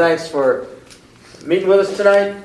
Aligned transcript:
Thanks 0.00 0.28
for 0.28 0.68
meeting 1.44 1.66
with 1.66 1.80
us 1.80 1.96
tonight. 1.96 2.40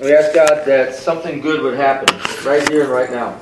We 0.00 0.12
ask 0.12 0.34
God 0.34 0.64
that 0.66 0.92
something 0.92 1.40
good 1.40 1.62
would 1.62 1.76
happen 1.76 2.12
right 2.44 2.68
here 2.68 2.82
and 2.82 2.90
right 2.90 3.08
now. 3.12 3.40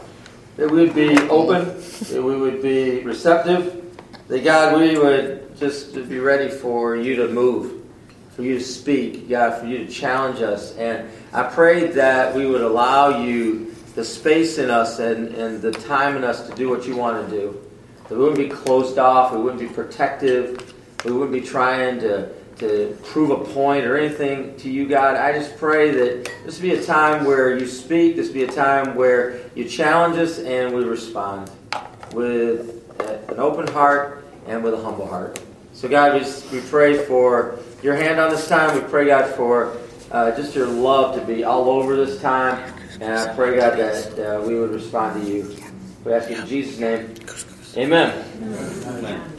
That 0.59 0.71
we 0.71 0.83
would 0.83 0.95
be 0.95 1.17
open, 1.31 1.69
that 2.11 2.23
we 2.23 2.37
would 2.37 2.61
be 2.61 3.01
receptive, 3.01 3.83
that 4.29 4.45
God, 4.45 4.79
we 4.79 4.99
would 4.99 5.57
just 5.57 5.95
be 5.95 6.19
ready 6.19 6.51
for 6.51 6.95
you 6.95 7.17
to 7.17 7.29
move, 7.29 7.87
for 8.37 8.43
you 8.43 8.59
to 8.59 8.63
speak, 8.63 9.31
God, 9.31 9.59
for 9.59 9.65
you 9.65 9.79
to 9.79 9.91
challenge 9.91 10.43
us. 10.43 10.77
And 10.77 11.09
I 11.33 11.45
pray 11.45 11.87
that 11.87 12.35
we 12.35 12.45
would 12.45 12.61
allow 12.61 13.25
you 13.25 13.75
the 13.95 14.05
space 14.05 14.59
in 14.59 14.69
us 14.69 14.99
and, 14.99 15.29
and 15.29 15.63
the 15.63 15.73
time 15.73 16.19
in 16.19 16.23
us 16.23 16.47
to 16.51 16.55
do 16.55 16.69
what 16.69 16.87
you 16.87 16.97
want 16.97 17.31
to 17.31 17.35
do. 17.35 17.67
That 18.11 18.19
we 18.19 18.25
wouldn't 18.25 18.47
be 18.47 18.55
closed 18.55 18.99
off, 18.99 19.33
we 19.33 19.41
wouldn't 19.41 19.67
be 19.67 19.75
protective, 19.75 20.75
we 21.07 21.13
wouldn't 21.13 21.33
be 21.33 21.41
trying 21.41 21.99
to 22.01 22.29
to 22.59 22.97
prove 23.05 23.31
a 23.31 23.45
point 23.53 23.85
or 23.85 23.97
anything 23.97 24.57
to 24.59 24.71
you, 24.71 24.87
God. 24.87 25.17
I 25.17 25.33
just 25.33 25.57
pray 25.57 25.91
that 25.91 26.31
this 26.45 26.59
be 26.59 26.75
a 26.75 26.83
time 26.83 27.25
where 27.25 27.59
you 27.59 27.67
speak, 27.67 28.17
this 28.17 28.29
be 28.29 28.45
a 28.45 28.51
time 28.51 28.95
where 28.95 29.41
you 29.55 29.69
challenge 29.69 30.17
us 30.17 30.39
and 30.39 30.75
we 30.75 30.85
respond 30.85 31.51
with 32.13 32.83
an 33.01 33.39
open 33.39 33.67
heart 33.69 34.25
and 34.47 34.63
with 34.63 34.75
a 34.75 34.83
humble 34.83 35.07
heart. 35.07 35.41
So, 35.73 35.89
God, 35.89 36.15
we, 36.15 36.59
we 36.59 36.67
pray 36.69 37.05
for 37.05 37.59
your 37.83 37.97
hand 37.97 38.21
on 38.21 38.31
this 38.31 38.49
time. 38.49 38.75
We 38.75 38.89
pray, 38.89 39.07
God, 39.07 39.35
for 39.35 39.77
uh, 40.13 40.31
just 40.37 40.55
your 40.55 40.69
love 40.69 41.19
to 41.19 41.25
be 41.27 41.45
all 41.45 41.69
over 41.69 41.97
this 41.97 42.21
time. 42.21 42.73
And 43.01 43.13
I 43.13 43.35
pray, 43.35 43.57
God, 43.57 43.77
that 43.79 44.19
uh, 44.19 44.41
we 44.43 44.59
would 44.59 44.71
respond 44.71 45.21
to 45.23 45.29
you. 45.29 45.57
We 46.05 46.13
ask 46.13 46.31
you 46.31 46.41
in 46.41 46.47
Jesus' 46.47 46.79
name. 46.79 47.15
Amen. 47.77 48.25
Amen 48.87 49.34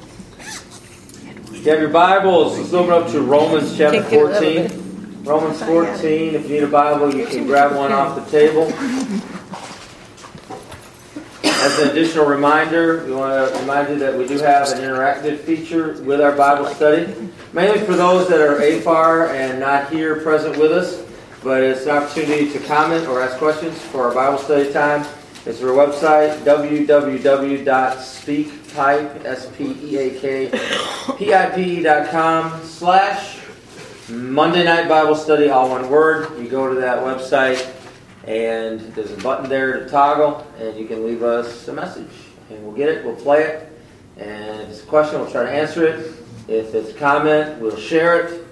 you 1.65 1.71
have 1.71 1.81
your 1.81 1.89
Bibles, 1.89 2.59
let's 2.59 2.73
open 2.73 2.93
up 2.93 3.09
to 3.09 3.21
Romans 3.21 3.75
chapter 3.75 4.03
14. 4.03 5.23
Romans 5.23 5.59
14. 5.63 6.35
If 6.35 6.43
you 6.43 6.57
need 6.57 6.63
a 6.63 6.67
Bible, 6.67 7.11
you 7.15 7.25
can 7.25 7.47
grab 7.47 7.75
one 7.75 7.91
off 7.91 8.15
the 8.15 8.29
table. 8.29 8.71
As 11.43 11.79
an 11.79 11.89
additional 11.89 12.27
reminder, 12.27 13.03
we 13.05 13.13
want 13.13 13.51
to 13.51 13.59
remind 13.61 13.89
you 13.89 13.97
that 13.97 14.15
we 14.15 14.27
do 14.27 14.37
have 14.37 14.69
an 14.73 14.77
interactive 14.77 15.39
feature 15.39 15.99
with 16.03 16.21
our 16.21 16.33
Bible 16.33 16.67
study, 16.67 17.11
mainly 17.51 17.79
for 17.79 17.95
those 17.95 18.29
that 18.29 18.41
are 18.41 18.59
AFAR 18.59 19.29
and 19.29 19.59
not 19.59 19.91
here 19.91 20.21
present 20.21 20.57
with 20.57 20.71
us, 20.71 21.03
but 21.43 21.63
it's 21.63 21.85
an 21.87 21.97
opportunity 21.97 22.47
to 22.51 22.59
comment 22.67 23.07
or 23.07 23.23
ask 23.23 23.39
questions 23.39 23.81
for 23.85 24.03
our 24.03 24.13
Bible 24.13 24.37
study 24.37 24.71
time. 24.71 25.03
It's 25.47 25.63
our 25.63 25.69
website, 25.69 26.43
www.speakpipe, 28.75 29.25
S-P-E-A-K, 29.25 30.51
dot 31.83 32.09
com 32.09 32.61
slash 32.63 33.39
Monday 34.09 34.63
Night 34.65 34.87
Bible 34.89 35.15
Study, 35.15 35.49
all 35.49 35.69
one 35.69 35.89
word. 35.89 36.37
You 36.37 36.47
go 36.49 36.71
to 36.73 36.79
that 36.81 36.99
website, 36.99 37.67
and 38.27 38.81
there's 38.93 39.11
a 39.11 39.17
button 39.17 39.49
there 39.49 39.79
to 39.79 39.89
toggle, 39.89 40.45
and 40.59 40.77
you 40.77 40.87
can 40.87 41.05
leave 41.05 41.23
us 41.23 41.67
a 41.67 41.73
message. 41.73 42.11
And 42.49 42.63
we'll 42.63 42.75
get 42.75 42.89
it, 42.89 43.03
we'll 43.05 43.15
play 43.15 43.43
it, 43.43 43.71
and 44.17 44.61
if 44.61 44.69
it's 44.69 44.83
a 44.83 44.85
question, 44.85 45.19
we'll 45.19 45.31
try 45.31 45.43
to 45.43 45.51
answer 45.51 45.85
it. 45.87 46.13
If 46.47 46.75
it's 46.75 46.91
a 46.91 46.93
comment, 46.93 47.59
we'll 47.59 47.77
share 47.77 48.19
it, 48.19 48.45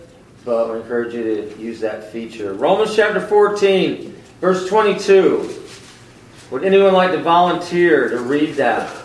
but 0.45 0.71
we 0.71 0.77
encourage 0.79 1.13
you 1.13 1.23
to 1.23 1.61
use 1.61 1.79
that 1.81 2.11
feature. 2.11 2.53
Romans 2.53 2.95
chapter 2.95 3.21
14, 3.21 4.15
verse 4.41 4.67
22. 4.67 5.59
Would 6.49 6.63
anyone 6.63 6.93
like 6.93 7.11
to 7.11 7.21
volunteer 7.21 8.09
to 8.09 8.19
read 8.19 8.55
that? 8.55 9.02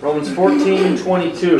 Romans 0.00 0.32
14 0.32 0.96
22. 0.96 1.58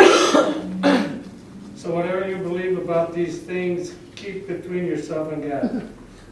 So, 1.75 1.95
whatever 1.95 2.29
you 2.29 2.37
believe 2.37 2.79
about 2.79 3.13
these 3.13 3.41
things, 3.41 3.97
keep 4.15 4.47
between 4.47 4.87
yourself 4.87 5.33
and 5.33 5.43
God. 5.43 5.89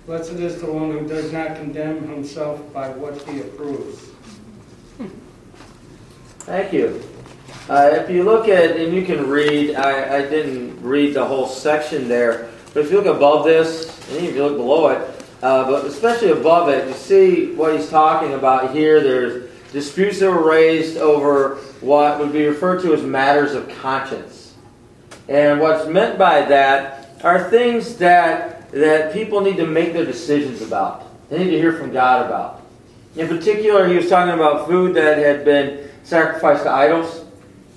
Blessed 0.06 0.32
is 0.34 0.60
the 0.60 0.70
one 0.70 0.92
who 0.92 1.08
does 1.08 1.32
not 1.32 1.56
condemn 1.56 2.08
himself 2.08 2.72
by 2.72 2.90
what 2.90 3.20
he 3.22 3.40
approves. 3.40 4.10
Thank 6.40 6.72
you. 6.72 7.02
Uh, 7.68 7.90
if 7.92 8.08
you 8.08 8.22
look 8.22 8.46
at, 8.48 8.76
and 8.76 8.94
you 8.94 9.04
can 9.04 9.28
read, 9.28 9.74
I, 9.74 10.18
I 10.18 10.22
didn't 10.22 10.80
read 10.80 11.14
the 11.14 11.24
whole 11.24 11.48
section 11.48 12.06
there, 12.06 12.48
but 12.72 12.84
if 12.84 12.92
you 12.92 12.98
look 12.98 13.16
above 13.16 13.44
this, 13.44 13.88
and 14.10 14.24
if 14.24 14.36
you 14.36 14.44
look 14.44 14.56
below 14.56 14.90
it, 14.90 14.98
uh, 15.42 15.68
but 15.68 15.84
especially 15.86 16.30
above 16.30 16.68
it, 16.68 16.86
you 16.86 16.94
see 16.94 17.52
what 17.54 17.74
he's 17.74 17.88
talking 17.88 18.34
about 18.34 18.72
here. 18.72 19.00
There's 19.02 19.45
disputes 19.76 20.20
that 20.20 20.30
were 20.30 20.48
raised 20.48 20.96
over 20.96 21.56
what 21.82 22.18
would 22.18 22.32
be 22.32 22.46
referred 22.46 22.80
to 22.80 22.94
as 22.94 23.02
matters 23.02 23.52
of 23.52 23.68
conscience. 23.68 24.54
And 25.28 25.60
what's 25.60 25.86
meant 25.86 26.18
by 26.18 26.46
that 26.46 27.10
are 27.22 27.50
things 27.50 27.98
that, 27.98 28.70
that 28.70 29.12
people 29.12 29.42
need 29.42 29.58
to 29.58 29.66
make 29.66 29.92
their 29.92 30.06
decisions 30.06 30.62
about. 30.62 31.04
They 31.28 31.44
need 31.44 31.50
to 31.50 31.58
hear 31.58 31.74
from 31.74 31.92
God 31.92 32.24
about. 32.24 32.62
In 33.16 33.28
particular, 33.28 33.86
he 33.86 33.96
was 33.96 34.08
talking 34.08 34.32
about 34.32 34.66
food 34.66 34.94
that 34.94 35.18
had 35.18 35.44
been 35.44 35.90
sacrificed 36.04 36.62
to 36.62 36.70
idols. 36.70 37.26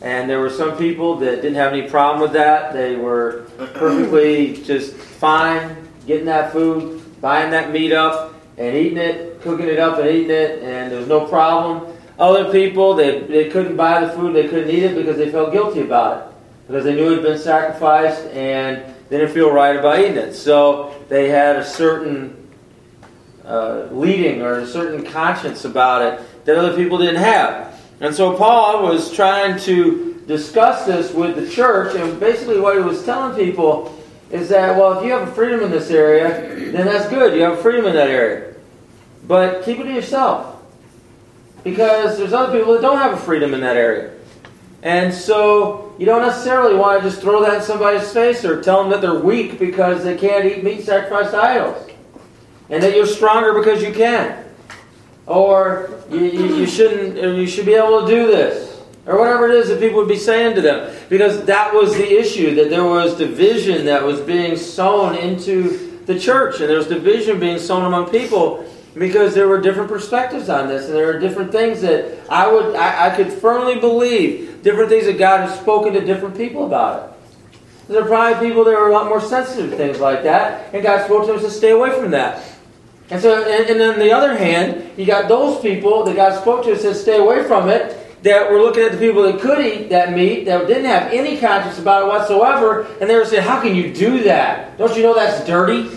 And 0.02 0.30
there 0.30 0.40
were 0.40 0.50
some 0.50 0.78
people 0.78 1.18
that 1.18 1.42
didn't 1.42 1.56
have 1.56 1.74
any 1.74 1.90
problem 1.90 2.22
with 2.22 2.32
that. 2.32 2.72
They 2.72 2.96
were 2.96 3.50
perfectly 3.74 4.64
just 4.64 4.94
fine 4.94 5.76
getting 6.08 6.28
that 6.28 6.54
food 6.54 7.02
buying 7.20 7.52
that 7.52 7.72
meat 7.74 7.92
up 7.92 8.34
and 8.58 8.74
eating 8.74 8.98
it, 8.98 9.29
cooking 9.42 9.68
it 9.68 9.80
up 9.80 10.00
and 10.00 10.10
eating 10.10 10.32
it, 10.32 10.62
and 10.64 10.92
there 10.92 11.00
was 11.00 11.08
no 11.08 11.26
problem. 11.26 11.96
Other 12.18 12.52
people, 12.52 12.96
they, 12.96 13.22
they 13.22 13.50
couldn't 13.50 13.78
buy 13.78 14.04
the 14.04 14.12
food, 14.12 14.36
they 14.36 14.48
couldn't 14.48 14.70
eat 14.70 14.84
it 14.84 14.96
because 14.96 15.18
they 15.18 15.32
felt 15.32 15.54
guilty 15.54 15.82
about 15.82 16.18
it. 16.18 16.34
Because 16.68 16.84
they 16.84 16.94
knew 16.94 17.12
it 17.12 17.16
had 17.16 17.24
been 17.24 17.40
sacrificed 17.40 18.26
and 18.28 18.84
they 19.10 19.18
didn't 19.18 19.34
feel 19.34 19.52
right 19.52 19.76
about 19.76 20.00
eating 20.00 20.18
it. 20.18 20.34
So 20.34 20.94
they 21.08 21.30
had 21.30 21.56
a 21.56 21.66
certain 21.66 22.36
uh, 23.46 23.88
leading 23.92 24.42
or 24.42 24.60
a 24.60 24.68
certain 24.68 25.04
conscience 25.04 25.66
about 25.66 26.02
it 26.02 26.22
that 26.46 26.58
other 26.58 26.76
people 26.76 26.98
didn't 26.98 27.16
have. 27.16 27.80
And 28.02 28.14
so 28.14 28.36
Paul 28.36 28.84
was 28.84 29.14
trying 29.14 29.60
to 29.62 30.22
discuss 30.28 30.86
this 30.86 31.12
with 31.12 31.36
the 31.36 31.50
church, 31.50 31.96
and 31.96 32.20
basically 32.20 32.60
what 32.60 32.78
he 32.78 32.84
was 32.84 33.04
telling 33.04 33.36
people 33.36 33.98
is 34.30 34.48
that, 34.50 34.78
well, 34.78 35.00
if 35.00 35.04
you 35.04 35.12
have 35.12 35.28
a 35.28 35.32
freedom 35.32 35.62
in 35.62 35.72
this 35.72 35.90
area, 35.90 36.72
then 36.72 36.86
that's 36.86 37.10
good. 37.10 37.34
You 37.34 37.42
have 37.42 37.62
freedom 37.62 37.88
in 37.88 37.96
that 37.96 38.10
area. 38.10 38.49
But 39.30 39.64
keep 39.64 39.78
it 39.78 39.84
to 39.84 39.94
yourself. 39.94 40.60
Because 41.64 42.18
there's 42.18 42.34
other 42.34 42.58
people 42.58 42.74
that 42.74 42.82
don't 42.82 42.98
have 42.98 43.14
a 43.14 43.18
freedom 43.18 43.54
in 43.54 43.62
that 43.62 43.78
area. 43.78 44.16
And 44.82 45.14
so 45.14 45.94
you 46.00 46.08
don't 46.08 46.24
necessarily 46.24 46.76
want 46.76 47.04
to 47.04 47.08
just 47.08 47.22
throw 47.22 47.42
that 47.44 47.58
in 47.58 47.62
somebody's 47.62 48.12
face 48.12 48.44
or 48.44 48.60
tell 48.60 48.82
them 48.82 48.90
that 48.90 49.02
they're 49.02 49.20
weak 49.20 49.60
because 49.60 50.04
they 50.04 50.18
can't 50.18 50.46
eat 50.46 50.64
meat 50.64 50.84
sacrificed 50.84 51.32
to 51.32 51.38
idols. 51.38 51.92
And 52.72 52.82
that 52.82 52.96
you're 52.96 53.06
stronger 53.06 53.54
because 53.54 53.84
you 53.84 53.94
can. 53.94 54.46
Or 55.28 56.02
you, 56.10 56.22
you, 56.22 56.56
you 56.56 56.66
shouldn't, 56.66 57.16
you 57.16 57.46
should 57.46 57.68
be 57.68 57.76
able 57.76 58.02
to 58.02 58.08
do 58.08 58.26
this 58.26 58.82
or 59.06 59.20
whatever 59.20 59.48
it 59.48 59.56
is 59.58 59.70
that 59.70 59.80
people 59.80 59.98
would 59.98 60.08
be 60.08 60.18
saying 60.18 60.56
to 60.56 60.62
them. 60.62 60.96
Because 61.08 61.46
that 61.46 61.72
was 61.72 61.96
the 61.96 62.20
issue, 62.20 62.56
that 62.56 62.72
there 62.72 62.84
was 62.84 63.16
division 63.16 63.86
that 63.86 64.04
was 64.04 64.22
being 64.22 64.58
sown 64.58 65.16
into 65.16 66.04
the 66.08 66.20
church, 66.20 66.62
and 66.62 66.70
there 66.70 66.78
was 66.78 66.88
division 66.88 67.40
being 67.40 67.60
sown 67.60 67.86
among 67.86 68.10
people 68.10 68.66
because 69.00 69.34
there 69.34 69.48
were 69.48 69.62
different 69.62 69.90
perspectives 69.90 70.50
on 70.50 70.68
this, 70.68 70.86
and 70.86 70.94
there 70.94 71.10
are 71.10 71.20
different 71.20 71.52
things 71.52 71.82
that 71.82 72.20
I 72.30 72.52
would 72.52 72.76
I, 72.76 73.08
I 73.08 73.16
could 73.16 73.32
firmly 73.32 73.80
believe, 73.80 74.62
different 74.62 74.90
things 74.90 75.06
that 75.06 75.18
God 75.18 75.50
has 75.50 75.58
spoken 75.60 75.94
to 75.94 76.02
different 76.02 76.36
people 76.36 76.66
about 76.66 77.04
it. 77.04 77.16
There 77.88 78.04
are 78.04 78.08
probably 78.08 78.48
people 78.48 78.66
that 78.66 78.76
are 78.76 78.90
a 78.90 78.92
lot 78.92 79.08
more 79.08 79.22
sensitive 79.22 79.72
to 79.72 79.78
things 79.78 80.00
like 80.00 80.24
that, 80.24 80.74
and 80.74 80.84
God 80.84 81.06
spoke 81.06 81.26
to 81.26 81.34
them 81.34 81.42
to 81.42 81.50
stay 81.50 81.72
away 81.72 81.92
from 81.98 82.12
that. 82.12 82.44
And 83.10 83.20
so, 83.20 83.42
and, 83.42 83.70
and 83.70 83.80
then 83.80 83.94
on 83.94 84.00
the 84.00 84.12
other 84.12 84.38
hand, 84.38 84.92
you 84.96 85.06
got 85.06 85.28
those 85.28 85.60
people 85.62 86.04
that 86.04 86.16
God 86.16 86.40
spoke 86.40 86.64
to 86.66 86.74
and 86.74 86.80
said, 86.80 86.96
stay 86.96 87.18
away 87.18 87.44
from 87.44 87.68
it, 87.70 87.96
that 88.22 88.52
were 88.52 88.62
looking 88.62 88.84
at 88.84 88.92
the 88.92 88.98
people 88.98 89.24
that 89.24 89.40
could 89.40 89.66
eat 89.66 89.90
that 89.90 90.14
meat, 90.14 90.46
that 90.46 90.68
didn't 90.68 90.86
have 90.86 91.12
any 91.12 91.40
conscience 91.40 91.80
about 91.80 92.04
it 92.04 92.08
whatsoever, 92.08 92.84
and 93.00 93.10
they 93.10 93.16
were 93.16 93.26
saying, 93.26 93.44
How 93.44 93.62
can 93.62 93.76
you 93.76 93.94
do 93.94 94.24
that? 94.24 94.78
Don't 94.78 94.96
you 94.96 95.04
know 95.04 95.16
that's 95.16 95.46
dirty? 95.48 95.90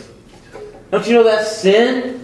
Don't 0.90 1.06
you 1.06 1.14
know 1.14 1.24
that's 1.24 1.56
sin? 1.56 2.21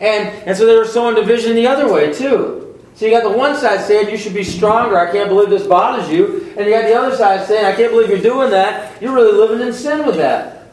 And, 0.00 0.28
and 0.46 0.56
so 0.56 0.66
they 0.66 0.76
were 0.76 0.84
sowing 0.84 1.14
division 1.14 1.54
the 1.54 1.66
other 1.66 1.90
way, 1.92 2.12
too. 2.12 2.62
So 2.94 3.04
you 3.04 3.10
got 3.10 3.24
the 3.24 3.36
one 3.36 3.56
side 3.56 3.80
saying 3.80 4.10
you 4.10 4.16
should 4.16 4.34
be 4.34 4.44
stronger. 4.44 4.98
I 4.98 5.10
can't 5.10 5.28
believe 5.28 5.50
this 5.50 5.66
bothers 5.66 6.08
you. 6.10 6.54
And 6.56 6.66
you 6.66 6.72
got 6.72 6.86
the 6.86 6.94
other 6.94 7.14
side 7.14 7.46
saying, 7.46 7.64
I 7.64 7.74
can't 7.74 7.92
believe 7.92 8.08
you're 8.08 8.18
doing 8.18 8.50
that. 8.50 9.00
You're 9.02 9.14
really 9.14 9.36
living 9.36 9.66
in 9.66 9.72
sin 9.72 10.06
with 10.06 10.16
that. 10.16 10.68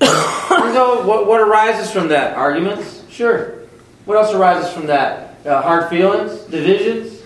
and 0.00 0.74
so 0.74 1.04
what, 1.06 1.26
what 1.26 1.40
arises 1.40 1.90
from 1.90 2.08
that? 2.08 2.36
Arguments? 2.36 3.02
Sure. 3.10 3.58
What 4.04 4.16
else 4.16 4.32
arises 4.32 4.72
from 4.72 4.86
that? 4.86 5.28
uh, 5.48 5.62
hard 5.62 5.88
feelings, 5.88 6.40
divisions, 6.42 7.22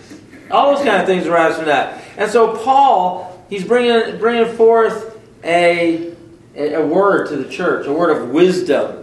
all 0.50 0.74
those 0.74 0.84
kind 0.84 1.00
of 1.00 1.06
things 1.06 1.26
arise 1.26 1.56
from 1.56 1.66
that. 1.66 2.02
And 2.16 2.30
so 2.30 2.56
Paul, 2.56 3.44
he's 3.48 3.64
bringing 3.64 4.18
bringing 4.18 4.54
forth 4.56 5.18
a 5.44 6.14
a 6.54 6.84
word 6.84 7.28
to 7.28 7.36
the 7.36 7.48
church, 7.48 7.86
a 7.86 7.92
word 7.92 8.16
of 8.16 8.30
wisdom, 8.30 9.01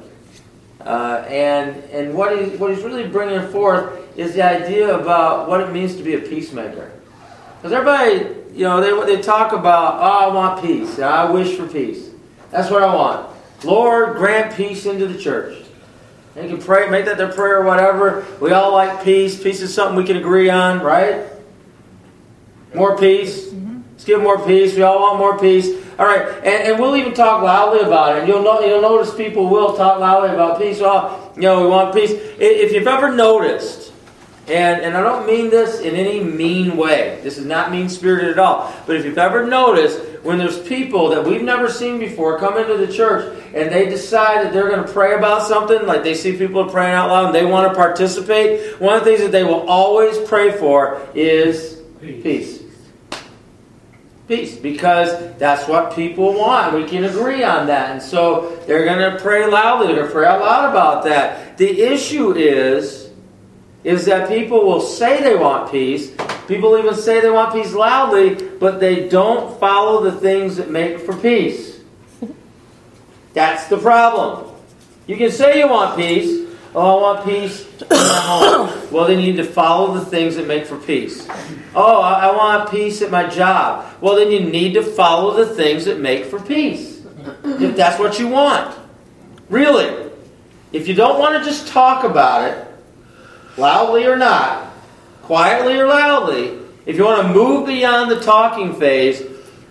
uh, 0.90 1.24
and 1.30 1.76
and 1.92 2.16
what 2.16 2.36
he 2.36 2.58
what 2.58 2.74
he's 2.74 2.84
really 2.84 3.08
bringing 3.08 3.48
forth 3.52 4.18
is 4.18 4.34
the 4.34 4.42
idea 4.42 4.98
about 4.98 5.48
what 5.48 5.62
it 5.62 5.72
means 5.72 5.96
to 5.96 6.02
be 6.02 6.16
a 6.16 6.20
peacemaker. 6.20 6.92
Because 7.58 7.72
everybody, 7.74 8.36
you 8.56 8.64
know, 8.64 8.82
they 8.82 9.16
they 9.16 9.22
talk 9.22 9.54
about, 9.54 10.00
oh, 10.02 10.32
I 10.32 10.34
want 10.34 10.64
peace, 10.64 10.98
I 10.98 11.30
wish 11.30 11.56
for 11.56 11.68
peace. 11.68 12.10
That's 12.50 12.72
what 12.72 12.82
I 12.82 12.94
want. 12.94 13.30
Lord, 13.64 14.18
grant 14.18 14.56
peace 14.56 14.88
into 14.88 15.06
the 15.06 15.20
church. 15.20 15.64
And 16.36 16.50
you 16.50 16.58
can 16.58 16.66
pray, 16.66 16.90
make 16.90 17.06
that 17.06 17.18
their 17.18 17.32
prayer 17.32 17.60
or 17.60 17.66
whatever. 17.66 18.26
We 18.42 18.52
all 18.52 18.72
like 18.72 19.04
peace. 19.04 19.42
Peace 19.42 19.62
is 19.62 19.72
something 19.72 19.96
we 19.96 20.06
can 20.06 20.18
agree 20.18 20.50
on, 20.50 20.80
right? 20.80 21.26
More 22.74 22.98
peace. 22.98 23.54
Let's 23.92 24.06
give 24.06 24.22
more 24.22 24.44
peace. 24.44 24.76
We 24.76 24.82
all 24.82 25.00
want 25.00 25.20
more 25.20 25.38
peace. 25.38 25.79
All 26.00 26.06
right, 26.06 26.26
and, 26.38 26.48
and 26.48 26.80
we'll 26.80 26.96
even 26.96 27.14
talk 27.14 27.44
loudly 27.44 27.82
about 27.82 28.16
it. 28.16 28.20
And 28.20 28.28
you'll 28.28 28.42
know, 28.42 28.62
you'll 28.62 28.82
notice 28.82 29.14
people 29.14 29.50
will 29.50 29.76
talk 29.76 30.00
loudly 30.00 30.30
about 30.30 30.58
peace. 30.58 30.80
Well, 30.80 31.34
you 31.36 31.42
know, 31.42 31.62
we 31.62 31.68
want 31.68 31.94
peace. 31.94 32.12
If 32.12 32.72
you've 32.72 32.88
ever 32.88 33.14
noticed, 33.14 33.92
and, 34.48 34.82
and 34.82 34.96
I 34.96 35.02
don't 35.02 35.28
mean 35.28 35.50
this 35.50 35.82
in 35.82 35.96
any 35.96 36.24
mean 36.24 36.78
way. 36.78 37.20
This 37.22 37.38
is 37.38 37.46
not 37.46 37.70
mean 37.70 37.90
spirited 37.90 38.30
at 38.30 38.40
all. 38.40 38.74
But 38.88 38.96
if 38.96 39.04
you've 39.04 39.18
ever 39.18 39.46
noticed, 39.46 40.00
when 40.24 40.38
there's 40.38 40.60
people 40.62 41.10
that 41.10 41.24
we've 41.24 41.44
never 41.44 41.70
seen 41.70 42.00
before 42.00 42.40
come 42.40 42.58
into 42.58 42.78
the 42.78 42.92
church 42.92 43.38
and 43.54 43.70
they 43.70 43.90
decide 43.90 44.46
that 44.46 44.54
they're 44.54 44.70
going 44.70 44.86
to 44.86 44.92
pray 44.92 45.16
about 45.16 45.44
something, 45.44 45.86
like 45.86 46.04
they 46.04 46.16
see 46.16 46.38
people 46.38 46.66
praying 46.66 46.94
out 46.94 47.10
loud 47.10 47.26
and 47.26 47.36
they 47.36 47.46
want 47.46 47.70
to 47.70 47.76
participate, 47.76 48.80
one 48.80 48.96
of 48.96 49.04
the 49.04 49.12
things 49.12 49.22
that 49.22 49.32
they 49.32 49.44
will 49.44 49.68
always 49.70 50.18
pray 50.28 50.58
for 50.58 51.06
is 51.14 51.82
peace. 52.02 52.24
peace 52.24 52.59
peace 54.30 54.56
because 54.56 55.36
that's 55.38 55.68
what 55.68 55.94
people 55.94 56.34
want. 56.34 56.74
We 56.74 56.86
can 56.86 57.04
agree 57.04 57.44
on 57.44 57.68
that. 57.68 57.92
And 57.92 58.02
so 58.02 58.56
they're 58.68 58.86
going 58.86 59.12
to 59.12 59.20
pray 59.20 59.50
loudly. 59.50 59.88
They're 59.88 59.96
going 59.98 60.08
to 60.08 60.14
pray 60.14 60.28
out 60.28 60.40
loud 60.40 60.70
about 60.70 61.04
that. 61.06 61.58
The 61.58 61.82
issue 61.82 62.34
is, 62.34 63.10
is 63.84 64.06
that 64.06 64.30
people 64.30 64.66
will 64.66 64.82
say 64.82 65.24
they 65.24 65.36
want 65.36 65.72
peace. 65.72 66.16
People 66.48 66.78
even 66.78 66.94
say 66.96 67.22
they 67.22 67.30
want 67.30 67.54
peace 67.54 67.74
loudly, 67.74 68.36
but 68.60 68.80
they 68.80 69.10
don't 69.10 69.60
follow 69.60 70.04
the 70.04 70.12
things 70.12 70.58
that 70.58 70.70
make 70.70 71.00
for 71.00 71.18
peace. 71.18 71.80
That's 73.34 73.68
the 73.68 73.78
problem. 73.78 74.56
You 75.08 75.18
can 75.18 75.32
say 75.32 75.58
you 75.60 75.68
want 75.68 75.98
peace, 75.98 76.49
Oh, 76.76 77.00
I 77.00 77.02
want 77.02 77.26
peace 77.26 77.68
in 77.82 77.88
my 77.90 77.98
home. 77.98 78.92
Well, 78.92 79.08
then 79.08 79.20
you 79.20 79.32
need 79.32 79.38
to 79.38 79.44
follow 79.44 79.94
the 79.94 80.06
things 80.06 80.36
that 80.36 80.46
make 80.46 80.66
for 80.66 80.78
peace. 80.78 81.28
Oh, 81.74 82.02
I 82.02 82.36
want 82.36 82.70
peace 82.70 83.02
at 83.02 83.10
my 83.10 83.28
job. 83.28 83.86
Well, 84.02 84.16
then 84.16 84.32
you 84.32 84.40
need 84.40 84.74
to 84.76 84.84
follow 84.84 85.34
the 85.34 85.54
things 85.56 85.86
that 85.86 86.00
make 86.00 86.26
for 86.26 86.40
peace. 86.40 87.04
If 87.44 87.76
that's 87.76 88.00
what 88.00 88.20
you 88.20 88.28
want. 88.28 88.78
Really. 89.50 90.12
If 90.72 90.88
you 90.88 90.94
don't 90.94 91.20
want 91.20 91.44
to 91.44 91.50
just 91.50 91.68
talk 91.68 92.04
about 92.04 92.52
it, 92.52 92.68
loudly 93.58 94.06
or 94.06 94.16
not, 94.16 94.72
quietly 95.24 95.80
or 95.80 95.88
loudly, 95.88 96.60
if 96.86 96.96
you 96.98 97.06
want 97.06 97.28
to 97.28 97.34
move 97.34 97.66
beyond 97.68 98.12
the 98.12 98.20
talking 98.20 98.76
phase, 98.76 99.24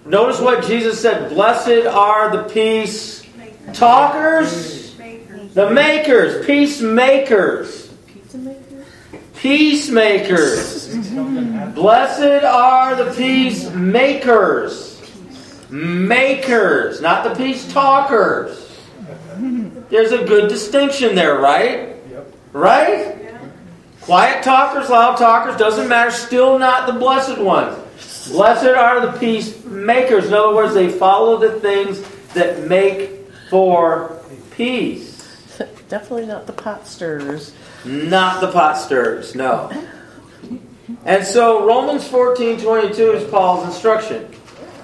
notice 0.04 0.40
what 0.40 0.64
Jesus 0.64 1.00
said 1.00 1.30
Blessed 1.30 1.86
are 1.86 2.36
the 2.36 2.42
peace 2.52 3.24
talkers 3.72 4.77
the 5.54 5.70
makers, 5.70 6.44
peacemakers. 6.46 7.92
Peacemakers. 9.36 10.88
Blessed 11.74 12.44
are 12.44 12.96
the 12.96 13.12
peacemakers. 13.14 15.00
Makers, 15.70 17.00
not 17.00 17.24
the 17.24 17.34
peace 17.34 17.70
talkers. 17.72 18.64
There's 19.90 20.12
a 20.12 20.24
good 20.24 20.48
distinction 20.48 21.14
there, 21.14 21.38
right? 21.38 21.96
Right? 22.52 23.14
Quiet 24.02 24.42
talkers, 24.42 24.88
loud 24.88 25.18
talkers, 25.18 25.56
doesn't 25.56 25.88
matter, 25.88 26.10
still 26.10 26.58
not 26.58 26.86
the 26.86 26.94
blessed 26.94 27.38
ones. 27.38 27.76
Blessed 28.30 28.64
are 28.64 29.06
the 29.06 29.12
peacemakers. 29.18 30.26
In 30.26 30.34
other 30.34 30.54
words, 30.54 30.74
they 30.74 30.88
follow 30.88 31.38
the 31.38 31.60
things 31.60 32.02
that 32.34 32.66
make 32.66 33.30
for 33.50 34.20
peace. 34.50 35.07
Definitely 35.88 36.26
not 36.26 36.46
the 36.46 36.52
pot 36.52 36.87
stirrers. 36.87 37.55
Not 37.85 38.40
the 38.40 38.52
pot 38.52 38.76
stirrers, 38.76 39.35
no. 39.35 39.70
And 41.05 41.26
so 41.26 41.67
Romans 41.67 42.06
14 42.06 42.61
22 42.61 43.12
is 43.12 43.31
Paul's 43.31 43.64
instruction. 43.67 44.29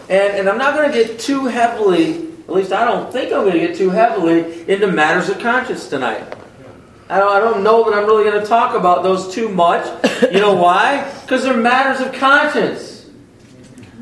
And, 0.08 0.38
and 0.38 0.48
I'm 0.48 0.58
not 0.58 0.74
going 0.74 0.90
to 0.90 0.96
get 0.96 1.18
too 1.18 1.46
heavily, 1.46 2.28
at 2.48 2.50
least 2.50 2.72
I 2.72 2.84
don't 2.84 3.12
think 3.12 3.32
I'm 3.32 3.42
going 3.42 3.52
to 3.54 3.66
get 3.66 3.76
too 3.76 3.90
heavily 3.90 4.68
into 4.68 4.86
matters 4.86 5.28
of 5.28 5.38
conscience 5.40 5.88
tonight. 5.88 6.22
I 7.08 7.18
don't, 7.18 7.32
I 7.32 7.38
don't 7.38 7.62
know 7.62 7.84
that 7.84 7.96
I'm 7.96 8.06
really 8.06 8.24
going 8.24 8.40
to 8.40 8.46
talk 8.46 8.74
about 8.74 9.02
those 9.02 9.32
too 9.34 9.48
much. 9.48 9.86
You 10.22 10.40
know 10.40 10.54
why? 10.54 11.12
Because 11.22 11.42
they're 11.42 11.56
matters 11.56 12.04
of 12.04 12.14
conscience. 12.14 13.06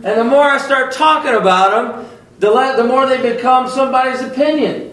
And 0.04 0.18
the 0.18 0.24
more 0.24 0.44
I 0.44 0.58
start 0.58 0.92
talking 0.92 1.34
about 1.34 1.96
them, 1.96 2.08
the, 2.38 2.50
le- 2.50 2.76
the 2.76 2.84
more 2.84 3.06
they 3.06 3.34
become 3.34 3.68
somebody's 3.68 4.20
opinion 4.20 4.91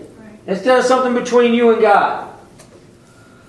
instead 0.50 0.80
of 0.80 0.86
something 0.86 1.14
between 1.14 1.54
you 1.54 1.72
and 1.72 1.82
God. 1.82 2.28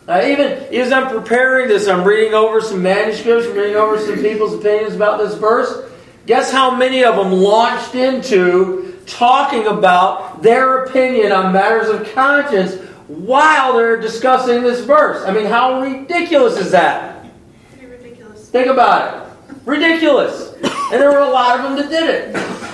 Uh, 0.07 0.23
even 0.25 0.53
as 0.75 0.93
I'm 0.93 1.09
preparing 1.09 1.69
this, 1.69 1.87
I'm 1.87 2.05
reading 2.05 2.35
over 2.35 2.61
some 2.61 2.83
manuscripts, 2.83 3.47
I'm 3.47 3.55
reading 3.55 3.77
over 3.77 3.99
some 3.99 4.17
people's 4.17 4.55
opinions 4.55 4.95
about 4.95 5.19
this 5.19 5.35
verse. 5.35 5.89
Guess 6.27 6.53
how 6.53 6.75
many 6.75 7.05
of 7.05 7.17
them 7.17 7.33
launched 7.33 7.95
into 7.95 8.99
talking 9.07 9.67
about 9.67 10.43
their 10.43 10.85
opinion 10.85 11.33
on 11.33 11.53
matters 11.53 11.89
of 11.89 12.13
conscience 12.13 12.75
while 13.07 13.75
they're 13.75 14.01
discussing 14.01 14.63
this 14.63 14.85
verse? 14.85 15.25
I 15.27 15.33
mean, 15.33 15.47
how 15.47 15.81
ridiculous 15.81 16.59
is 16.59 16.71
that? 16.73 17.25
Pretty 17.73 17.87
ridiculous. 17.87 18.51
Think 18.51 18.67
about 18.67 19.29
it. 19.29 19.57
Ridiculous. 19.65 20.55
And 20.63 21.01
there 21.01 21.11
were 21.11 21.21
a 21.21 21.31
lot 21.31 21.59
of 21.59 21.63
them 21.63 21.77
that 21.77 21.89
did 21.89 22.11
it. 22.11 22.70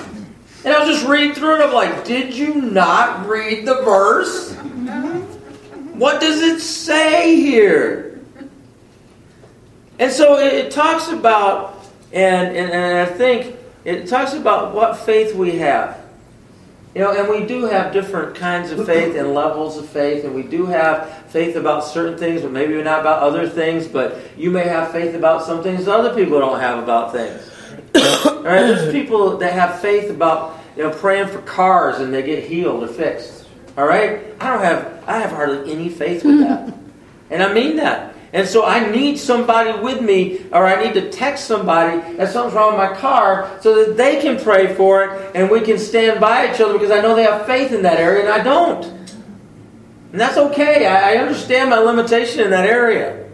And 0.66 0.74
I 0.74 0.84
was 0.84 0.98
just 0.98 1.08
reading 1.08 1.32
through 1.32 1.60
it. 1.60 1.64
I'm 1.64 1.72
like, 1.72 2.04
did 2.04 2.34
you 2.34 2.56
not 2.56 3.28
read 3.28 3.64
the 3.64 3.76
verse? 3.82 4.52
What 5.94 6.20
does 6.20 6.42
it 6.42 6.58
say 6.58 7.36
here? 7.36 8.20
And 10.00 10.10
so 10.10 10.40
it, 10.40 10.52
it 10.52 10.72
talks 10.72 11.06
about, 11.06 11.86
and, 12.12 12.48
and, 12.48 12.72
and 12.72 13.08
I 13.08 13.12
think 13.12 13.54
it 13.84 14.08
talks 14.08 14.32
about 14.32 14.74
what 14.74 14.96
faith 14.96 15.36
we 15.36 15.52
have. 15.58 16.00
You 16.96 17.02
know, 17.02 17.12
and 17.12 17.28
we 17.28 17.46
do 17.46 17.66
have 17.66 17.92
different 17.92 18.34
kinds 18.34 18.72
of 18.72 18.86
faith 18.86 19.14
and 19.14 19.34
levels 19.34 19.78
of 19.78 19.88
faith, 19.88 20.24
and 20.24 20.34
we 20.34 20.42
do 20.42 20.66
have 20.66 21.30
faith 21.30 21.54
about 21.54 21.84
certain 21.84 22.18
things, 22.18 22.42
but 22.42 22.50
maybe 22.50 22.74
not 22.82 23.00
about 23.00 23.22
other 23.22 23.48
things. 23.48 23.86
But 23.86 24.18
you 24.36 24.50
may 24.50 24.64
have 24.64 24.90
faith 24.90 25.14
about 25.14 25.44
some 25.44 25.62
things 25.62 25.84
that 25.84 25.94
other 25.94 26.12
people 26.12 26.40
don't 26.40 26.58
have 26.58 26.82
about 26.82 27.12
things. 27.12 27.52
All 27.96 28.42
right, 28.42 28.66
there's 28.66 28.92
people 28.92 29.38
that 29.38 29.52
have 29.52 29.80
faith 29.80 30.10
about 30.10 30.60
you 30.76 30.82
know 30.82 30.90
praying 30.90 31.28
for 31.28 31.40
cars 31.42 31.98
and 31.98 32.12
they 32.12 32.22
get 32.22 32.44
healed 32.44 32.82
or 32.82 32.88
fixed. 32.88 33.46
All 33.76 33.86
right, 33.86 34.34
I 34.40 34.50
don't 34.50 34.62
have 34.62 35.04
I 35.06 35.18
have 35.18 35.30
hardly 35.30 35.72
any 35.72 35.88
faith 35.88 36.24
with 36.24 36.40
that, 36.40 36.74
and 37.30 37.42
I 37.42 37.52
mean 37.52 37.76
that. 37.76 38.14
And 38.32 38.46
so 38.46 38.66
I 38.66 38.90
need 38.90 39.18
somebody 39.18 39.78
with 39.80 40.02
me, 40.02 40.44
or 40.52 40.66
I 40.66 40.84
need 40.84 40.94
to 40.94 41.10
text 41.10 41.46
somebody 41.46 42.16
that 42.16 42.30
something's 42.30 42.54
wrong 42.54 42.78
with 42.78 42.90
my 42.90 42.96
car 42.96 43.58
so 43.62 43.74
that 43.76 43.96
they 43.96 44.20
can 44.20 44.38
pray 44.38 44.74
for 44.74 45.04
it 45.04 45.34
and 45.34 45.50
we 45.50 45.60
can 45.60 45.78
stand 45.78 46.20
by 46.20 46.52
each 46.52 46.60
other 46.60 46.74
because 46.74 46.90
I 46.90 47.00
know 47.00 47.14
they 47.14 47.22
have 47.22 47.46
faith 47.46 47.72
in 47.72 47.82
that 47.82 47.98
area 47.98 48.24
and 48.24 48.28
I 48.28 48.42
don't. 48.42 48.84
And 50.12 50.20
that's 50.20 50.36
okay. 50.36 50.86
I, 50.86 51.14
I 51.14 51.16
understand 51.18 51.70
my 51.70 51.78
limitation 51.78 52.40
in 52.40 52.50
that 52.50 52.66
area. 52.66 53.26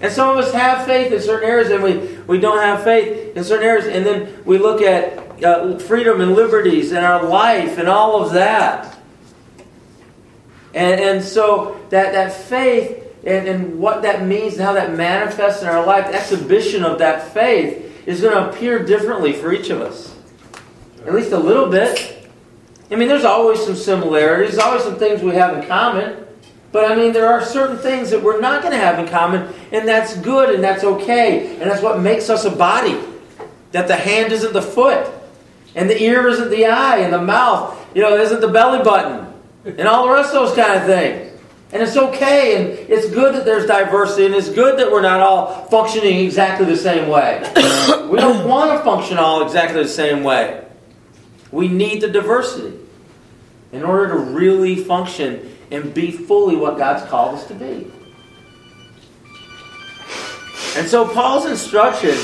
And 0.00 0.12
some 0.12 0.28
of 0.28 0.44
us 0.44 0.52
have 0.52 0.86
faith 0.86 1.12
in 1.12 1.22
certain 1.22 1.48
areas 1.48 1.70
and 1.70 1.82
we, 1.82 2.15
we 2.26 2.38
don't 2.38 2.58
have 2.58 2.82
faith 2.82 3.36
in 3.36 3.44
certain 3.44 3.66
areas. 3.66 3.86
And 3.86 4.04
then 4.04 4.42
we 4.44 4.58
look 4.58 4.82
at 4.82 5.44
uh, 5.44 5.78
freedom 5.78 6.20
and 6.20 6.34
liberties 6.34 6.92
and 6.92 7.04
our 7.04 7.26
life 7.26 7.78
and 7.78 7.88
all 7.88 8.22
of 8.22 8.32
that. 8.32 8.98
And, 10.74 11.00
and 11.00 11.24
so 11.24 11.80
that, 11.90 12.12
that 12.12 12.32
faith 12.32 13.02
and, 13.24 13.48
and 13.48 13.78
what 13.78 14.02
that 14.02 14.26
means 14.26 14.54
and 14.54 14.62
how 14.62 14.72
that 14.74 14.94
manifests 14.94 15.62
in 15.62 15.68
our 15.68 15.84
life, 15.84 16.08
the 16.08 16.14
exhibition 16.14 16.84
of 16.84 16.98
that 16.98 17.32
faith 17.32 18.06
is 18.06 18.20
going 18.20 18.34
to 18.34 18.50
appear 18.50 18.84
differently 18.84 19.32
for 19.32 19.52
each 19.52 19.70
of 19.70 19.80
us. 19.80 20.14
At 21.06 21.14
least 21.14 21.32
a 21.32 21.38
little 21.38 21.68
bit. 21.68 22.28
I 22.90 22.96
mean, 22.96 23.08
there's 23.08 23.24
always 23.24 23.64
some 23.64 23.74
similarities, 23.74 24.58
always 24.58 24.82
some 24.82 24.96
things 24.96 25.22
we 25.22 25.34
have 25.34 25.56
in 25.56 25.66
common. 25.66 26.25
But 26.76 26.92
I 26.92 26.94
mean, 26.94 27.14
there 27.14 27.26
are 27.26 27.42
certain 27.42 27.78
things 27.78 28.10
that 28.10 28.22
we're 28.22 28.38
not 28.38 28.60
going 28.60 28.74
to 28.74 28.78
have 28.78 28.98
in 28.98 29.08
common, 29.08 29.50
and 29.72 29.88
that's 29.88 30.14
good 30.18 30.54
and 30.54 30.62
that's 30.62 30.84
okay. 30.84 31.56
And 31.56 31.70
that's 31.70 31.80
what 31.80 32.00
makes 32.00 32.28
us 32.28 32.44
a 32.44 32.50
body. 32.50 33.00
That 33.72 33.88
the 33.88 33.96
hand 33.96 34.30
isn't 34.30 34.52
the 34.52 34.60
foot, 34.60 35.10
and 35.74 35.88
the 35.88 35.98
ear 36.02 36.28
isn't 36.28 36.50
the 36.50 36.66
eye, 36.66 36.98
and 36.98 37.14
the 37.14 37.22
mouth, 37.22 37.82
you 37.94 38.02
know, 38.02 38.18
isn't 38.18 38.42
the 38.42 38.48
belly 38.48 38.84
button, 38.84 39.26
and 39.64 39.88
all 39.88 40.06
the 40.06 40.12
rest 40.12 40.34
of 40.34 40.46
those 40.46 40.54
kind 40.54 40.78
of 40.78 40.84
things. 40.84 41.40
And 41.72 41.82
it's 41.82 41.96
okay, 41.96 42.56
and 42.56 42.90
it's 42.90 43.08
good 43.08 43.34
that 43.36 43.46
there's 43.46 43.64
diversity, 43.64 44.26
and 44.26 44.34
it's 44.34 44.50
good 44.50 44.78
that 44.78 44.92
we're 44.92 45.00
not 45.00 45.20
all 45.20 45.64
functioning 45.70 46.26
exactly 46.26 46.66
the 46.66 46.76
same 46.76 47.08
way. 47.08 47.38
we 48.10 48.18
don't 48.18 48.46
want 48.46 48.78
to 48.78 48.84
function 48.84 49.16
all 49.16 49.42
exactly 49.42 49.82
the 49.82 49.88
same 49.88 50.22
way. 50.22 50.62
We 51.50 51.68
need 51.68 52.02
the 52.02 52.08
diversity 52.08 52.78
in 53.72 53.82
order 53.82 54.08
to 54.08 54.18
really 54.18 54.76
function 54.76 55.55
and 55.70 55.92
be 55.92 56.10
fully 56.10 56.56
what 56.56 56.78
God's 56.78 57.08
called 57.08 57.34
us 57.34 57.46
to 57.48 57.54
be. 57.54 57.90
And 60.76 60.86
so 60.86 61.08
Paul's 61.08 61.46
instruction 61.46 62.16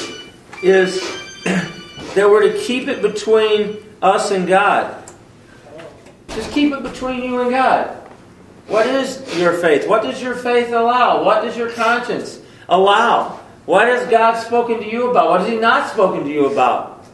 is 0.63 1.01
that 1.45 2.29
we're 2.29 2.53
to 2.53 2.59
keep 2.59 2.89
it 2.89 3.01
between 3.01 3.79
us 4.03 4.31
and 4.31 4.47
God. 4.47 5.03
Just 6.29 6.53
keep 6.53 6.73
it 6.73 6.83
between 6.83 7.23
you 7.23 7.41
and 7.41 7.51
God. 7.51 7.97
What 8.67 8.87
is 8.87 9.39
your 9.39 9.55
faith? 9.55 9.89
What 9.89 10.03
does 10.03 10.23
your 10.23 10.35
faith 10.35 10.69
allow? 10.69 11.25
What 11.25 11.43
does 11.43 11.57
your 11.57 11.71
conscience 11.71 12.41
allow? 12.69 13.41
What 13.67 13.89
has 13.89 14.09
God 14.09 14.39
spoken 14.41 14.81
to 14.81 14.91
you 14.91 15.11
about? 15.11 15.31
What 15.31 15.41
has 15.41 15.49
He 15.49 15.57
not 15.57 15.91
spoken 15.91 16.25
to 16.25 16.31
you 16.31 16.47
about? 16.47 17.05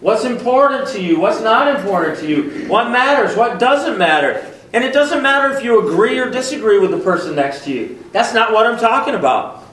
What's 0.00 0.24
important 0.24 0.88
to 0.90 1.02
you? 1.02 1.18
What's 1.18 1.40
not 1.40 1.74
important 1.76 2.18
to 2.20 2.28
you? 2.28 2.68
What 2.68 2.90
matters? 2.90 3.36
What 3.36 3.58
doesn't 3.58 3.98
matter? 3.98 4.54
And 4.72 4.84
it 4.84 4.92
doesn't 4.92 5.22
matter 5.22 5.56
if 5.56 5.64
you 5.64 5.86
agree 5.86 6.18
or 6.18 6.30
disagree 6.30 6.78
with 6.78 6.90
the 6.90 6.98
person 6.98 7.34
next 7.34 7.64
to 7.64 7.72
you. 7.72 8.04
That's 8.12 8.34
not 8.34 8.52
what 8.52 8.66
I'm 8.66 8.78
talking 8.78 9.14
about. 9.14 9.64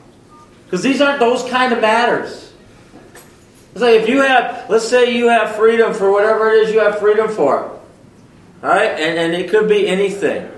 Because 0.65 0.81
these 0.81 1.01
aren't 1.01 1.19
those 1.19 1.43
kind 1.49 1.73
of 1.73 1.81
matters. 1.81 2.53
It's 3.73 3.81
like 3.81 4.01
if 4.01 4.07
you 4.07 4.21
have, 4.21 4.69
let's 4.69 4.87
say 4.87 5.15
you 5.15 5.27
have 5.27 5.55
freedom 5.55 5.93
for 5.93 6.11
whatever 6.11 6.49
it 6.49 6.63
is 6.63 6.73
you 6.73 6.79
have 6.79 6.99
freedom 6.99 7.29
for. 7.29 7.63
All 8.63 8.69
right? 8.69 8.91
And, 8.91 9.19
and 9.19 9.33
it 9.33 9.49
could 9.49 9.67
be 9.67 9.87
anything. 9.87 10.49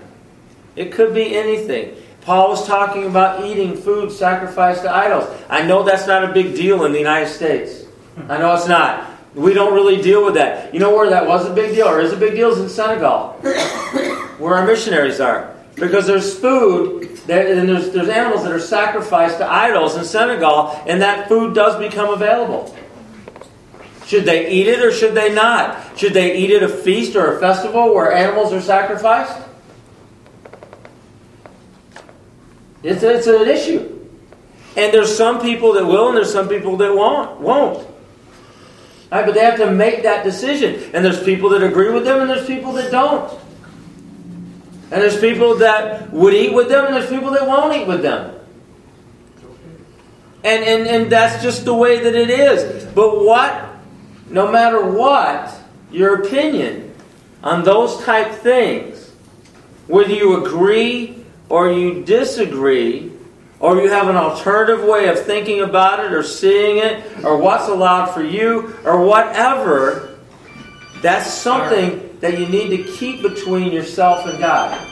It 0.76 0.92
could 0.92 1.14
be 1.16 1.36
anything. 1.36 1.96
Paul 2.22 2.50
was 2.50 2.68
talking 2.68 3.06
about 3.06 3.44
eating 3.44 3.76
food 3.76 4.12
sacrificed 4.12 4.84
to 4.84 4.94
idols. 4.94 5.28
I 5.50 5.66
know 5.66 5.84
that's 5.84 6.06
not 6.06 6.24
a 6.30 6.34
big 6.34 6.56
deal 6.56 6.86
in 6.86 6.92
the 6.92 7.00
United 7.00 7.30
States. 7.30 7.86
I 8.30 8.38
know 8.38 8.54
it's 8.54 8.68
not. 8.68 9.10
We 9.34 9.54
don't 9.54 9.74
really 9.74 10.02
deal 10.02 10.26
with 10.26 10.34
that. 10.34 10.74
You 10.74 10.80
know 10.80 10.96
where 10.96 11.10
that 11.10 11.28
was 11.28 11.46
a 11.48 11.54
big 11.54 11.76
deal, 11.76 11.88
or 11.88 12.00
is 12.02 12.12
a 12.12 12.18
big 12.18 12.34
deal, 12.34 12.52
is 12.52 12.60
in 12.60 12.70
Senegal, 12.70 13.40
where 14.38 14.56
our 14.56 14.66
missionaries 14.66 15.20
are. 15.20 15.54
Because 15.76 16.08
there's 16.08 16.38
food, 16.38 17.18
that, 17.28 17.46
and 17.46 17.70
there's, 17.70 17.92
there's 17.92 18.10
animals 18.10 18.44
that 18.44 18.52
are 18.52 18.60
sacrificed 18.60 19.38
to 19.38 19.50
idols 19.50 19.96
in 19.96 20.04
Senegal, 20.04 20.72
and 20.88 21.02
that 21.02 21.28
food 21.28 21.54
does 21.54 21.78
become 21.80 22.12
available. 22.14 22.76
Should 24.08 24.26
they 24.26 24.50
eat 24.50 24.68
it 24.68 24.80
or 24.80 24.92
should 24.92 25.14
they 25.14 25.34
not? 25.34 25.98
Should 26.00 26.14
they 26.14 26.38
eat 26.38 26.52
at 26.52 26.64
a 26.64 26.70
feast 26.70 27.16
or 27.16 27.38
a 27.38 27.40
festival 27.40 27.94
where 27.94 28.12
animals 28.12 28.54
are 28.54 28.62
sacrificed? 28.62 29.46
It's, 32.84 33.04
it's 33.04 33.28
an 33.28 33.48
issue. 33.48 33.98
And 34.78 34.94
there's 34.94 35.16
some 35.16 35.42
people 35.42 35.74
that 35.74 35.86
will, 35.86 36.08
and 36.08 36.18
there's 36.18 36.32
some 36.32 36.48
people 36.48 36.78
that 36.78 36.96
won't. 36.96 37.42
Won't. 37.42 37.86
Right, 39.12 39.26
but 39.26 39.34
they 39.34 39.42
have 39.44 39.58
to 39.58 39.72
make 39.72 40.04
that 40.04 40.24
decision. 40.24 40.92
And 40.94 41.04
there's 41.04 41.22
people 41.24 41.50
that 41.50 41.64
agree 41.64 41.92
with 41.92 42.06
them, 42.06 42.22
and 42.22 42.30
there's 42.30 42.48
people 42.48 42.74
that 42.74 42.92
don't. 42.92 43.40
And 44.90 45.02
there's 45.02 45.20
people 45.20 45.56
that 45.58 46.12
would 46.14 46.34
eat 46.34 46.54
with 46.54 46.70
them, 46.70 46.86
and 46.86 46.96
there's 46.96 47.10
people 47.10 47.32
that 47.32 47.46
won't 47.46 47.76
eat 47.76 47.88
with 47.88 48.02
them. 48.02 48.40
And, 50.44 50.64
and, 50.64 50.88
and 50.88 51.12
that's 51.12 51.44
just 51.44 51.66
the 51.66 51.74
way 51.74 52.02
that 52.02 52.16
it 52.16 52.30
is. 52.30 52.86
But 52.94 53.26
what, 53.26 53.70
no 54.30 54.50
matter 54.50 54.90
what, 54.90 55.54
your 55.92 56.24
opinion 56.24 56.94
on 57.44 57.64
those 57.64 58.02
type 58.04 58.32
things, 58.32 59.12
whether 59.88 60.14
you 60.14 60.46
agree 60.46 61.26
or 61.50 61.72
you 61.72 62.04
disagree, 62.06 63.12
or 63.60 63.82
you 63.82 63.90
have 63.90 64.08
an 64.08 64.16
alternative 64.16 64.84
way 64.86 65.08
of 65.08 65.20
thinking 65.20 65.62
about 65.62 66.04
it 66.06 66.14
or 66.14 66.24
seeing 66.24 66.78
it, 66.78 67.26
or 67.26 67.38
what's 67.38 67.68
allowed 67.68 68.08
for 68.08 68.24
you, 68.24 68.74
or 68.86 69.04
whatever, 69.04 70.18
that's 71.02 71.34
something 71.34 72.07
that 72.20 72.40
you 72.40 72.48
need 72.48 72.70
to 72.76 72.92
keep 72.94 73.22
between 73.22 73.72
yourself 73.72 74.26
and 74.26 74.40
God. 74.40 74.88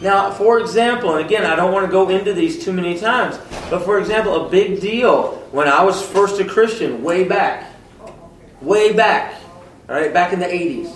Now, 0.00 0.30
for 0.30 0.60
example, 0.60 1.16
and 1.16 1.24
again, 1.24 1.44
I 1.44 1.54
don't 1.54 1.72
want 1.72 1.84
to 1.84 1.92
go 1.92 2.08
into 2.08 2.32
these 2.32 2.64
too 2.64 2.72
many 2.72 2.98
times, 2.98 3.38
but 3.68 3.84
for 3.84 3.98
example, 3.98 4.46
a 4.46 4.48
big 4.48 4.80
deal 4.80 5.36
when 5.52 5.68
I 5.68 5.84
was 5.84 6.02
first 6.02 6.40
a 6.40 6.44
Christian, 6.44 7.02
way 7.02 7.24
back, 7.24 7.70
way 8.62 8.94
back, 8.94 9.34
all 9.88 9.94
right, 9.94 10.12
back 10.12 10.32
in 10.32 10.38
the 10.38 10.46
80s, 10.46 10.90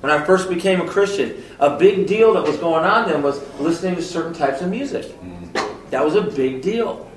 when 0.00 0.10
I 0.10 0.24
first 0.24 0.48
became 0.48 0.80
a 0.80 0.86
Christian, 0.86 1.42
a 1.60 1.78
big 1.78 2.06
deal 2.06 2.34
that 2.34 2.42
was 2.42 2.56
going 2.56 2.84
on 2.84 3.08
then 3.08 3.22
was 3.22 3.40
listening 3.58 3.94
to 3.96 4.02
certain 4.02 4.34
types 4.34 4.60
of 4.60 4.68
music. 4.68 5.14
That 5.90 6.04
was 6.04 6.16
a 6.16 6.22
big 6.22 6.60
deal. 6.60 7.10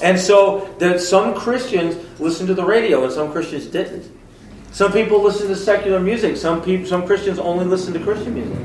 And 0.00 0.18
so 0.18 0.74
that 0.78 1.00
some 1.00 1.34
Christians 1.34 1.96
listened 2.20 2.46
to 2.48 2.54
the 2.54 2.64
radio 2.64 3.02
and 3.04 3.12
some 3.12 3.32
Christians 3.32 3.66
didn't. 3.66 4.17
Some 4.72 4.92
people 4.92 5.22
listen 5.22 5.48
to 5.48 5.56
secular 5.56 6.00
music. 6.00 6.36
Some 6.36 6.62
people, 6.62 6.86
some 6.86 7.06
Christians 7.06 7.38
only 7.38 7.64
listen 7.64 7.92
to 7.94 8.00
Christian 8.00 8.34
music. 8.34 8.58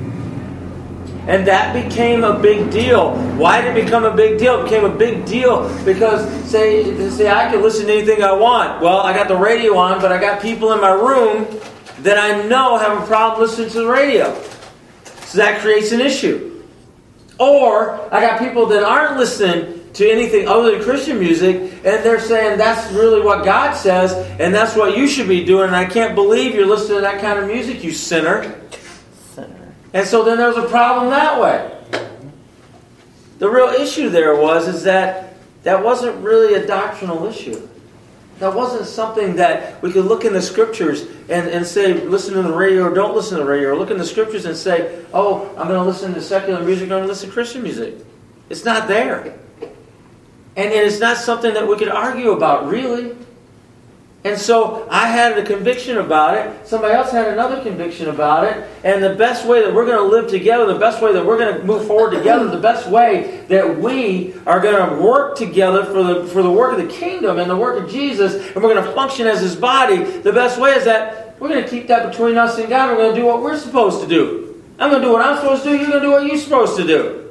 And 1.26 1.48
that 1.48 1.74
became 1.74 2.26
a 2.26 2.38
big 2.38 2.70
deal. 2.70 3.16
Why 3.38 3.62
did 3.62 3.78
it 3.78 3.86
become 3.86 4.04
a 4.04 4.14
big 4.14 4.38
deal? 4.38 4.60
It 4.60 4.64
became 4.64 4.84
a 4.84 4.94
big 4.94 5.26
deal 5.26 5.70
because 5.86 6.30
say 6.44 7.10
say 7.10 7.30
I 7.30 7.50
can 7.50 7.62
listen 7.62 7.88
to 7.88 7.94
anything 7.94 8.22
I 8.22 8.34
want. 8.34 8.82
Well, 8.82 8.98
I 8.98 9.14
got 9.14 9.30
the 9.30 9.38
radio 9.38 9.78
on, 9.78 10.02
but 10.02 10.12
I 10.12 10.20
got 10.20 10.42
people 10.42 10.74
in 10.74 10.82
my 10.82 10.92
room 10.92 11.48
that 12.00 12.18
I 12.18 12.46
know 12.48 12.78
have 12.78 13.02
a 13.02 13.06
problem 13.06 13.48
listening 13.48 13.70
to 13.70 13.84
the 13.84 13.88
radio. 13.88 14.38
So 15.26 15.38
that 15.38 15.62
creates 15.62 15.94
an 15.94 16.02
issue. 16.02 16.62
Or 17.40 18.14
I 18.14 18.20
got 18.20 18.40
people 18.40 18.66
that 18.68 18.84
aren't 18.84 19.18
listening 19.18 19.83
to 19.94 20.10
anything 20.10 20.48
other 20.48 20.72
than 20.72 20.84
Christian 20.84 21.20
music, 21.20 21.56
and 21.56 22.04
they're 22.04 22.20
saying 22.20 22.58
that's 22.58 22.92
really 22.94 23.22
what 23.22 23.46
God 23.46 23.74
says, 23.74 24.14
and 24.40 24.54
that's 24.54 24.76
what 24.76 24.98
you 24.98 25.08
should 25.08 25.28
be 25.28 25.46
doing, 25.46 25.68
and 25.68 25.76
I 25.76 25.86
can't 25.86 26.16
believe 26.16 26.56
you're 26.56 26.66
listening 26.66 26.98
to 26.98 27.02
that 27.02 27.22
kind 27.22 27.40
of 27.40 27.48
music, 27.48 27.84
you 27.84 27.92
sinner. 27.92 28.60
Sinner. 29.34 29.74
And 29.94 30.08
so 30.08 30.24
then 30.24 30.38
there's 30.38 30.58
a 30.58 30.68
problem 30.68 31.10
that 31.12 31.40
way. 31.40 31.70
The 33.40 33.50
real 33.50 33.68
issue 33.68 34.10
there 34.10 34.36
was 34.36 34.68
is 34.68 34.84
that 34.84 35.36
that 35.64 35.84
wasn't 35.84 36.24
really 36.24 36.56
a 36.56 36.66
doctrinal 36.66 37.26
issue. 37.26 37.68
That 38.40 38.54
wasn't 38.54 38.88
something 38.88 39.36
that 39.36 39.82
we 39.82 39.92
could 39.92 40.06
look 40.06 40.26
in 40.26 40.34
the 40.34 40.42
scriptures 40.42 41.04
and, 41.30 41.48
and 41.48 41.66
say, 41.66 41.94
listen 41.94 42.34
to 42.34 42.42
the 42.42 42.52
radio 42.52 42.84
or 42.84 42.94
don't 42.94 43.16
listen 43.16 43.38
to 43.38 43.44
the 43.44 43.50
radio, 43.50 43.70
or 43.70 43.76
look 43.76 43.92
in 43.92 43.98
the 43.98 44.06
scriptures 44.06 44.46
and 44.46 44.58
say, 44.58 45.06
oh, 45.14 45.48
I'm 45.52 45.68
going 45.68 45.80
to 45.80 45.84
listen 45.84 46.14
to 46.14 46.22
secular 46.22 46.64
music, 46.64 46.84
I'm 46.84 46.90
going 46.90 47.04
to 47.04 47.08
listen 47.08 47.30
to 47.30 47.34
Christian 47.34 47.64
music. 47.64 47.96
It's 48.50 48.66
not 48.66 48.88
there. 48.88 49.38
And, 50.56 50.72
and 50.72 50.88
it's 50.88 51.00
not 51.00 51.18
something 51.18 51.54
that 51.54 51.68
we 51.68 51.78
could 51.78 51.90
argue 51.90 52.32
about, 52.32 52.68
really. 52.68 53.16
And 54.26 54.40
so 54.40 54.88
I 54.90 55.08
had 55.08 55.38
a 55.38 55.44
conviction 55.44 55.98
about 55.98 56.38
it. 56.38 56.66
Somebody 56.66 56.94
else 56.94 57.12
had 57.12 57.28
another 57.28 57.62
conviction 57.62 58.08
about 58.08 58.46
it. 58.46 58.70
And 58.86 59.04
the 59.04 59.16
best 59.16 59.46
way 59.46 59.62
that 59.62 59.74
we're 59.74 59.86
going 59.86 59.98
to 59.98 60.16
live 60.16 60.30
together, 60.30 60.66
the 60.66 60.80
best 60.80 61.02
way 61.02 61.12
that 61.12 61.26
we're 61.26 61.38
going 61.38 61.58
to 61.58 61.64
move 61.66 61.86
forward 61.88 62.12
together, 62.12 62.48
the 62.48 62.60
best 62.60 62.88
way 62.90 63.44
that 63.50 63.80
we 63.80 64.34
are 64.46 64.62
going 64.62 64.90
to 64.90 65.04
work 65.04 65.38
together 65.38 65.84
for 65.84 66.04
the, 66.04 66.28
for 66.28 66.42
the 66.42 66.52
work 66.52 66.78
of 66.78 66.86
the 66.86 66.94
kingdom 66.94 67.38
and 67.38 67.50
the 67.50 67.58
work 67.58 67.84
of 67.84 67.92
Jesus, 67.92 68.36
and 68.36 68.56
we're 68.56 68.74
going 68.74 68.84
to 68.84 68.94
function 68.94 69.28
as 69.28 69.42
His 69.42 69.58
body, 69.58 70.04
the 70.04 70.32
best 70.32 70.58
way 70.58 70.72
is 70.72 70.86
that 70.86 71.36
we're 71.42 71.50
going 71.50 71.64
to 71.64 71.70
keep 71.70 71.88
that 71.88 72.10
between 72.10 72.38
us 72.38 72.58
and 72.58 72.70
God. 72.70 72.92
We're 72.92 73.04
going 73.04 73.16
to 73.16 73.20
do 73.20 73.28
what 73.28 73.42
we're 73.42 73.58
supposed 73.58 74.00
to 74.02 74.08
do. 74.08 74.64
I'm 74.80 74.90
going 74.90 75.02
to 75.02 75.08
do 75.08 75.12
what 75.12 75.26
I'm 75.26 75.36
supposed 75.36 75.64
to 75.64 75.70
do. 75.70 75.78
You're 75.78 75.88
going 75.88 76.00
to 76.00 76.06
do 76.08 76.12
what 76.12 76.26
you're 76.26 76.38
supposed 76.38 76.78
to 76.78 76.88
do. 76.88 77.23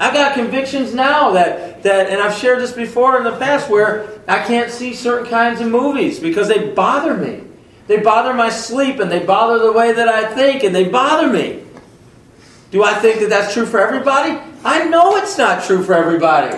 I've 0.00 0.14
got 0.14 0.32
convictions 0.32 0.94
now 0.94 1.32
that, 1.32 1.82
that, 1.82 2.08
and 2.08 2.22
I've 2.22 2.34
shared 2.34 2.60
this 2.60 2.72
before 2.72 3.18
in 3.18 3.24
the 3.24 3.36
past, 3.36 3.68
where 3.68 4.08
I 4.26 4.42
can't 4.42 4.70
see 4.70 4.94
certain 4.94 5.28
kinds 5.28 5.60
of 5.60 5.68
movies 5.68 6.18
because 6.18 6.48
they 6.48 6.70
bother 6.70 7.14
me. 7.14 7.44
They 7.86 7.98
bother 7.98 8.32
my 8.32 8.48
sleep 8.48 8.98
and 8.98 9.10
they 9.10 9.18
bother 9.18 9.58
the 9.58 9.72
way 9.72 9.92
that 9.92 10.08
I 10.08 10.34
think 10.34 10.64
and 10.64 10.74
they 10.74 10.88
bother 10.88 11.30
me. 11.30 11.62
Do 12.70 12.82
I 12.82 12.94
think 12.94 13.20
that 13.20 13.28
that's 13.28 13.52
true 13.52 13.66
for 13.66 13.78
everybody? 13.78 14.40
I 14.64 14.84
know 14.88 15.16
it's 15.16 15.36
not 15.36 15.64
true 15.64 15.84
for 15.84 15.92
everybody. 15.92 16.56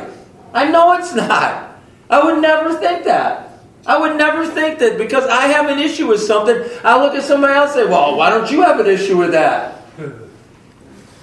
I 0.55 0.71
know 0.71 0.93
it's 0.93 1.13
not. 1.15 1.81
I 2.09 2.23
would 2.23 2.41
never 2.41 2.75
think 2.75 3.05
that. 3.05 3.49
I 3.85 3.99
would 3.99 4.17
never 4.17 4.47
think 4.47 4.79
that 4.79 4.99
because 4.99 5.27
I 5.27 5.47
have 5.47 5.69
an 5.69 5.81
issue 5.81 6.07
with 6.07 6.21
something, 6.21 6.63
I 6.85 7.03
look 7.03 7.17
at 7.17 7.25
somebody 7.25 7.55
else 7.55 7.75
and 7.75 7.87
say, 7.87 7.91
well, 7.91 8.17
why 8.17 8.31
don't 8.31 8.49
you 8.53 8.63
have 8.63 8.79
an 8.79 8.87
issue 8.87 9.19
with 9.19 9.33
that? 9.33 9.83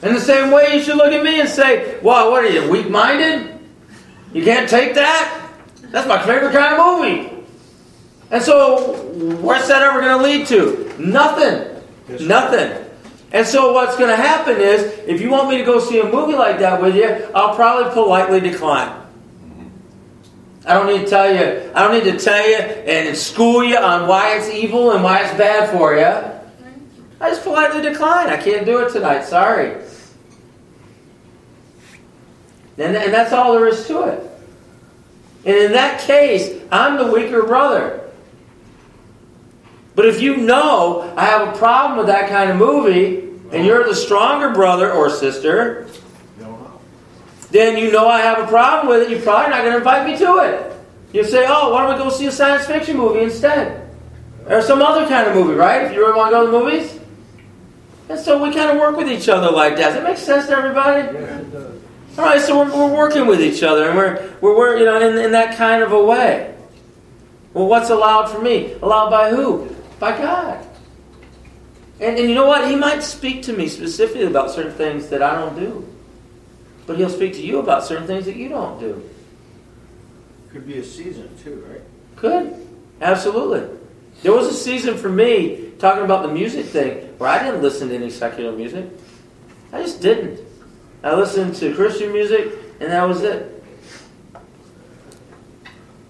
In 0.02 0.14
the 0.14 0.20
same 0.20 0.52
way, 0.52 0.76
you 0.76 0.82
should 0.82 0.96
look 0.96 1.12
at 1.12 1.24
me 1.24 1.42
and 1.42 1.50
say, 1.50 2.00
Well, 2.02 2.32
what 2.32 2.44
are 2.44 2.50
you, 2.50 2.70
weak 2.70 2.90
minded? 2.90 3.60
You 4.34 4.44
can't 4.44 4.70
take 4.70 4.96
that? 4.96 5.50
That's 5.92 6.08
my 6.08 6.24
favorite 6.24 6.54
kind 6.54 6.76
of 6.76 6.86
movie. 6.86 7.46
And 8.32 8.44
so, 8.44 8.94
what's 9.42 9.68
that 9.68 9.82
ever 9.82 10.00
going 10.02 10.18
to 10.18 10.24
lead 10.24 10.48
to? 10.48 10.96
Nothing. 11.00 11.84
Yes, 12.08 12.22
Nothing. 12.22 12.86
And 13.32 13.46
so, 13.46 13.74
what's 13.74 13.98
going 13.98 14.10
to 14.10 14.16
happen 14.16 14.58
is, 14.58 14.82
if 15.08 15.20
you 15.20 15.30
want 15.30 15.50
me 15.50 15.58
to 15.58 15.66
go 15.66 15.80
see 15.80 16.00
a 16.00 16.06
movie 16.06 16.34
like 16.34 16.60
that 16.60 16.82
with 16.82 16.96
you, 16.96 17.28
I'll 17.34 17.56
probably 17.56 17.92
politely 17.92 18.40
decline. 18.40 18.96
I 20.66 20.74
don't 20.74 20.88
need 20.88 21.06
to 21.06 21.10
tell 21.10 21.34
you. 21.34 21.72
I 21.74 21.88
don't 21.88 22.04
need 22.04 22.12
to 22.12 22.20
tell 22.20 22.48
you 22.48 22.58
and 22.58 23.18
school 23.18 23.64
you 23.64 23.78
on 23.78 24.08
why 24.08 24.38
it's 24.38 24.50
evil 24.50 24.92
and 24.92 25.04
why 25.04 25.24
it's 25.24 25.36
bad 25.38 25.72
for 25.72 25.96
you. 25.96 26.40
I 27.22 27.30
just 27.30 27.44
politely 27.44 27.82
decline. 27.82 28.30
I 28.30 28.38
can't 28.38 28.66
do 28.66 28.80
it 28.80 28.92
tonight. 28.94 29.24
Sorry. 29.24 29.82
And, 32.80 32.96
and 32.96 33.14
that's 33.14 33.34
all 33.34 33.54
there 33.54 33.68
is 33.68 33.86
to 33.88 34.04
it. 34.04 34.32
And 35.46 35.56
in 35.56 35.72
that 35.74 36.02
case, 36.02 36.62
I'm 36.72 36.98
the 36.98 37.12
weaker 37.12 37.44
brother. 37.44 38.10
But 39.96 40.06
if 40.06 40.22
you 40.22 40.38
know 40.38 41.14
I 41.16 41.26
have 41.26 41.54
a 41.54 41.58
problem 41.58 41.98
with 41.98 42.08
that 42.08 42.30
kind 42.30 42.50
of 42.50 42.58
movie, 42.58 43.28
and 43.52 43.66
you're 43.66 43.86
the 43.86 43.96
stronger 43.96 44.52
brother 44.52 44.92
or 44.92 45.10
sister, 45.10 45.88
then 47.52 47.78
you 47.78 47.92
know 47.92 48.08
I 48.08 48.22
have 48.22 48.40
a 48.40 48.48
problem 48.48 48.88
with 48.88 49.08
it. 49.08 49.12
You're 49.12 49.22
probably 49.22 49.50
not 49.50 49.62
going 49.62 49.72
to 49.72 49.78
invite 49.78 50.08
me 50.08 50.18
to 50.18 50.38
it. 50.38 50.74
You 51.14 51.24
say, 51.24 51.46
oh, 51.48 51.72
why 51.74 51.88
don't 51.88 51.98
we 51.98 52.04
go 52.04 52.10
see 52.10 52.28
a 52.28 52.32
science 52.32 52.66
fiction 52.66 52.98
movie 52.98 53.22
instead? 53.22 53.90
or 54.50 54.62
some 54.64 54.82
other 54.82 55.08
kind 55.08 55.28
of 55.28 55.36
movie, 55.36 55.54
right? 55.54 55.86
If 55.86 55.94
you 55.94 56.00
really 56.00 56.18
want 56.18 56.32
to 56.32 56.38
go 56.38 56.46
to 56.46 56.52
the 56.52 56.60
movies. 56.60 57.00
And 58.10 58.20
so 58.20 58.42
we 58.44 58.54
kind 58.54 58.72
of 58.72 58.78
work 58.78 58.98
with 58.98 59.08
each 59.08 59.30
other 59.30 59.52
like 59.52 59.76
that. 59.76 59.94
Does 59.94 59.94
that 59.96 60.04
make 60.04 60.18
sense 60.18 60.48
to 60.48 60.54
everybody? 60.54 61.14
Yes, 61.14 61.42
it 61.42 61.52
does. 61.52 61.82
All 62.20 62.26
right, 62.26 62.42
so 62.42 62.60
we're, 62.60 62.76
we're 62.76 62.94
working 62.94 63.28
with 63.28 63.40
each 63.40 63.64
other, 63.64 63.88
and 63.88 63.98
we're, 63.98 64.36
we're, 64.42 64.58
we're 64.58 64.78
you 64.78 64.84
know, 64.84 65.00
in, 65.00 65.18
in 65.18 65.32
that 65.32 65.56
kind 65.56 65.82
of 65.82 65.94
a 65.94 66.04
way. 66.04 66.54
Well, 67.54 67.68
what's 67.68 67.90
allowed 67.90 68.26
for 68.26 68.42
me? 68.42 68.74
Allowed 68.82 69.10
by 69.10 69.30
who? 69.30 69.74
By 70.00 70.18
God. 70.18 70.68
And, 72.02 72.18
and 72.18 72.28
you 72.28 72.36
know 72.36 72.46
what? 72.46 72.70
He 72.70 72.76
might 72.76 73.04
speak 73.04 73.44
to 73.44 73.54
me 73.54 73.70
specifically 73.70 74.26
about 74.26 74.52
certain 74.52 74.74
things 74.74 75.08
that 75.08 75.22
I 75.22 75.34
don't 75.34 75.58
do. 75.58 75.88
But 76.86 76.98
he'll 76.98 77.10
speak 77.10 77.36
to 77.36 77.42
you 77.42 77.60
about 77.60 77.86
certain 77.86 78.06
things 78.06 78.26
that 78.26 78.36
you 78.36 78.50
don't 78.50 78.78
do. 78.82 79.10
Could 80.52 80.68
be 80.68 80.78
a 80.78 80.84
season 80.84 81.30
too, 81.42 81.66
right? 81.70 81.82
Could. 82.18 82.68
Absolutely. 83.00 83.80
There 84.24 84.34
was 84.34 84.48
a 84.48 84.54
season 84.54 84.98
for 84.98 85.08
me, 85.08 85.72
talking 85.80 86.04
about 86.04 86.24
the 86.24 86.34
music 86.34 86.66
thing, 86.66 86.98
where 87.18 87.30
I 87.30 87.42
didn't 87.42 87.62
listen 87.62 87.88
to 87.88 87.96
any 87.96 88.10
secular 88.10 88.52
music. 88.52 88.88
I 89.72 89.82
just 89.82 90.02
didn't. 90.02 90.49
I 91.04 91.14
listened 91.16 91.56
to 91.56 91.74
Christian 91.76 92.12
music, 92.12 92.52
and 92.80 92.92
that 92.92 93.08
was 93.08 93.24
it. 93.24 93.64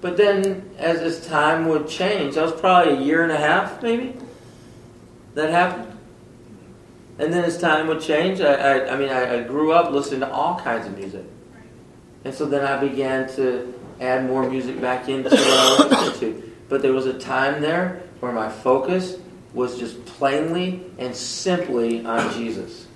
But 0.02 0.18
then, 0.18 0.70
as 0.78 1.00
this 1.00 1.28
time 1.28 1.68
would 1.68 1.88
change, 1.88 2.36
that 2.36 2.44
was 2.44 2.60
probably 2.60 2.94
a 2.94 3.02
year 3.02 3.24
and 3.24 3.32
a 3.32 3.38
half, 3.38 3.84
maybe, 3.84 4.16
that 5.36 5.50
happened. 5.50 5.98
And 7.20 7.34
then 7.34 7.44
as 7.44 7.60
time 7.60 7.88
would 7.88 8.00
change, 8.00 8.40
I, 8.40 8.54
I, 8.54 8.94
I 8.94 8.98
mean, 8.98 9.10
I, 9.10 9.40
I 9.40 9.44
grew 9.44 9.74
up 9.74 9.92
listening 9.92 10.22
to 10.22 10.32
all 10.32 10.58
kinds 10.60 10.88
of 10.88 10.98
music. 10.98 11.26
And 12.24 12.34
so 12.34 12.46
then 12.46 12.66
I 12.66 12.80
began 12.80 13.28
to 13.36 13.74
add 14.00 14.26
more 14.26 14.50
music 14.50 14.80
back 14.80 15.10
into 15.10 15.30
what 15.30 15.40
I 15.40 15.98
listened 15.98 16.20
to. 16.22 16.52
But 16.70 16.82
there 16.82 16.94
was 16.94 17.06
a 17.06 17.18
time 17.20 17.62
there 17.62 18.04
where 18.22 18.32
my 18.32 18.50
focus 18.50 19.18
was 19.54 19.78
just 19.78 20.04
plainly 20.06 20.86
and 20.98 21.14
simply 21.14 22.06
on 22.06 22.34
Jesus. 22.34 22.88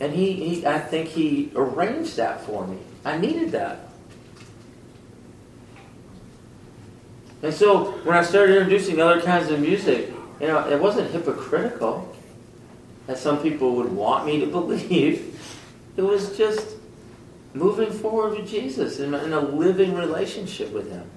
And 0.00 0.12
he, 0.12 0.32
he 0.32 0.66
I 0.66 0.78
think 0.78 1.08
he 1.08 1.50
arranged 1.54 2.16
that 2.16 2.42
for 2.42 2.66
me. 2.66 2.78
I 3.04 3.18
needed 3.18 3.52
that. 3.52 3.88
And 7.42 7.54
so 7.54 7.92
when 8.02 8.16
I 8.16 8.22
started 8.22 8.56
introducing 8.56 9.00
other 9.00 9.20
kinds 9.20 9.50
of 9.50 9.60
music, 9.60 10.12
you 10.40 10.46
know, 10.46 10.68
it 10.68 10.80
wasn't 10.80 11.10
hypocritical, 11.10 12.14
as 13.06 13.20
some 13.20 13.40
people 13.40 13.76
would 13.76 13.92
want 13.92 14.26
me 14.26 14.40
to 14.40 14.46
believe. 14.58 15.34
It 15.96 16.02
was 16.02 16.36
just 16.36 16.76
moving 17.54 17.90
forward 17.90 18.38
with 18.38 18.48
Jesus 18.48 19.00
in 19.00 19.14
in 19.14 19.32
a 19.32 19.40
living 19.40 19.94
relationship 19.94 20.72
with 20.72 20.90
Him. 20.90 21.08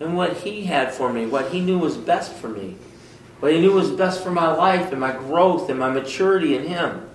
And 0.00 0.16
what 0.16 0.38
He 0.38 0.64
had 0.64 0.92
for 0.92 1.12
me, 1.12 1.26
what 1.26 1.50
He 1.50 1.60
knew 1.60 1.78
was 1.78 1.96
best 1.96 2.32
for 2.32 2.48
me, 2.48 2.76
what 3.40 3.52
He 3.52 3.60
knew 3.60 3.72
was 3.72 3.90
best 3.90 4.22
for 4.22 4.30
my 4.30 4.50
life 4.50 4.92
and 4.92 5.00
my 5.00 5.12
growth 5.12 5.68
and 5.68 5.78
my 5.78 5.90
maturity 5.90 6.56
in 6.56 6.64
Him. 6.64 7.05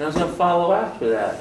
And 0.00 0.06
I 0.06 0.08
was 0.08 0.16
going 0.16 0.30
to 0.30 0.36
follow 0.38 0.72
after 0.72 1.10
that. 1.10 1.38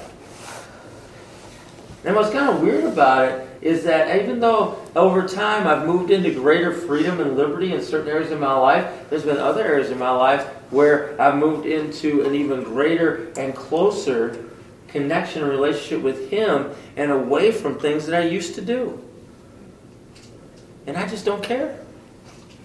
And 2.03 2.13
what's 2.13 2.29
kind 2.29 2.49
of 2.49 2.61
weird 2.61 2.83
about 2.83 3.29
it 3.29 3.47
is 3.61 3.85
that 3.85 4.21
even 4.21 4.41
though 4.41 4.85
over 4.97 5.25
time 5.25 5.65
I've 5.65 5.87
moved 5.87 6.11
into 6.11 6.33
greater 6.33 6.73
freedom 6.73 7.21
and 7.21 7.37
liberty 7.37 7.71
in 7.71 7.81
certain 7.81 8.09
areas 8.09 8.31
of 8.31 8.41
my 8.41 8.51
life, 8.51 9.09
there's 9.09 9.23
been 9.23 9.37
other 9.37 9.63
areas 9.63 9.91
of 9.91 9.97
my 9.97 10.09
life 10.09 10.45
where 10.71 11.15
I've 11.21 11.37
moved 11.37 11.67
into 11.67 12.25
an 12.25 12.35
even 12.35 12.61
greater 12.63 13.31
and 13.37 13.55
closer 13.55 14.49
connection 14.89 15.41
and 15.41 15.49
relationship 15.49 16.01
with 16.01 16.29
Him 16.29 16.69
and 16.97 17.13
away 17.13 17.53
from 17.53 17.79
things 17.79 18.07
that 18.07 18.21
I 18.21 18.25
used 18.25 18.55
to 18.55 18.61
do. 18.61 19.01
And 20.85 20.97
I 20.97 21.07
just 21.07 21.23
don't 21.23 21.41
care. 21.41 21.79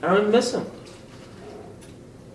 I 0.02 0.08
don't 0.08 0.18
even 0.22 0.32
miss 0.32 0.54
Him. 0.54 0.66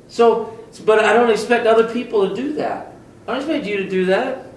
So, 0.07 0.57
but 0.85 1.03
I 1.03 1.11
don't 1.11 1.29
expect 1.29 1.67
other 1.67 1.91
people 1.91 2.29
to 2.29 2.33
do 2.33 2.53
that. 2.53 2.89
I 3.29 3.33
don't 3.33 3.41
expect 3.41 3.67
you 3.67 3.77
to 3.77 3.87
do 3.87 4.05
that. 4.05 4.47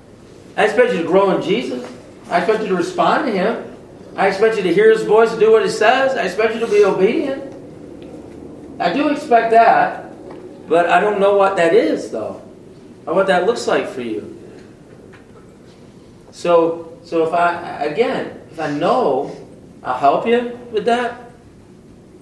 I 0.56 0.64
expect 0.64 0.94
you 0.94 1.02
to 1.02 1.06
grow 1.06 1.37
in 1.37 1.42
Jesus. 1.42 1.87
I 2.30 2.38
expect 2.38 2.62
you 2.62 2.68
to 2.68 2.74
respond 2.74 3.26
to 3.26 3.30
Him. 3.30 3.76
I 4.16 4.28
expect 4.28 4.56
you 4.56 4.62
to 4.62 4.72
hear 4.72 4.90
His 4.90 5.02
voice 5.02 5.30
and 5.30 5.38
do 5.38 5.52
what 5.52 5.62
He 5.62 5.68
says. 5.68 6.16
I 6.16 6.22
expect 6.22 6.54
you 6.54 6.61
to 6.61 6.66
be 6.66 6.82
obedient. 6.82 7.52
I 8.80 8.90
do 8.94 9.11
expect 9.11 9.50
that, 9.50 10.08
but 10.70 10.88
I 10.88 11.00
don't 11.00 11.20
know 11.20 11.37
what 11.37 11.56
that 11.56 11.74
is, 11.74 12.11
though, 12.11 12.40
or 13.04 13.12
what 13.14 13.26
that 13.26 13.44
looks 13.44 13.66
like 13.66 13.90
for 13.90 14.00
you. 14.00 14.40
So, 16.30 16.98
so 17.04 17.26
if 17.26 17.35
I 17.35 17.85
again, 17.85 18.40
if 18.52 18.58
I 18.58 18.70
know, 18.70 19.37
I'll 19.82 19.98
help 19.98 20.26
you 20.26 20.58
with 20.72 20.87
that. 20.87 21.30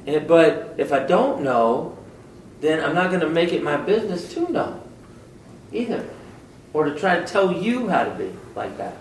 And, 0.04 0.26
but 0.26 0.74
if 0.78 0.92
I 0.92 1.06
don't 1.06 1.42
know, 1.42 1.96
then 2.60 2.84
I'm 2.84 2.96
not 2.96 3.10
going 3.10 3.20
to 3.20 3.30
make 3.30 3.52
it 3.52 3.62
my 3.62 3.76
business 3.76 4.34
to 4.34 4.50
know 4.50 4.82
either, 5.72 6.10
or 6.72 6.85
to 6.85 6.98
try 6.98 7.18
to 7.18 7.26
tell 7.26 7.52
you 7.52 7.88
how 7.88 8.04
to 8.04 8.11
be 8.11 8.30
like 8.54 8.76
that. 8.78 8.96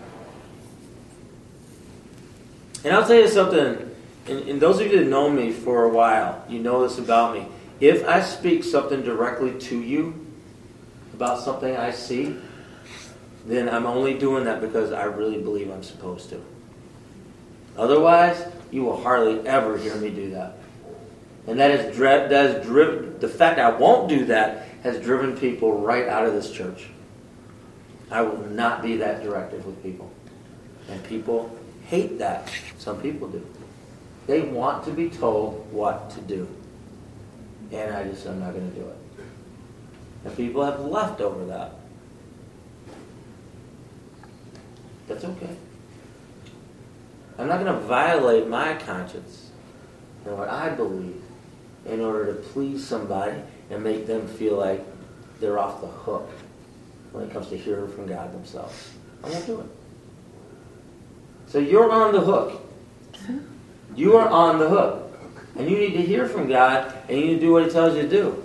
And 2.83 2.93
I'll 2.93 3.05
tell 3.05 3.17
you 3.17 3.27
something, 3.27 3.95
and, 4.27 4.49
and 4.49 4.61
those 4.61 4.79
of 4.79 4.87
you 4.87 4.99
that 4.99 5.09
know 5.09 5.29
me 5.29 5.51
for 5.51 5.83
a 5.83 5.89
while, 5.89 6.43
you 6.47 6.59
know 6.59 6.87
this 6.87 6.97
about 6.97 7.35
me. 7.35 7.45
If 7.79 8.07
I 8.07 8.21
speak 8.21 8.63
something 8.63 9.03
directly 9.03 9.59
to 9.59 9.81
you 9.81 10.25
about 11.13 11.41
something 11.41 11.75
I 11.75 11.91
see, 11.91 12.35
then 13.45 13.69
I'm 13.69 13.85
only 13.85 14.17
doing 14.17 14.45
that 14.45 14.61
because 14.61 14.91
I 14.91 15.03
really 15.03 15.41
believe 15.41 15.69
I'm 15.69 15.83
supposed 15.83 16.29
to. 16.29 16.43
Otherwise, 17.77 18.45
you 18.71 18.83
will 18.83 19.01
hardly 19.01 19.47
ever 19.47 19.77
hear 19.77 19.95
me 19.95 20.09
do 20.09 20.31
that. 20.31 20.57
And 21.47 21.59
that 21.59 21.71
is, 21.71 21.97
that 21.97 22.31
is 22.31 22.65
driven, 22.65 23.19
the 23.19 23.27
fact 23.27 23.59
I 23.59 23.71
won't 23.71 24.07
do 24.07 24.25
that 24.25 24.67
has 24.83 25.01
driven 25.01 25.35
people 25.35 25.79
right 25.79 26.07
out 26.07 26.25
of 26.25 26.33
this 26.33 26.51
church. 26.51 26.87
I 28.11 28.21
will 28.21 28.43
not 28.47 28.81
be 28.81 28.97
that 28.97 29.21
directive 29.21 29.65
with 29.65 29.81
people. 29.83 30.11
And 30.89 31.03
people 31.03 31.55
hate 31.85 32.17
that. 32.19 32.51
Some 32.77 33.01
people 33.01 33.27
do. 33.27 33.45
They 34.27 34.41
want 34.41 34.83
to 34.85 34.91
be 34.91 35.09
told 35.09 35.71
what 35.71 36.09
to 36.11 36.21
do. 36.21 36.47
And 37.71 37.95
I 37.95 38.03
just, 38.05 38.25
I'm 38.25 38.39
not 38.39 38.53
going 38.53 38.69
to 38.71 38.79
do 38.79 38.87
it. 38.87 38.97
And 40.25 40.35
people 40.35 40.65
have 40.65 40.79
left 40.79 41.21
over 41.21 41.45
that. 41.45 41.73
That's 45.07 45.23
okay. 45.23 45.55
I'm 47.37 47.47
not 47.47 47.63
going 47.63 47.73
to 47.73 47.87
violate 47.87 48.47
my 48.47 48.73
conscience 48.75 49.49
and 50.25 50.37
what 50.37 50.49
I 50.49 50.69
believe 50.69 51.21
in 51.85 52.01
order 52.01 52.33
to 52.33 52.33
please 52.33 52.85
somebody 52.85 53.37
and 53.69 53.83
make 53.83 54.07
them 54.07 54.27
feel 54.27 54.57
like 54.57 54.83
they're 55.39 55.57
off 55.57 55.79
the 55.81 55.87
hook 55.87 56.29
when 57.11 57.25
it 57.25 57.31
comes 57.31 57.47
to 57.49 57.57
hearing 57.57 57.91
from 57.91 58.07
God 58.07 58.33
themselves. 58.33 58.93
I 59.23 59.29
won't 59.29 59.45
do 59.45 59.59
it. 59.61 59.65
So 61.47 61.59
you're 61.59 61.91
on 61.91 62.13
the 62.13 62.21
hook. 62.21 62.61
You 63.95 64.17
are 64.17 64.29
on 64.29 64.59
the 64.59 64.69
hook. 64.69 65.05
And 65.55 65.69
you 65.69 65.77
need 65.77 65.93
to 65.93 66.01
hear 66.01 66.27
from 66.27 66.47
God 66.47 66.93
and 67.09 67.17
you 67.17 67.25
need 67.25 67.33
to 67.35 67.39
do 67.39 67.51
what 67.51 67.65
He 67.65 67.69
tells 67.69 67.95
you 67.95 68.03
to 68.03 68.09
do. 68.09 68.43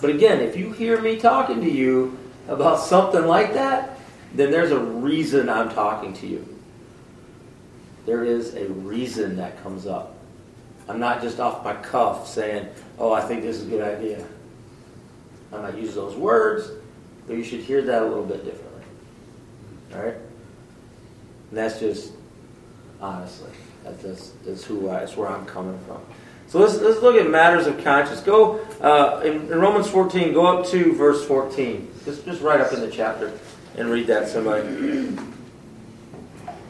But 0.00 0.10
again, 0.10 0.40
if 0.40 0.56
you 0.56 0.72
hear 0.72 1.00
me 1.00 1.18
talking 1.18 1.60
to 1.62 1.70
you 1.70 2.16
about 2.46 2.78
something 2.78 3.26
like 3.26 3.54
that, 3.54 3.98
then 4.34 4.50
there's 4.50 4.70
a 4.70 4.78
reason 4.78 5.48
I'm 5.48 5.70
talking 5.70 6.12
to 6.14 6.26
you. 6.26 6.46
There 8.06 8.24
is 8.24 8.54
a 8.54 8.66
reason 8.68 9.36
that 9.36 9.62
comes 9.62 9.86
up. 9.86 10.14
I'm 10.88 11.00
not 11.00 11.20
just 11.20 11.40
off 11.40 11.64
my 11.64 11.74
cuff 11.74 12.26
saying, 12.28 12.68
oh, 12.98 13.12
I 13.12 13.20
think 13.20 13.42
this 13.42 13.56
is 13.56 13.66
a 13.66 13.70
good 13.70 13.82
idea. 13.82 14.24
I 15.52 15.60
might 15.60 15.76
use 15.76 15.94
those 15.94 16.14
words, 16.14 16.70
but 17.28 17.36
you 17.36 17.44
should 17.44 17.60
hear 17.60 17.82
that 17.82 18.02
a 18.02 18.06
little 18.06 18.24
bit 18.24 18.44
differently. 18.44 18.82
All 19.94 20.02
right? 20.02 20.14
And 20.14 21.58
that's 21.58 21.78
just, 21.78 22.12
honestly, 23.00 23.50
that's, 23.84 24.02
that's, 24.02 24.30
that's 24.44 24.64
who 24.64 24.90
I, 24.90 25.00
that's 25.00 25.16
where 25.16 25.28
I'm 25.28 25.46
coming 25.46 25.78
from. 25.86 26.00
So 26.48 26.58
let's, 26.58 26.78
let's 26.80 27.02
look 27.02 27.16
at 27.16 27.30
matters 27.30 27.66
of 27.66 27.84
conscience. 27.84 28.20
Go, 28.20 28.58
uh, 28.80 29.20
in, 29.22 29.52
in 29.52 29.60
Romans 29.60 29.88
14, 29.88 30.32
go 30.32 30.46
up 30.46 30.66
to 30.68 30.94
verse 30.94 31.24
14. 31.26 31.92
Just, 32.06 32.24
just 32.24 32.40
right 32.40 32.60
up 32.60 32.72
in 32.72 32.80
the 32.80 32.90
chapter 32.90 33.38
and 33.76 33.90
read 33.90 34.06
that, 34.06 34.28
somebody. 34.28 35.14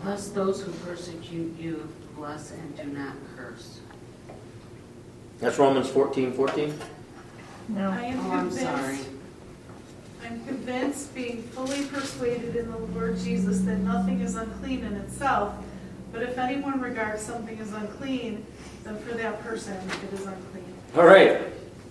Bless 0.03 0.29
those 0.29 0.63
who 0.63 0.73
persecute 0.73 1.57
you, 1.59 1.89
bless 2.17 2.51
and 2.51 2.77
do 2.77 2.85
not 2.85 3.15
curse. 3.37 3.81
That's 5.39 5.59
Romans 5.59 5.89
14, 5.89 6.33
14. 6.33 6.75
No. 7.69 7.91
I 7.91 8.05
am 8.05 8.27
Oh, 8.27 8.33
I'm 8.33 8.51
sorry. 8.51 8.99
Convinced, 10.21 10.25
I'm 10.25 10.47
convinced, 10.47 11.15
being 11.15 11.43
fully 11.43 11.85
persuaded 11.87 12.57
in 12.57 12.71
the 12.71 12.79
Lord 12.79 13.19
Jesus, 13.19 13.61
that 13.61 13.79
nothing 13.79 14.21
is 14.21 14.37
unclean 14.37 14.85
in 14.85 14.95
itself, 14.95 15.55
but 16.13 16.23
if 16.23 16.39
anyone 16.39 16.81
regards 16.81 17.23
something 17.23 17.59
as 17.59 17.73
unclean, 17.73 18.45
then 18.85 18.99
for 18.99 19.15
that 19.15 19.43
person 19.43 19.75
it 19.75 20.13
is 20.13 20.27
unclean. 20.27 20.75
All 20.97 21.05
right. 21.05 21.43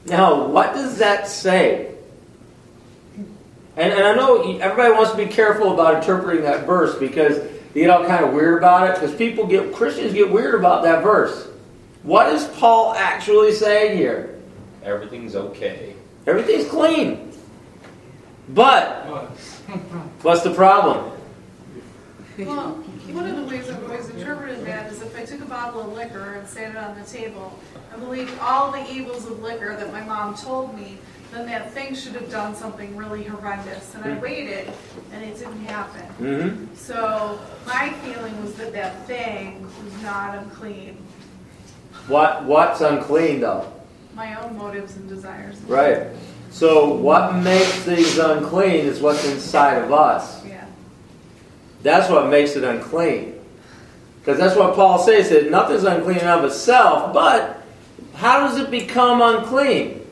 Now, 0.05 0.47
what 0.47 0.73
does 0.73 0.97
that 0.99 1.27
say? 1.27 1.93
And, 3.75 3.93
and 3.93 4.03
I 4.03 4.15
know 4.15 4.57
everybody 4.59 4.93
wants 4.93 5.11
to 5.11 5.17
be 5.17 5.27
careful 5.27 5.73
about 5.73 5.95
interpreting 5.95 6.43
that 6.43 6.65
verse 6.65 6.97
because 6.97 7.39
they 7.73 7.81
get 7.81 7.89
all 7.91 8.05
kind 8.05 8.25
of 8.25 8.33
weird 8.33 8.57
about 8.57 8.89
it 8.89 8.95
because 8.95 9.15
people 9.15 9.45
get, 9.45 9.73
Christians 9.73 10.13
get 10.13 10.31
weird 10.31 10.55
about 10.55 10.83
that 10.83 11.03
verse. 11.03 11.47
What 12.01 12.33
is 12.33 12.45
Paul 12.45 12.95
actually 12.95 13.51
saying 13.51 13.97
here? 13.97 14.39
Everything's 14.83 15.35
okay. 15.35 15.93
Everything's 16.25 16.67
clean. 16.69 17.26
But, 18.49 19.05
what's 20.21 20.41
the 20.41 20.53
problem? 20.53 21.11
Well, 22.37 22.75
one 23.11 23.25
of 23.27 23.35
the 23.35 23.43
ways 23.43 23.69
I've 23.69 23.83
always 23.83 24.09
interpreted 24.09 24.65
that 24.65 24.91
is 24.91 25.01
if 25.01 25.17
I 25.17 25.25
took 25.25 25.41
a 25.41 25.45
bottle 25.45 25.81
of 25.81 25.93
liquor 25.93 26.35
and 26.35 26.47
sat 26.47 26.71
it 26.71 26.77
on 26.77 26.97
the 26.99 27.05
table 27.05 27.57
and 27.91 28.01
believed 28.01 28.37
all 28.39 28.71
the 28.71 28.89
evils 28.91 29.25
of 29.25 29.41
liquor 29.41 29.75
that 29.75 29.91
my 29.91 30.01
mom 30.01 30.35
told 30.35 30.77
me, 30.77 30.97
then 31.31 31.45
that 31.47 31.71
thing 31.71 31.93
should 31.95 32.13
have 32.13 32.29
done 32.31 32.55
something 32.55 32.95
really 32.95 33.23
horrendous. 33.23 33.93
And 33.95 34.05
I 34.05 34.17
waited, 34.19 34.71
and 35.11 35.23
it 35.23 35.37
didn't 35.37 35.65
happen. 35.65 36.05
Mm-hmm. 36.23 36.75
So 36.75 37.39
my 37.65 37.89
feeling 38.03 38.39
was 38.41 38.53
that 38.55 38.71
that 38.73 39.05
thing 39.07 39.63
was 39.63 40.01
not 40.03 40.37
unclean. 40.37 40.97
What, 42.07 42.45
what's 42.45 42.81
unclean, 42.81 43.41
though? 43.41 43.73
My 44.15 44.41
own 44.41 44.57
motives 44.57 44.95
and 44.95 45.09
desires. 45.09 45.57
Right. 45.61 46.07
So, 46.57 46.91
what 46.91 47.35
makes 47.35 47.71
things 47.83 48.17
unclean 48.17 48.87
is 48.87 48.99
what's 48.99 49.23
inside 49.25 49.75
of 49.75 49.93
us. 49.93 50.43
Yeah. 50.43 50.65
That's 51.83 52.09
what 52.09 52.29
makes 52.29 52.55
it 52.55 52.63
unclean. 52.63 53.39
Because 54.19 54.39
that's 54.39 54.55
what 54.55 54.73
Paul 54.73 54.97
says, 54.97 55.29
that 55.29 55.51
nothing's 55.51 55.83
unclean 55.83 56.21
of 56.21 56.43
itself, 56.45 57.13
but 57.13 57.61
how 58.15 58.47
does 58.47 58.57
it 58.57 58.71
become 58.71 59.21
unclean? 59.21 60.03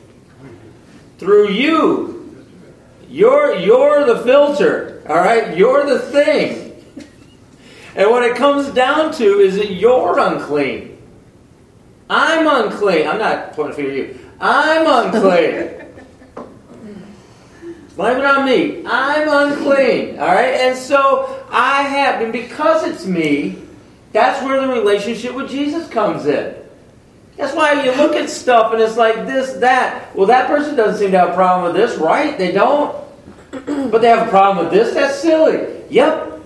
Through 1.18 1.50
you. 1.50 2.46
You're, 3.08 3.56
you're 3.56 4.06
the 4.06 4.20
filter, 4.20 5.02
all 5.08 5.16
right? 5.16 5.56
You're 5.56 5.84
the 5.84 5.98
thing. 5.98 6.80
And 7.96 8.08
what 8.08 8.22
it 8.22 8.36
comes 8.36 8.68
down 8.68 9.12
to 9.14 9.40
is 9.40 9.56
that 9.56 9.72
you're 9.72 10.16
unclean. 10.16 10.96
I'm 12.08 12.46
unclean. 12.46 13.08
I'm 13.08 13.18
not 13.18 13.54
pointing 13.54 13.72
a 13.72 13.74
finger 13.74 13.90
at 13.90 13.96
you. 13.96 14.30
I'm 14.38 15.12
unclean. 15.12 15.82
Blame 17.96 18.18
it 18.18 18.24
on 18.26 18.44
me. 18.44 18.82
I'm 18.86 19.26
unclean. 19.28 20.18
All 20.18 20.26
right? 20.26 20.54
And 20.54 20.76
so 20.78 21.44
I 21.50 21.82
have, 21.82 22.20
and 22.20 22.32
because 22.32 22.84
it's 22.84 23.06
me, 23.06 23.56
that's 24.12 24.44
where 24.44 24.60
the 24.60 24.68
relationship 24.68 25.34
with 25.34 25.50
Jesus 25.50 25.88
comes 25.88 26.26
in. 26.26 26.54
That's 27.36 27.54
why 27.54 27.84
you 27.84 27.92
look 27.92 28.14
at 28.14 28.30
stuff 28.30 28.72
and 28.72 28.80
it's 28.80 28.96
like 28.96 29.26
this, 29.26 29.54
that. 29.54 30.14
Well, 30.14 30.26
that 30.26 30.46
person 30.46 30.76
doesn't 30.76 30.98
seem 30.98 31.10
to 31.12 31.18
have 31.18 31.30
a 31.30 31.34
problem 31.34 31.72
with 31.72 31.80
this, 31.80 31.98
right? 31.98 32.36
They 32.36 32.52
don't. 32.52 33.04
But 33.90 34.02
they 34.02 34.08
have 34.08 34.26
a 34.26 34.30
problem 34.30 34.66
with 34.66 34.74
this? 34.74 34.92
That's 34.94 35.18
silly. 35.18 35.82
Yep. 35.88 36.40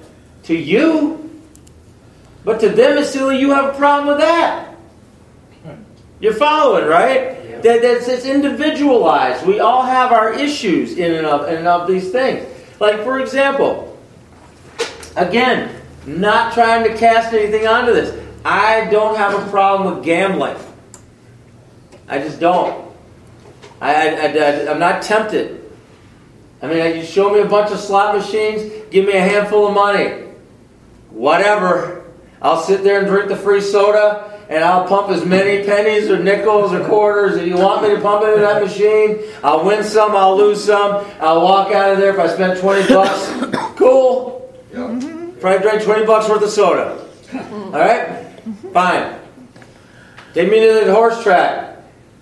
To 0.44 0.54
you. 0.54 1.40
But 2.44 2.60
to 2.60 2.68
them 2.68 2.98
it's 2.98 3.10
silly 3.10 3.40
you 3.40 3.50
have 3.50 3.74
a 3.74 3.76
problem 3.76 4.08
with 4.08 4.18
that. 4.18 4.76
You're 6.20 6.34
following, 6.34 6.86
right? 6.86 7.39
That, 7.62 7.82
that's 7.82 8.08
it's 8.08 8.24
individualized. 8.24 9.46
We 9.46 9.60
all 9.60 9.82
have 9.82 10.12
our 10.12 10.32
issues 10.32 10.96
in 10.96 11.12
and 11.14 11.26
of 11.26 11.48
in 11.48 11.56
and 11.56 11.68
of 11.68 11.86
these 11.86 12.10
things. 12.10 12.46
Like 12.78 13.02
for 13.02 13.20
example, 13.20 13.98
again, 15.16 15.74
not 16.06 16.54
trying 16.54 16.84
to 16.84 16.96
cast 16.96 17.32
anything 17.32 17.66
onto 17.66 17.92
this. 17.92 18.18
I 18.44 18.86
don't 18.90 19.16
have 19.16 19.34
a 19.34 19.50
problem 19.50 19.94
with 19.94 20.04
gambling. 20.04 20.56
I 22.08 22.18
just 22.18 22.40
don't. 22.40 22.90
I, 23.80 24.08
I, 24.08 24.70
I'm 24.70 24.78
not 24.78 25.02
tempted. 25.02 25.60
I 26.62 26.66
mean, 26.66 26.96
you 26.96 27.04
show 27.04 27.32
me 27.32 27.40
a 27.40 27.46
bunch 27.46 27.70
of 27.70 27.78
slot 27.78 28.16
machines, 28.16 28.70
give 28.90 29.06
me 29.06 29.12
a 29.12 29.20
handful 29.20 29.66
of 29.66 29.74
money. 29.74 30.24
Whatever. 31.10 32.04
I'll 32.42 32.60
sit 32.60 32.82
there 32.82 32.98
and 32.98 33.06
drink 33.06 33.28
the 33.28 33.36
free 33.36 33.60
soda, 33.60 34.29
and 34.50 34.64
I'll 34.64 34.86
pump 34.86 35.10
as 35.10 35.24
many 35.24 35.64
pennies 35.64 36.10
or 36.10 36.18
nickels 36.18 36.72
or 36.72 36.84
quarters 36.84 37.36
if 37.36 37.46
you 37.46 37.56
want 37.56 37.84
me 37.84 37.94
to 37.94 38.00
pump 38.00 38.24
into 38.24 38.40
that 38.40 38.60
machine. 38.60 39.20
I'll 39.44 39.64
win 39.64 39.84
some, 39.84 40.16
I'll 40.16 40.36
lose 40.36 40.62
some. 40.62 41.06
I'll 41.20 41.40
walk 41.40 41.72
out 41.72 41.92
of 41.92 41.98
there 41.98 42.12
if 42.12 42.18
I 42.18 42.26
spend 42.26 42.60
20 42.60 42.88
bucks. 42.88 43.56
Cool. 43.80 44.52
If 44.72 45.42
I 45.42 45.56
drank 45.56 45.82
20 45.82 46.04
bucks 46.04 46.28
worth 46.28 46.42
of 46.42 46.50
soda. 46.50 47.02
All 47.32 47.70
right? 47.70 48.26
Fine. 48.74 49.18
Take 50.34 50.50
me 50.50 50.60
to 50.60 50.84
the 50.84 50.92
horse 50.92 51.22
track. 51.22 51.78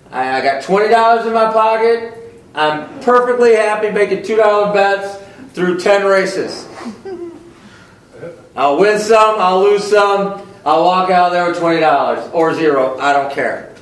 I, 0.09 0.37
I 0.37 0.41
got 0.41 0.63
$20 0.63 1.27
in 1.27 1.33
my 1.33 1.51
pocket. 1.51 2.13
I'm 2.55 3.01
perfectly 3.01 3.57
happy 3.57 3.91
making 3.91 4.19
$2 4.19 4.73
bets 4.73 5.21
through 5.53 5.81
10 5.81 6.05
races. 6.05 6.65
I'll 8.55 8.79
win 8.79 8.99
some, 8.99 9.35
I'll 9.37 9.63
lose 9.63 9.83
some, 9.83 10.48
I'll 10.69 10.83
walk 10.83 11.09
out 11.09 11.31
there 11.31 11.47
with 11.47 11.57
$20 11.57 12.31
or 12.31 12.53
zero. 12.53 12.99
I 12.99 13.11
don't 13.11 13.33
care. 13.33 13.73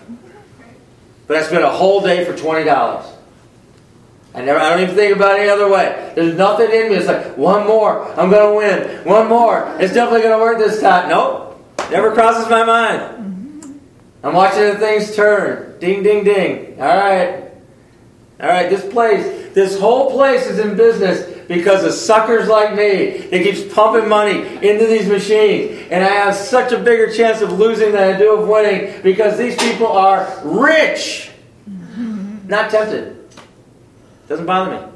But 1.28 1.36
I 1.36 1.42
spent 1.42 1.66
a 1.66 1.70
whole 1.70 2.00
day 2.00 2.24
for 2.24 2.32
$20. 2.32 3.06
I 4.34 4.42
never 4.42 4.58
I 4.58 4.70
don't 4.70 4.84
even 4.84 4.96
think 4.96 5.14
about 5.14 5.36
it 5.36 5.42
any 5.42 5.50
other 5.50 5.70
way. 5.70 6.14
There's 6.16 6.38
nothing 6.38 6.72
in 6.72 6.90
me. 6.90 6.96
It's 6.96 7.08
like, 7.08 7.38
one 7.38 7.68
more, 7.68 8.10
I'm 8.18 8.30
gonna 8.32 8.56
win. 8.56 9.04
One 9.04 9.28
more. 9.28 9.76
It's 9.82 9.94
definitely 9.94 10.22
gonna 10.22 10.42
work 10.42 10.60
this 10.60 10.80
time. 10.80 11.10
Nope. 11.10 11.62
Never 11.92 12.14
crosses 12.14 12.50
my 12.50 12.64
mind. 12.64 13.82
I'm 14.24 14.34
watching 14.34 14.64
the 14.64 14.78
things 14.78 15.14
turn. 15.14 15.78
Ding 15.80 16.04
ding 16.04 16.24
ding. 16.24 16.80
Alright. 16.80 17.52
Alright, 18.40 18.70
this 18.70 18.90
place, 18.94 19.54
this 19.54 19.78
whole 19.78 20.12
place 20.12 20.46
is 20.48 20.58
in 20.60 20.78
business 20.78 21.37
because 21.48 21.84
of 21.84 21.94
suckers 21.94 22.48
like 22.48 22.76
me 22.76 23.18
that 23.30 23.44
keeps 23.44 23.74
pumping 23.74 24.10
money 24.10 24.40
into 24.68 24.86
these 24.86 25.08
machines. 25.08 25.88
And 25.90 26.04
I 26.04 26.10
have 26.10 26.36
such 26.36 26.72
a 26.72 26.80
bigger 26.80 27.12
chance 27.12 27.42
of 27.42 27.54
losing 27.54 27.92
than 27.94 28.16
I 28.16 28.18
do 28.18 28.36
of 28.36 28.48
winning 28.48 29.02
because 29.02 29.38
these 29.38 29.56
people 29.56 29.88
are 29.88 30.42
rich. 30.44 31.32
Not 32.46 32.70
tempted. 32.72 33.30
Doesn't 34.28 34.46
bother 34.46 34.80
me. 34.80 34.88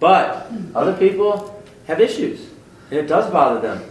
But 0.00 0.50
other 0.74 0.96
people 0.96 1.62
have 1.86 2.00
issues. 2.00 2.46
And 2.90 2.98
it 3.00 3.06
does 3.06 3.30
bother 3.30 3.60
them. 3.60 3.82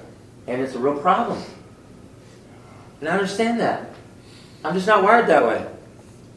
And 0.48 0.62
it's 0.62 0.76
a 0.76 0.80
real 0.80 0.98
problem. 0.98 1.41
And 3.00 3.10
I 3.10 3.13
understand 3.13 3.60
that. 3.60 3.91
I'm 4.63 4.74
just 4.74 4.88
not 4.88 5.04
wired 5.04 5.28
that 5.28 5.46
way. 5.46 5.65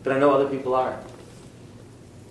But 0.03 0.15
I 0.15 0.19
know 0.19 0.33
other 0.33 0.49
people 0.49 0.75
are. 0.75 0.99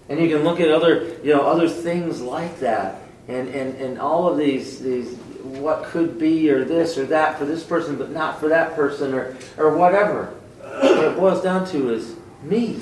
And 0.09 0.19
you 0.19 0.27
can 0.27 0.43
look 0.43 0.59
at 0.59 0.69
other, 0.69 1.15
you 1.23 1.33
know, 1.33 1.41
other 1.41 1.69
things 1.69 2.19
like 2.19 2.59
that. 2.59 3.01
And, 3.27 3.47
and, 3.49 3.75
and 3.75 3.99
all 3.99 4.27
of 4.27 4.37
these, 4.37 4.79
these, 4.79 5.15
what 5.43 5.83
could 5.83 6.17
be 6.17 6.49
or 6.49 6.65
this 6.65 6.97
or 6.97 7.05
that 7.05 7.37
for 7.37 7.45
this 7.45 7.63
person, 7.63 7.95
but 7.95 8.09
not 8.09 8.39
for 8.39 8.49
that 8.49 8.75
person 8.75 9.13
or, 9.13 9.37
or 9.57 9.77
whatever. 9.77 10.33
What 10.61 11.05
it 11.05 11.15
boils 11.15 11.41
down 11.41 11.67
to 11.67 11.93
is 11.93 12.15
me 12.41 12.81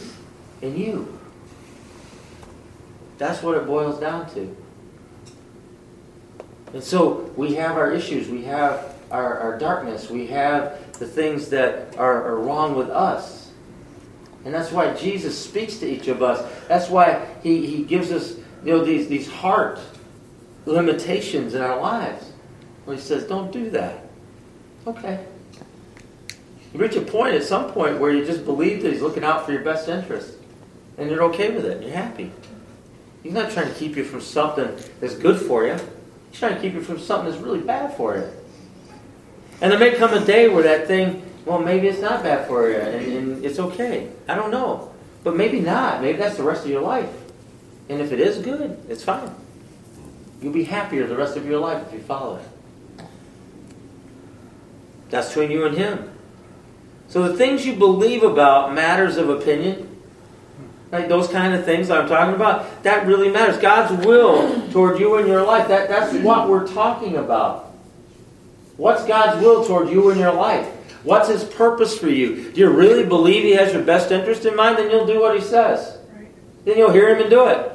and 0.62 0.78
you. 0.78 1.20
That's 3.18 3.44
what 3.44 3.58
it 3.58 3.66
boils 3.66 4.00
down 4.00 4.30
to. 4.36 4.56
And 6.74 6.84
so 6.84 7.32
we 7.36 7.56
have 7.56 7.78
our 7.78 7.92
issues, 7.92 8.30
we 8.30 8.44
have 8.44 8.96
our, 9.10 9.40
our 9.40 9.58
darkness, 9.58 10.10
we 10.10 10.28
have 10.28 10.98
the 11.00 11.08
things 11.08 11.50
that 11.50 11.98
are, 11.98 12.24
are 12.24 12.40
wrong 12.40 12.76
with 12.76 12.90
us. 12.90 13.47
And 14.48 14.56
that's 14.56 14.72
why 14.72 14.94
Jesus 14.94 15.38
speaks 15.38 15.76
to 15.80 15.86
each 15.86 16.08
of 16.08 16.24
us. 16.24 16.50
That's 16.70 16.88
why 16.88 17.28
he, 17.44 17.68
he 17.68 17.84
gives 17.84 18.14
us 18.14 18.38
you 18.64 18.72
know, 18.72 18.86
these, 18.86 19.10
these 19.10 19.30
heart 19.30 19.78
limitations 20.66 21.54
in 21.54 21.62
our 21.62 21.82
lives. 21.82 22.32
Where 22.86 22.96
he 22.96 23.02
says, 23.02 23.26
don't 23.26 23.52
do 23.52 23.70
that. 23.72 24.06
Okay. 24.88 25.26
You 26.74 26.80
reach 26.80 26.96
a 26.96 27.02
point 27.02 27.36
at 27.36 27.44
some 27.44 27.74
point 27.74 28.00
where 28.00 28.10
you 28.10 28.24
just 28.24 28.46
believe 28.46 28.84
that 28.84 28.94
he's 28.94 29.02
looking 29.02 29.26
out 29.26 29.46
for 29.46 29.52
your 29.52 29.64
best 29.64 29.90
interest. 29.90 30.36
And 30.98 31.12
you're 31.12 31.24
okay 31.24 31.52
with 31.52 31.66
it. 31.66 31.84
You're 31.84 31.92
happy. 31.92 32.32
He's 33.24 33.34
not 33.34 33.52
trying 33.52 33.68
to 33.68 33.74
keep 33.74 33.98
you 33.98 34.06
from 34.06 34.22
something 34.22 34.78
that's 35.02 35.16
good 35.16 35.42
for 35.42 35.68
you. 35.68 35.76
He's 36.32 36.40
trying 36.40 36.56
to 36.56 36.62
keep 36.62 36.74
you 36.74 36.82
from 36.82 37.00
something 37.00 37.30
that's 37.30 37.44
really 37.44 37.60
bad 37.60 37.98
for 37.98 38.16
you. 38.16 38.30
And 39.60 39.74
there 39.74 39.78
may 39.80 39.96
come 39.96 40.14
a 40.14 40.24
day 40.24 40.48
where 40.48 40.64
that 40.64 40.88
thing, 40.88 41.27
well, 41.48 41.60
maybe 41.60 41.88
it's 41.88 42.02
not 42.02 42.24
bad 42.24 42.46
for 42.48 42.70
you 42.70 42.76
and, 42.76 43.14
and 43.14 43.46
it's 43.46 43.58
okay. 43.58 44.10
I 44.28 44.36
don't 44.36 44.52
know. 44.52 44.92
But 45.24 45.36
maybe 45.36 45.60
not. 45.62 46.02
Maybe 46.02 46.18
that's 46.18 46.38
the 46.38 46.44
rest 46.44 46.66
of 46.66 46.70
your 46.70 46.82
life. 46.82 47.10
And 47.90 48.02
if 48.02 48.12
it 48.12 48.20
is 48.20 48.40
good, 48.40 48.78
it's 48.90 49.04
fine. 49.04 49.34
You'll 50.42 50.54
be 50.54 50.66
happier 50.66 51.08
the 51.08 51.16
rest 51.16 51.38
of 51.38 51.46
your 51.46 51.60
life 51.60 51.88
if 51.88 51.94
you 51.94 52.00
follow 52.00 52.38
it. 52.38 53.06
That's 55.10 55.30
between 55.30 55.52
you 55.52 55.66
and 55.66 55.78
Him. 55.78 56.12
So 57.08 57.28
the 57.28 57.38
things 57.38 57.66
you 57.66 57.76
believe 57.76 58.24
about 58.24 58.74
matters 58.74 59.16
of 59.16 59.30
opinion, 59.30 59.98
like 60.92 61.08
those 61.08 61.30
kind 61.30 61.56
of 61.56 61.64
things 61.64 61.90
I'm 61.90 62.10
talking 62.10 62.36
about, 62.36 62.84
that 62.84 63.08
really 63.08 63.30
matters. 63.30 63.58
God's 63.58 64.06
will 64.06 64.70
toward 64.72 65.00
you 65.00 65.16
and 65.16 65.28
your 65.28 65.44
life, 65.44 65.70
that, 65.70 65.88
that's 65.88 66.14
what 66.24 66.50
we're 66.50 66.68
talking 66.68 67.16
about. 67.16 67.74
What's 68.76 69.06
God's 69.06 69.42
will 69.42 69.66
toward 69.66 69.90
you 69.90 70.12
and 70.12 70.20
your 70.20 70.34
life? 70.34 70.70
What's 71.04 71.30
His 71.30 71.44
purpose 71.44 71.98
for 71.98 72.10
you? 72.10 72.52
Do 72.52 72.60
you 72.60 72.70
really 72.70 73.06
believe 73.06 73.44
He 73.44 73.52
has 73.52 73.74
your 73.74 73.84
best 73.84 74.12
interest 74.12 74.46
in 74.46 74.56
mind? 74.56 74.78
Then 74.78 74.92
you'll 74.92 75.08
do 75.08 75.22
what 75.22 75.36
He 75.36 75.42
says. 75.42 75.98
Then 76.66 76.78
you'll 76.78 76.92
hear 76.92 77.16
Him 77.16 77.22
and 77.22 77.30
do 77.30 77.48
it. 77.48 77.72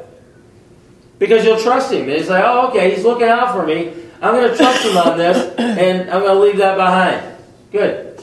Because 1.19 1.45
you'll 1.45 1.61
trust 1.61 1.93
Him. 1.93 2.03
And 2.03 2.13
He's 2.13 2.29
like, 2.29 2.45
oh, 2.45 2.69
okay, 2.69 2.95
He's 2.95 3.05
looking 3.05 3.29
out 3.29 3.53
for 3.53 3.67
me. 3.67 3.93
I'm 4.21 4.35
going 4.35 4.51
to 4.51 4.57
trust 4.57 4.85
Him 4.85 4.97
on 4.97 5.19
this, 5.19 5.55
and 5.59 6.11
I'm 6.11 6.21
going 6.21 6.35
to 6.35 6.41
leave 6.41 6.59
that 6.59 6.77
behind. 6.77 7.37
Good. 7.71 8.23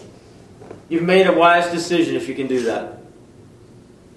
you've 0.90 1.04
made 1.04 1.28
a 1.28 1.34
wise 1.34 1.72
decision 1.72 2.16
if 2.16 2.30
you 2.30 2.36
can 2.36 2.48
do 2.48 2.64
that. 2.64 3.00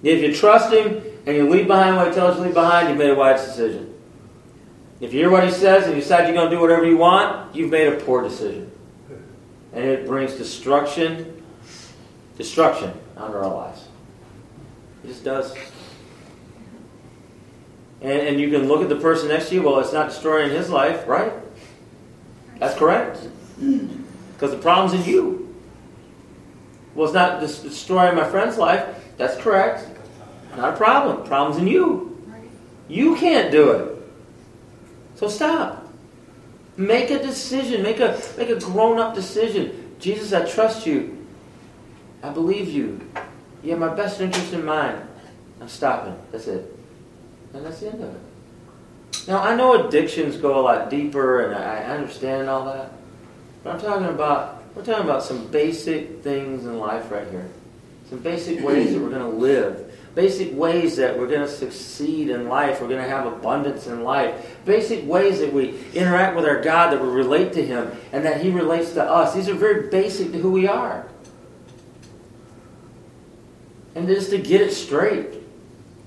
If 0.03 0.21
you 0.21 0.35
trust 0.35 0.71
Him 0.71 1.01
and 1.25 1.35
you 1.35 1.49
leave 1.49 1.67
behind 1.67 1.95
what 1.95 2.09
He 2.09 2.13
tells 2.13 2.35
you 2.35 2.41
to 2.41 2.45
leave 2.47 2.53
behind, 2.53 2.89
you've 2.89 2.97
made 2.97 3.09
a 3.09 3.15
wise 3.15 3.43
decision. 3.45 3.93
If 4.99 5.13
you 5.13 5.19
hear 5.19 5.31
what 5.31 5.43
He 5.43 5.51
says 5.51 5.85
and 5.85 5.95
you 5.95 6.01
decide 6.01 6.27
you're 6.27 6.35
going 6.35 6.49
to 6.49 6.55
do 6.55 6.61
whatever 6.61 6.85
you 6.85 6.97
want, 6.97 7.55
you've 7.55 7.71
made 7.71 7.87
a 7.87 7.97
poor 7.97 8.21
decision. 8.21 8.71
And 9.73 9.83
it 9.83 10.05
brings 10.05 10.33
destruction, 10.33 11.43
destruction 12.37 12.93
under 13.17 13.43
our 13.43 13.53
lives. 13.53 13.87
It 15.03 15.07
just 15.07 15.23
does. 15.23 15.55
And, 18.01 18.11
and 18.11 18.39
you 18.39 18.49
can 18.51 18.67
look 18.67 18.81
at 18.81 18.89
the 18.89 18.97
person 18.97 19.29
next 19.29 19.49
to 19.49 19.55
you, 19.55 19.63
well, 19.63 19.79
it's 19.79 19.93
not 19.93 20.09
destroying 20.09 20.51
his 20.51 20.69
life, 20.69 21.07
right? 21.07 21.33
That's 22.59 22.77
correct. 22.77 23.19
Because 23.59 24.51
the 24.51 24.57
problem's 24.57 24.93
in 24.93 25.09
you. 25.09 25.55
Well, 26.93 27.05
it's 27.05 27.13
not 27.13 27.39
des- 27.39 27.67
destroying 27.67 28.15
my 28.15 28.29
friend's 28.29 28.57
life. 28.57 28.85
That's 29.17 29.41
correct. 29.41 29.87
Not 30.55 30.73
a 30.73 30.77
problem. 30.77 31.25
Problem's 31.25 31.57
in 31.57 31.67
you. 31.67 32.17
You 32.87 33.15
can't 33.15 33.51
do 33.51 33.71
it. 33.71 33.97
So 35.15 35.27
stop. 35.27 35.82
Make 36.75 37.11
a 37.11 37.21
decision. 37.21 37.83
Make 37.83 37.99
a 37.99 38.21
make 38.37 38.49
a 38.49 38.59
grown-up 38.59 39.13
decision. 39.13 39.95
Jesus, 39.99 40.33
I 40.33 40.45
trust 40.45 40.85
you. 40.85 41.25
I 42.21 42.29
believe 42.29 42.69
you. 42.69 42.99
You 43.63 43.71
have 43.71 43.79
my 43.79 43.93
best 43.93 44.19
interest 44.21 44.53
in 44.53 44.65
mind. 44.65 45.01
I'm 45.61 45.69
stopping. 45.69 46.15
That's 46.31 46.47
it. 46.47 46.77
And 47.53 47.65
that's 47.65 47.79
the 47.79 47.91
end 47.91 48.03
of 48.03 48.15
it. 48.15 48.21
Now, 49.27 49.41
I 49.41 49.55
know 49.55 49.87
addictions 49.87 50.35
go 50.37 50.59
a 50.59 50.61
lot 50.61 50.89
deeper, 50.89 51.45
and 51.45 51.55
I 51.55 51.83
understand 51.83 52.49
all 52.49 52.65
that. 52.65 52.91
But 53.63 53.75
I'm 53.75 53.81
talking 53.81 54.07
about, 54.07 54.63
we're 54.75 54.83
talking 54.83 55.05
about 55.05 55.23
some 55.23 55.47
basic 55.47 56.21
things 56.23 56.65
in 56.65 56.77
life 56.79 57.09
right 57.09 57.27
here. 57.29 57.47
Some 58.09 58.19
basic 58.19 58.61
ways 58.65 58.93
that 58.93 58.99
we're 58.99 59.09
going 59.09 59.21
to 59.21 59.37
live. 59.37 59.82
Basic 60.15 60.55
ways 60.55 60.95
that 60.97 61.17
we're 61.17 61.27
going 61.27 61.41
to 61.41 61.49
succeed 61.49 62.29
in 62.29 62.47
life. 62.47 62.81
We're 62.81 62.87
going 62.87 63.03
to 63.03 63.09
have 63.09 63.25
abundance 63.25 63.87
in 63.87 64.03
life. 64.03 64.57
Basic 64.63 65.07
ways 65.07 65.39
that 65.39 65.51
we 65.51 65.79
interact 65.93 66.35
with 66.35 66.45
our 66.45 66.61
God, 66.61 66.91
that 66.91 67.01
we 67.01 67.07
relate 67.07 67.53
to 67.53 67.65
Him, 67.65 67.91
and 68.11 68.23
that 68.25 68.41
He 68.41 68.51
relates 68.51 68.93
to 68.93 69.03
us. 69.03 69.33
These 69.33 69.49
are 69.49 69.55
very 69.55 69.89
basic 69.89 70.31
to 70.31 70.37
who 70.37 70.51
we 70.51 70.67
are. 70.67 71.07
And 73.95 74.07
just 74.07 74.29
to 74.29 74.37
get 74.37 74.61
it 74.61 74.73
straight. 74.73 75.41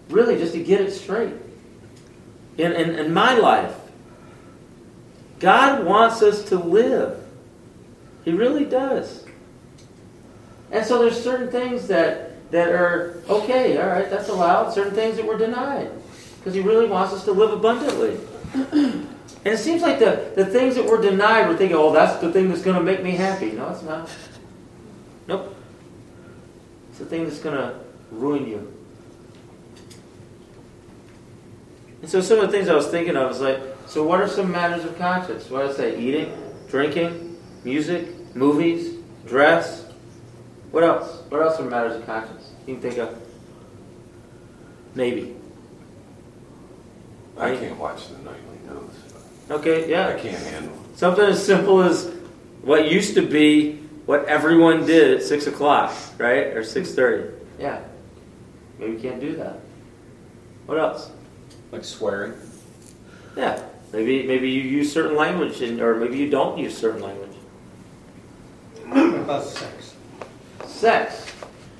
Really, 0.08 0.36
just 0.38 0.52
to 0.52 0.62
get 0.62 0.80
it 0.80 0.92
straight. 0.92 1.34
In, 2.58 2.72
in, 2.72 2.96
in 2.96 3.12
my 3.12 3.34
life, 3.34 3.74
God 5.40 5.84
wants 5.84 6.22
us 6.22 6.44
to 6.44 6.56
live. 6.56 7.22
He 8.24 8.32
really 8.32 8.64
does. 8.64 9.24
And 10.70 10.84
so 10.84 10.98
there's 10.98 11.22
certain 11.22 11.50
things 11.50 11.88
that, 11.88 12.25
that 12.50 12.68
are 12.68 13.22
okay, 13.28 13.78
all 13.78 13.88
right, 13.88 14.08
that's 14.08 14.28
allowed. 14.28 14.70
Certain 14.72 14.94
things 14.94 15.16
that 15.16 15.26
we're 15.26 15.38
denied. 15.38 15.90
Because 16.38 16.54
He 16.54 16.60
really 16.60 16.86
wants 16.86 17.12
us 17.12 17.24
to 17.24 17.32
live 17.32 17.52
abundantly. 17.52 18.18
and 18.54 19.08
it 19.44 19.58
seems 19.58 19.82
like 19.82 19.98
the, 19.98 20.32
the 20.36 20.46
things 20.46 20.76
that 20.76 20.86
we're 20.86 21.00
denied, 21.00 21.48
we're 21.48 21.56
thinking, 21.56 21.76
oh, 21.76 21.92
that's 21.92 22.20
the 22.20 22.32
thing 22.32 22.48
that's 22.48 22.62
going 22.62 22.76
to 22.76 22.82
make 22.82 23.02
me 23.02 23.12
happy. 23.12 23.52
No, 23.52 23.70
it's 23.70 23.82
not. 23.82 24.08
Nope. 25.26 25.56
It's 26.90 26.98
the 26.98 27.06
thing 27.06 27.24
that's 27.24 27.40
going 27.40 27.56
to 27.56 27.78
ruin 28.10 28.46
you. 28.46 28.72
And 32.02 32.10
so 32.10 32.20
some 32.20 32.38
of 32.38 32.50
the 32.50 32.56
things 32.56 32.68
I 32.68 32.74
was 32.74 32.86
thinking 32.86 33.16
of 33.16 33.28
was 33.28 33.40
like, 33.40 33.60
so 33.86 34.04
what 34.04 34.20
are 34.20 34.28
some 34.28 34.52
matters 34.52 34.84
of 34.84 34.96
conscience? 34.98 35.50
What 35.50 35.66
I 35.66 35.72
say? 35.72 35.98
Eating, 35.98 36.32
drinking, 36.68 37.36
music, 37.64 38.34
movies, 38.36 38.96
dress. 39.26 39.85
What 40.70 40.84
else? 40.84 41.22
What 41.28 41.42
else 41.42 41.58
are 41.60 41.64
matters 41.64 41.96
of 41.96 42.06
conscience? 42.06 42.52
You 42.66 42.74
can 42.74 42.82
think 42.82 42.98
of? 42.98 43.18
Maybe. 44.94 45.36
I 47.38 47.54
can't 47.54 47.78
watch 47.78 48.08
the 48.08 48.18
nightly 48.18 48.58
news. 48.66 48.90
Okay, 49.50 49.90
yeah. 49.90 50.08
I 50.08 50.18
can't 50.18 50.42
handle 50.44 50.72
it. 50.74 50.98
Something 50.98 51.26
as 51.26 51.44
simple 51.44 51.82
as 51.82 52.10
what 52.62 52.90
used 52.90 53.14
to 53.14 53.22
be 53.26 53.76
what 54.06 54.24
everyone 54.24 54.86
did 54.86 55.18
at 55.18 55.22
six 55.22 55.46
o'clock, 55.46 55.94
right, 56.18 56.48
or 56.56 56.64
six 56.64 56.94
thirty. 56.94 57.34
Yeah, 57.58 57.80
maybe 58.78 58.92
you 58.92 58.98
can't 58.98 59.20
do 59.20 59.36
that. 59.36 59.60
What 60.66 60.78
else? 60.78 61.10
Like 61.72 61.84
swearing. 61.84 62.34
Yeah, 63.36 63.62
maybe 63.92 64.26
maybe 64.26 64.48
you 64.48 64.62
use 64.62 64.92
certain 64.92 65.16
language, 65.16 65.60
and, 65.60 65.80
or 65.80 65.96
maybe 65.96 66.16
you 66.16 66.30
don't 66.30 66.58
use 66.58 66.76
certain 66.76 67.02
language. 67.02 67.36
What 68.86 69.14
about 69.14 69.44
sex? 69.44 69.85
Sex. 70.76 71.32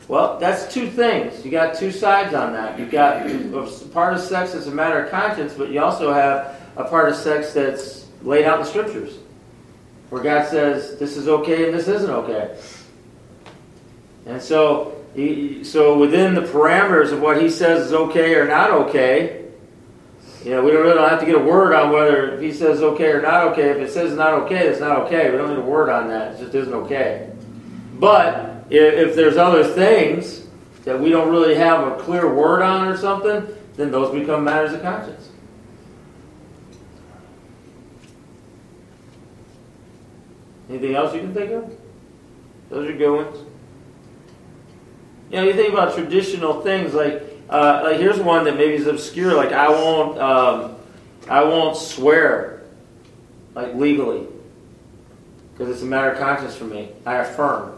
Well, 0.08 0.38
that's 0.38 0.72
two 0.72 0.88
things. 0.88 1.44
You 1.44 1.50
got 1.50 1.74
two 1.74 1.90
sides 1.90 2.32
on 2.32 2.54
that. 2.54 2.78
You 2.78 2.86
got 2.86 3.26
a 3.26 3.88
part 3.92 4.14
of 4.14 4.20
sex 4.20 4.52
that's 4.52 4.66
a 4.66 4.70
matter 4.70 5.04
of 5.04 5.10
conscience, 5.10 5.52
but 5.52 5.70
you 5.70 5.82
also 5.82 6.12
have 6.12 6.58
a 6.76 6.84
part 6.84 7.10
of 7.10 7.16
sex 7.16 7.52
that's 7.52 8.06
laid 8.22 8.46
out 8.46 8.58
in 8.58 8.64
the 8.64 8.70
scriptures, 8.70 9.18
where 10.08 10.22
God 10.22 10.48
says 10.48 10.98
this 10.98 11.18
is 11.18 11.28
okay 11.28 11.66
and 11.66 11.74
this 11.76 11.88
isn't 11.88 12.10
okay. 12.10 12.56
And 14.24 14.40
so, 14.40 15.04
so 15.62 15.98
within 15.98 16.34
the 16.34 16.42
parameters 16.42 17.12
of 17.12 17.20
what 17.20 17.42
He 17.42 17.50
says 17.50 17.88
is 17.88 17.92
okay 17.92 18.34
or 18.36 18.46
not 18.46 18.70
okay, 18.70 19.44
you 20.42 20.52
know, 20.52 20.62
we 20.62 20.70
don't 20.70 20.82
really 20.82 20.98
have 21.00 21.20
to 21.20 21.26
get 21.26 21.34
a 21.34 21.40
word 21.40 21.74
on 21.74 21.92
whether 21.92 22.40
He 22.40 22.52
says 22.52 22.80
okay 22.80 23.10
or 23.10 23.20
not 23.20 23.48
okay. 23.48 23.70
If 23.70 23.76
it 23.76 23.90
says 23.90 24.16
not 24.16 24.32
okay, 24.44 24.68
it's 24.68 24.80
not 24.80 25.00
okay. 25.00 25.30
We 25.30 25.36
don't 25.36 25.50
need 25.50 25.58
a 25.58 25.62
word 25.62 25.90
on 25.90 26.08
that. 26.08 26.34
It 26.34 26.38
just 26.38 26.54
isn't 26.54 26.72
okay. 26.72 27.30
But 27.94 28.55
if, 28.70 28.94
if 28.94 29.16
there's 29.16 29.36
other 29.36 29.64
things 29.64 30.46
that 30.84 30.98
we 31.00 31.10
don't 31.10 31.30
really 31.30 31.54
have 31.54 31.86
a 31.86 31.96
clear 32.02 32.32
word 32.32 32.62
on 32.62 32.88
or 32.88 32.96
something, 32.96 33.46
then 33.76 33.90
those 33.90 34.12
become 34.12 34.44
matters 34.44 34.72
of 34.72 34.82
conscience. 34.82 35.30
Anything 40.68 40.94
else 40.94 41.14
you 41.14 41.20
can 41.20 41.32
think 41.32 41.52
of? 41.52 41.72
Those 42.70 42.88
are 42.88 42.92
good 42.92 43.24
ones. 43.24 43.36
You 45.30 45.36
know, 45.36 45.44
you 45.44 45.54
think 45.54 45.72
about 45.72 45.94
traditional 45.94 46.62
things 46.62 46.94
like, 46.94 47.22
uh, 47.48 47.82
like 47.84 47.98
here's 47.98 48.18
one 48.18 48.44
that 48.44 48.56
maybe 48.56 48.74
is 48.74 48.86
obscure. 48.86 49.34
Like 49.34 49.52
I 49.52 49.68
won't, 49.68 50.18
um, 50.18 50.76
I 51.28 51.42
won't 51.44 51.76
swear, 51.76 52.62
like 53.54 53.74
legally, 53.74 54.26
because 55.52 55.72
it's 55.72 55.82
a 55.82 55.86
matter 55.86 56.10
of 56.10 56.18
conscience 56.18 56.56
for 56.56 56.64
me. 56.64 56.90
I 57.04 57.16
affirm. 57.16 57.75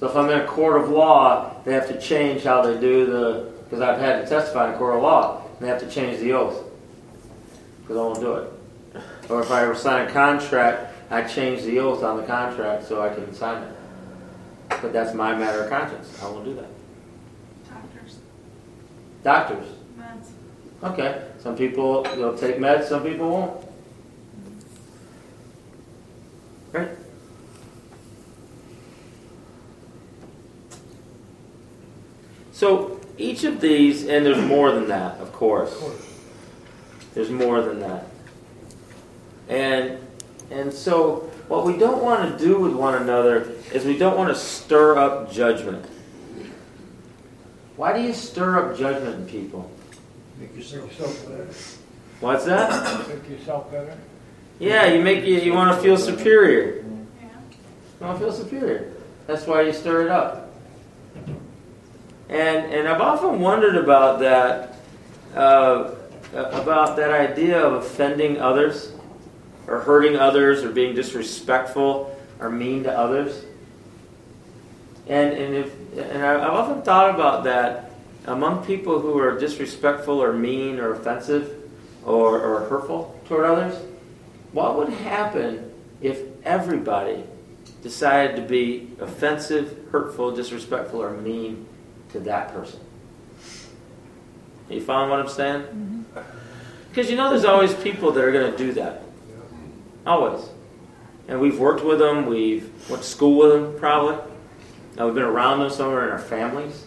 So 0.00 0.08
if 0.08 0.16
I'm 0.16 0.30
in 0.30 0.40
a 0.40 0.46
court 0.46 0.80
of 0.80 0.88
law, 0.88 1.52
they 1.62 1.74
have 1.74 1.86
to 1.88 2.00
change 2.00 2.42
how 2.42 2.62
they 2.62 2.80
do 2.80 3.04
the, 3.04 3.52
because 3.64 3.82
I've 3.82 4.00
had 4.00 4.22
to 4.22 4.26
testify 4.26 4.68
in 4.68 4.74
a 4.74 4.78
court 4.78 4.96
of 4.96 5.02
law, 5.02 5.42
and 5.44 5.58
they 5.60 5.68
have 5.68 5.80
to 5.80 5.90
change 5.90 6.20
the 6.20 6.32
oath, 6.32 6.64
because 7.82 7.98
I 7.98 8.00
won't 8.00 8.20
do 8.20 8.32
it. 8.36 8.52
Or 9.28 9.42
if 9.42 9.50
I 9.50 9.62
ever 9.62 9.74
sign 9.74 10.08
a 10.08 10.10
contract, 10.10 10.94
I 11.10 11.20
change 11.22 11.64
the 11.64 11.78
oath 11.80 12.02
on 12.02 12.16
the 12.16 12.22
contract 12.22 12.88
so 12.88 13.02
I 13.02 13.14
can 13.14 13.34
sign 13.34 13.62
it. 13.62 13.74
But 14.70 14.94
that's 14.94 15.14
my 15.14 15.36
matter 15.36 15.64
of 15.64 15.70
conscience. 15.70 16.18
I 16.22 16.30
won't 16.30 16.46
do 16.46 16.54
that. 16.54 16.68
Doctors, 17.68 18.16
Doctors. 19.22 19.68
meds. 19.98 20.30
Okay. 20.82 21.22
Some 21.40 21.56
people 21.56 22.04
will 22.16 22.38
take 22.38 22.56
meds, 22.56 22.84
some 22.84 23.02
people 23.02 23.28
won't. 23.28 23.66
Right? 26.72 26.88
So 32.60 33.00
each 33.16 33.44
of 33.44 33.58
these, 33.58 34.06
and 34.06 34.26
there's 34.26 34.44
more 34.44 34.70
than 34.70 34.88
that, 34.88 35.18
of 35.18 35.32
course. 35.32 35.82
There's 37.14 37.30
more 37.30 37.62
than 37.62 37.80
that. 37.80 38.04
And 39.48 39.98
and 40.50 40.70
so 40.70 41.30
what 41.48 41.64
we 41.64 41.78
don't 41.78 42.02
want 42.02 42.30
to 42.30 42.44
do 42.44 42.60
with 42.60 42.74
one 42.74 43.00
another 43.00 43.50
is 43.72 43.86
we 43.86 43.96
don't 43.96 44.14
want 44.14 44.28
to 44.28 44.38
stir 44.38 44.98
up 44.98 45.32
judgment. 45.32 45.86
Why 47.76 47.96
do 47.96 48.02
you 48.02 48.12
stir 48.12 48.58
up 48.58 48.76
judgment 48.76 49.14
in 49.14 49.26
people? 49.26 49.70
Make 50.38 50.54
yourself 50.54 51.26
better. 51.26 51.48
What's 52.20 52.44
that? 52.44 53.08
Make 53.08 53.38
yourself 53.38 53.70
better? 53.70 53.96
Yeah, 54.58 54.84
you 54.84 55.02
make 55.02 55.24
you, 55.24 55.36
you 55.36 55.54
want 55.54 55.74
to 55.74 55.82
feel 55.82 55.96
superior. 55.96 56.84
Yeah. 56.84 57.28
You 58.00 58.06
want 58.06 58.18
to 58.18 58.24
feel 58.26 58.34
superior. 58.34 58.92
That's 59.26 59.46
why 59.46 59.62
you 59.62 59.72
stir 59.72 60.02
it 60.02 60.10
up. 60.10 60.50
And 62.30 62.72
and 62.72 62.88
I've 62.88 63.00
often 63.00 63.40
wondered 63.40 63.76
about 63.76 64.20
that, 64.20 64.76
uh, 65.34 65.90
about 66.32 66.96
that 66.96 67.10
idea 67.10 67.60
of 67.60 67.84
offending 67.84 68.40
others, 68.40 68.92
or 69.66 69.80
hurting 69.80 70.16
others, 70.16 70.62
or 70.62 70.70
being 70.70 70.94
disrespectful 70.94 72.16
or 72.38 72.48
mean 72.48 72.84
to 72.84 72.96
others. 72.96 73.44
And 75.08 75.32
and 75.32 75.54
if 75.56 75.74
and 75.98 76.24
I've 76.24 76.52
often 76.52 76.82
thought 76.82 77.12
about 77.12 77.42
that 77.44 77.90
among 78.26 78.64
people 78.64 79.00
who 79.00 79.18
are 79.18 79.36
disrespectful 79.36 80.22
or 80.22 80.32
mean 80.32 80.78
or 80.78 80.92
offensive 80.92 81.56
or, 82.04 82.40
or 82.40 82.68
hurtful 82.68 83.18
toward 83.26 83.44
others. 83.44 83.76
What 84.52 84.76
would 84.76 84.90
happen 84.90 85.72
if 86.00 86.20
everybody 86.44 87.24
decided 87.82 88.36
to 88.36 88.42
be 88.42 88.90
offensive, 89.00 89.86
hurtful, 89.90 90.34
disrespectful, 90.34 91.02
or 91.02 91.10
mean 91.10 91.66
to 92.12 92.20
that 92.20 92.52
person. 92.52 92.80
Are 94.68 94.74
you 94.74 94.80
following 94.80 95.10
what 95.10 95.20
I'm 95.20 95.28
saying? 95.28 95.62
Mm-hmm. 95.62 96.20
Because 96.88 97.10
you 97.10 97.16
know 97.16 97.30
there's 97.30 97.44
always 97.44 97.74
people 97.74 98.12
that 98.12 98.24
are 98.24 98.32
going 98.32 98.50
to 98.50 98.58
do 98.58 98.72
that. 98.74 99.02
Always. 100.06 100.48
And 101.28 101.40
we've 101.40 101.58
worked 101.58 101.84
with 101.84 101.98
them, 101.98 102.26
we've 102.26 102.70
went 102.90 103.02
to 103.02 103.08
school 103.08 103.38
with 103.38 103.52
them 103.52 103.78
probably. 103.78 104.16
Now 104.96 105.06
we've 105.06 105.14
been 105.14 105.24
around 105.24 105.60
them 105.60 105.70
somewhere 105.70 106.04
in 106.04 106.10
our 106.10 106.18
families. 106.18 106.84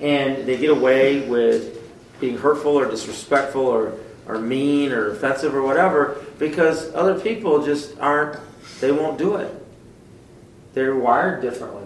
And 0.00 0.46
they 0.46 0.58
get 0.58 0.70
away 0.70 1.26
with 1.26 1.82
being 2.20 2.36
hurtful 2.36 2.72
or 2.72 2.90
disrespectful 2.90 3.62
or, 3.62 3.94
or 4.26 4.38
mean 4.38 4.92
or 4.92 5.10
offensive 5.10 5.54
or 5.54 5.62
whatever 5.62 6.22
because 6.38 6.94
other 6.94 7.18
people 7.18 7.64
just 7.64 7.98
aren't, 7.98 8.38
they 8.80 8.92
won't 8.92 9.18
do 9.18 9.36
it. 9.36 9.54
They're 10.74 10.96
wired 10.96 11.40
differently. 11.40 11.85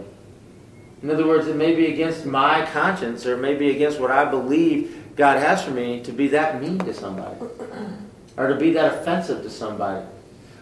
In 1.02 1.10
other 1.10 1.26
words, 1.26 1.46
it 1.46 1.56
may 1.56 1.74
be 1.74 1.86
against 1.86 2.26
my 2.26 2.66
conscience 2.66 3.24
or 3.24 3.34
it 3.34 3.40
may 3.40 3.54
be 3.54 3.70
against 3.70 3.98
what 4.00 4.10
I 4.10 4.24
believe 4.24 5.14
God 5.16 5.38
has 5.38 5.62
for 5.64 5.70
me 5.70 6.02
to 6.02 6.12
be 6.12 6.28
that 6.28 6.60
mean 6.60 6.78
to 6.80 6.92
somebody 6.92 7.36
or 8.36 8.48
to 8.48 8.54
be 8.54 8.72
that 8.72 8.94
offensive 8.94 9.42
to 9.42 9.50
somebody 9.50 10.06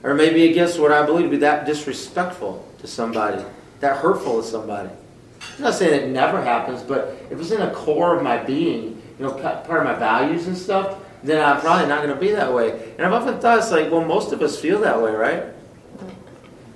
or 0.03 0.15
maybe 0.15 0.49
against 0.49 0.79
what 0.79 0.93
I 0.93 1.05
believe 1.05 1.25
to 1.25 1.31
be 1.31 1.37
that 1.39 1.67
disrespectful 1.67 2.67
to 2.79 2.87
somebody, 2.87 3.45
that 3.81 3.97
hurtful 3.97 4.43
to 4.43 4.49
somebody. 4.49 4.91
I'm 5.57 5.65
not 5.65 5.75
saying 5.75 6.03
it 6.03 6.09
never 6.09 6.43
happens, 6.43 6.83
but 6.83 7.17
if 7.31 7.41
it's 7.41 7.51
in 7.51 7.61
the 7.61 7.71
core 7.71 8.17
of 8.17 8.23
my 8.23 8.39
being, 8.39 9.03
you 9.19 9.27
know, 9.27 9.33
part 9.33 9.81
of 9.81 9.85
my 9.85 9.95
values 9.95 10.47
and 10.47 10.57
stuff, 10.57 10.99
then 11.23 11.45
I'm 11.45 11.61
probably 11.61 11.89
not 11.89 12.03
going 12.03 12.15
to 12.15 12.21
be 12.21 12.31
that 12.33 12.53
way. 12.53 12.95
And 12.97 13.07
I've 13.07 13.13
often 13.13 13.41
thought 13.41 13.59
it's 13.59 13.73
like, 13.73 13.91
well, 13.91 14.05
most 14.05 14.33
of 14.33 14.41
us 14.41 14.61
feel 14.61 14.81
that 14.81 15.03
way, 15.03 15.13
right? 15.13 15.45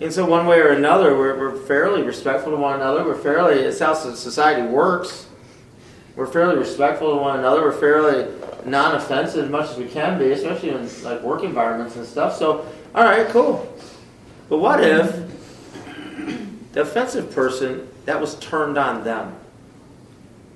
And 0.03 0.12
so, 0.12 0.27
one 0.27 0.47
way 0.47 0.59
or 0.59 0.71
another, 0.71 1.17
we're, 1.17 1.38
we're 1.38 1.57
fairly 1.57 2.03
respectful 2.03 2.51
to 2.51 2.59
one 2.59 2.75
another. 2.75 3.05
We're 3.05 3.15
fairly, 3.15 3.61
it's 3.61 3.79
how 3.79 3.95
society 3.95 4.67
works. 4.67 5.29
We're 6.17 6.27
fairly 6.27 6.57
respectful 6.57 7.15
to 7.17 7.23
one 7.23 7.38
another. 7.38 7.62
We're 7.62 7.73
fairly 7.79 8.27
non 8.67 8.97
offensive 8.97 9.45
as 9.45 9.51
much 9.51 9.71
as 9.71 9.77
we 9.77 9.87
can 9.87 10.19
be, 10.19 10.33
especially 10.33 10.71
in 10.71 10.88
like 11.05 11.23
work 11.23 11.45
environments 11.45 11.95
and 11.95 12.05
stuff. 12.05 12.37
So, 12.37 12.67
all 12.97 13.05
right, 13.05 13.29
cool. 13.29 13.73
But 14.49 14.59
what 14.59 14.83
if 14.83 15.15
the 16.73 16.83
offensive 16.83 17.33
person, 17.33 17.88
that 18.05 18.21
was 18.21 18.35
turned 18.41 18.79
on 18.79 19.05
them? 19.05 19.37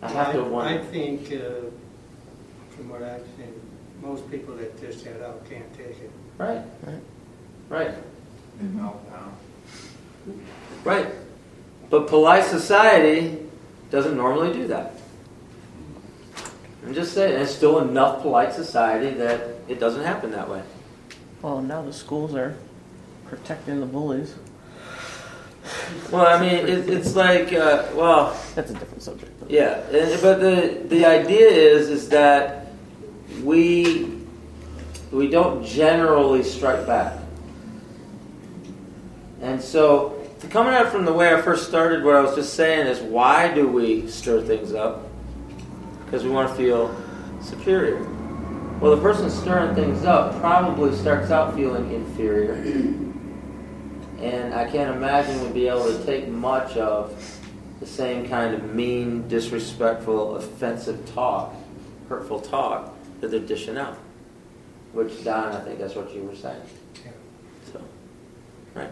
I 0.02 0.10
have 0.10 0.32
to 0.32 0.40
I 0.40 0.48
wonder. 0.48 0.84
think, 0.86 1.32
uh, 1.32 1.70
from 2.70 2.88
what 2.88 3.02
I've 3.02 3.24
seen, 3.36 3.54
most 4.02 4.28
people 4.28 4.56
that 4.56 4.80
dish 4.80 5.02
that 5.02 5.24
out 5.24 5.48
can't 5.48 5.72
take 5.76 6.00
it. 6.00 6.10
Right, 6.36 6.62
right. 6.82 7.00
Right. 7.68 7.94
Meltdown. 8.62 9.32
Right. 10.84 11.06
But 11.90 12.08
polite 12.08 12.44
society 12.44 13.38
doesn't 13.90 14.16
normally 14.16 14.52
do 14.52 14.66
that. 14.68 14.92
I'm 16.84 16.94
just 16.94 17.12
saying, 17.14 17.40
it's 17.40 17.52
still 17.54 17.78
enough 17.80 18.22
polite 18.22 18.52
society 18.52 19.10
that 19.18 19.40
it 19.68 19.80
doesn't 19.80 20.04
happen 20.04 20.30
that 20.32 20.48
way. 20.48 20.62
Well, 21.42 21.60
now 21.60 21.82
the 21.82 21.92
schools 21.92 22.34
are 22.34 22.56
protecting 23.26 23.80
the 23.80 23.86
bullies. 23.86 24.34
Well, 26.12 26.26
I 26.26 26.40
mean, 26.40 26.66
it, 26.68 26.88
it's 26.88 27.16
like, 27.16 27.52
uh, 27.52 27.86
well, 27.94 28.40
That's 28.54 28.70
a 28.70 28.74
different 28.74 29.02
subject. 29.02 29.32
but- 29.40 29.50
yeah, 29.50 29.80
and, 29.90 30.22
but 30.22 30.40
the 30.40 30.80
the 30.86 31.04
idea 31.04 31.48
is 31.48 31.88
is 31.88 32.08
that 32.10 32.68
we 33.42 34.12
we 35.10 35.28
don't 35.28 35.64
generally 35.64 36.44
strike 36.44 36.86
back, 36.86 37.18
and 39.40 39.60
so 39.60 40.26
to 40.40 40.46
coming 40.48 40.74
out 40.74 40.92
from 40.92 41.04
the 41.04 41.12
way 41.12 41.32
I 41.32 41.40
first 41.40 41.68
started, 41.68 42.04
what 42.04 42.14
I 42.14 42.20
was 42.20 42.34
just 42.34 42.54
saying 42.54 42.86
is, 42.86 43.00
why 43.00 43.52
do 43.52 43.68
we 43.68 44.06
stir 44.08 44.42
things 44.42 44.74
up? 44.74 45.08
Because 46.04 46.24
we 46.24 46.30
want 46.30 46.50
to 46.50 46.54
feel 46.54 46.94
superior. 47.40 48.02
Well, 48.80 48.94
the 48.94 49.00
person 49.00 49.30
stirring 49.30 49.74
things 49.74 50.04
up 50.04 50.38
probably 50.38 50.94
starts 50.96 51.30
out 51.30 51.54
feeling 51.54 51.90
inferior. 51.92 52.52
And 54.22 54.54
I 54.54 54.70
can't 54.70 54.94
imagine 54.94 55.40
would 55.42 55.54
be 55.54 55.68
able 55.68 55.86
to 55.86 56.04
take 56.04 56.28
much 56.28 56.76
of 56.76 57.40
the 57.80 57.86
same 57.86 58.28
kind 58.28 58.54
of 58.54 58.74
mean, 58.74 59.28
disrespectful, 59.28 60.36
offensive 60.36 61.10
talk, 61.14 61.54
hurtful 62.08 62.40
talk 62.40 62.94
that 63.20 63.30
they're 63.30 63.40
dishing 63.40 63.78
out. 63.78 63.98
Which, 64.92 65.24
Don, 65.24 65.52
I 65.52 65.60
think 65.60 65.78
that's 65.78 65.94
what 65.94 66.14
you 66.14 66.22
were 66.22 66.34
saying. 66.34 66.60
Yeah. 67.04 67.10
So, 67.72 67.82
right. 68.74 68.90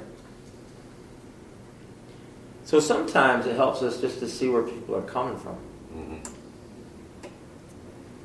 So 2.64 2.80
sometimes 2.80 3.46
it 3.46 3.56
helps 3.56 3.82
us 3.82 4.00
just 4.00 4.18
to 4.20 4.28
see 4.28 4.48
where 4.48 4.62
people 4.62 4.96
are 4.96 5.02
coming 5.02 5.36
from. 5.38 5.56
Mhm. 5.94 6.26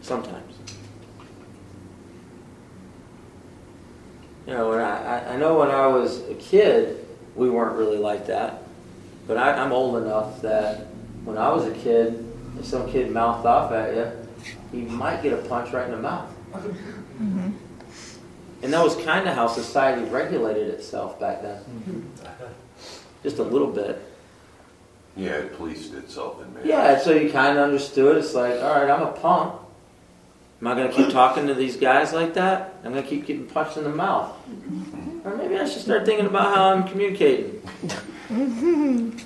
Sometimes. 0.01 0.55
You 4.47 4.53
know, 4.53 4.69
when 4.69 4.79
I, 4.79 5.19
I- 5.19 5.33
I 5.33 5.37
know 5.37 5.59
when 5.59 5.69
I 5.69 5.87
was 5.87 6.21
a 6.29 6.33
kid, 6.35 7.05
we 7.35 7.49
weren't 7.49 7.75
really 7.77 7.97
like 7.97 8.25
that. 8.27 8.63
But 9.27 9.37
I, 9.37 9.51
I'm 9.53 9.71
old 9.71 10.01
enough 10.01 10.41
that 10.41 10.87
when 11.23 11.37
I 11.37 11.49
was 11.53 11.65
a 11.67 11.71
kid, 11.71 12.25
if 12.57 12.65
some 12.65 12.89
kid 12.89 13.11
mouthed 13.11 13.45
off 13.45 13.71
at 13.71 13.95
you, 13.95 14.11
you 14.73 14.85
might 14.87 15.21
get 15.21 15.33
a 15.33 15.37
punch 15.47 15.71
right 15.73 15.85
in 15.85 15.91
the 15.91 15.97
mouth. 16.01 16.29
And 18.61 18.73
that 18.73 18.83
was 18.83 18.95
kind 18.97 19.27
of 19.29 19.35
how 19.35 19.47
society 19.47 20.03
regulated 20.09 20.67
itself 20.69 21.19
back 21.19 21.41
then. 21.41 21.61
Just 23.21 23.37
a 23.37 23.43
little 23.43 23.67
bit. 23.71 24.01
Yeah, 25.19 25.31
it 25.31 25.57
policed 25.57 25.93
itself 25.93 26.41
in 26.41 26.53
man. 26.53 26.65
Yeah, 26.65 26.97
so 26.97 27.11
you 27.11 27.29
kind 27.29 27.57
of 27.57 27.63
understood. 27.63 28.17
It's 28.17 28.33
like, 28.33 28.61
all 28.61 28.81
right, 28.81 28.89
I'm 28.89 29.01
a 29.01 29.11
punk. 29.11 29.53
Am 30.61 30.67
I 30.67 30.75
going 30.75 30.89
to 30.89 30.95
keep 30.95 31.09
talking 31.11 31.47
to 31.47 31.53
these 31.53 31.75
guys 31.75 32.13
like 32.13 32.33
that? 32.35 32.75
I'm 32.85 32.93
going 32.93 33.03
to 33.03 33.09
keep 33.09 33.25
getting 33.25 33.45
punched 33.45 33.75
in 33.75 33.83
the 33.83 33.89
mouth. 33.89 34.33
Or 35.25 35.35
maybe 35.35 35.57
I 35.57 35.67
should 35.67 35.81
start 35.81 36.05
thinking 36.05 36.25
about 36.25 36.55
how 36.55 36.69
I'm 36.73 36.87
communicating. 36.87 37.61
and, 38.29 39.21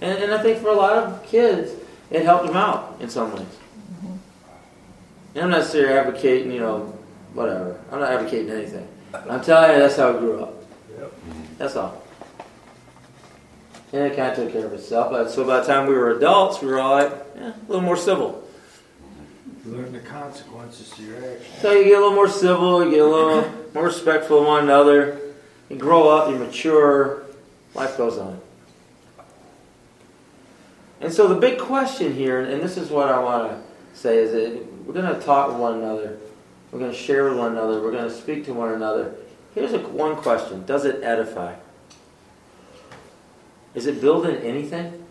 and 0.00 0.32
I 0.32 0.42
think 0.42 0.58
for 0.58 0.68
a 0.68 0.74
lot 0.74 0.96
of 0.96 1.24
kids, 1.24 1.72
it 2.10 2.24
helped 2.24 2.46
them 2.46 2.56
out 2.56 2.96
in 3.00 3.08
some 3.08 3.32
ways. 3.32 3.40
Mm-hmm. 3.42 4.16
And 5.34 5.44
I'm 5.44 5.50
not 5.50 5.58
necessarily 5.58 5.94
advocating, 5.94 6.52
you 6.52 6.60
know, 6.60 6.98
whatever. 7.32 7.80
I'm 7.90 8.00
not 8.00 8.12
advocating 8.12 8.50
anything. 8.50 8.86
I'm 9.14 9.40
telling 9.40 9.72
you, 9.72 9.78
that's 9.78 9.96
how 9.96 10.14
I 10.14 10.18
grew 10.18 10.40
up. 10.42 10.54
That's 11.56 11.74
all. 11.74 12.02
And 13.92 14.02
it 14.02 14.16
kind 14.16 14.30
of 14.30 14.36
took 14.36 14.52
care 14.52 14.66
of 14.66 14.72
itself. 14.72 15.10
But 15.10 15.30
so 15.30 15.44
by 15.44 15.60
the 15.60 15.66
time 15.66 15.86
we 15.86 15.94
were 15.94 16.10
adults, 16.10 16.60
we 16.60 16.68
were 16.68 16.78
all 16.78 16.92
like, 16.92 17.12
yeah, 17.36 17.52
a 17.52 17.68
little 17.68 17.82
more 17.82 17.96
civil. 17.96 18.44
You 19.64 19.72
learn 19.72 19.92
the 19.92 20.00
consequences 20.00 20.90
to 20.90 21.02
your 21.02 21.16
actions. 21.16 21.60
So 21.60 21.72
you 21.72 21.84
get 21.84 21.98
a 21.98 22.00
little 22.00 22.14
more 22.14 22.28
civil, 22.28 22.84
you 22.84 22.90
get 22.90 23.00
a 23.00 23.06
little 23.06 23.50
more 23.74 23.84
respectful 23.84 24.40
of 24.40 24.46
one 24.46 24.64
another. 24.64 25.20
You 25.68 25.76
grow 25.76 26.08
up, 26.08 26.30
you 26.30 26.36
mature, 26.36 27.24
life 27.74 27.96
goes 27.96 28.18
on. 28.18 28.40
And 31.00 31.12
so 31.12 31.28
the 31.28 31.36
big 31.38 31.58
question 31.58 32.14
here, 32.14 32.40
and 32.40 32.60
this 32.60 32.76
is 32.76 32.90
what 32.90 33.08
I 33.08 33.18
want 33.20 33.50
to 33.50 33.98
say, 33.98 34.18
is 34.18 34.32
that 34.32 34.66
we're 34.84 34.94
going 34.94 35.14
to 35.14 35.20
talk 35.20 35.48
with 35.48 35.58
one 35.58 35.74
another. 35.74 36.18
We're 36.72 36.80
going 36.80 36.90
to 36.90 36.96
share 36.96 37.28
with 37.28 37.38
one 37.38 37.52
another. 37.52 37.80
We're 37.80 37.92
going 37.92 38.08
to 38.08 38.14
speak 38.14 38.44
to 38.46 38.54
one 38.54 38.72
another. 38.72 39.14
Here's 39.54 39.72
a, 39.72 39.78
one 39.78 40.16
question 40.16 40.64
Does 40.66 40.84
it 40.84 41.02
edify? 41.02 41.54
Is 43.78 43.86
it 43.86 44.00
building 44.00 44.34
anything? 44.38 45.04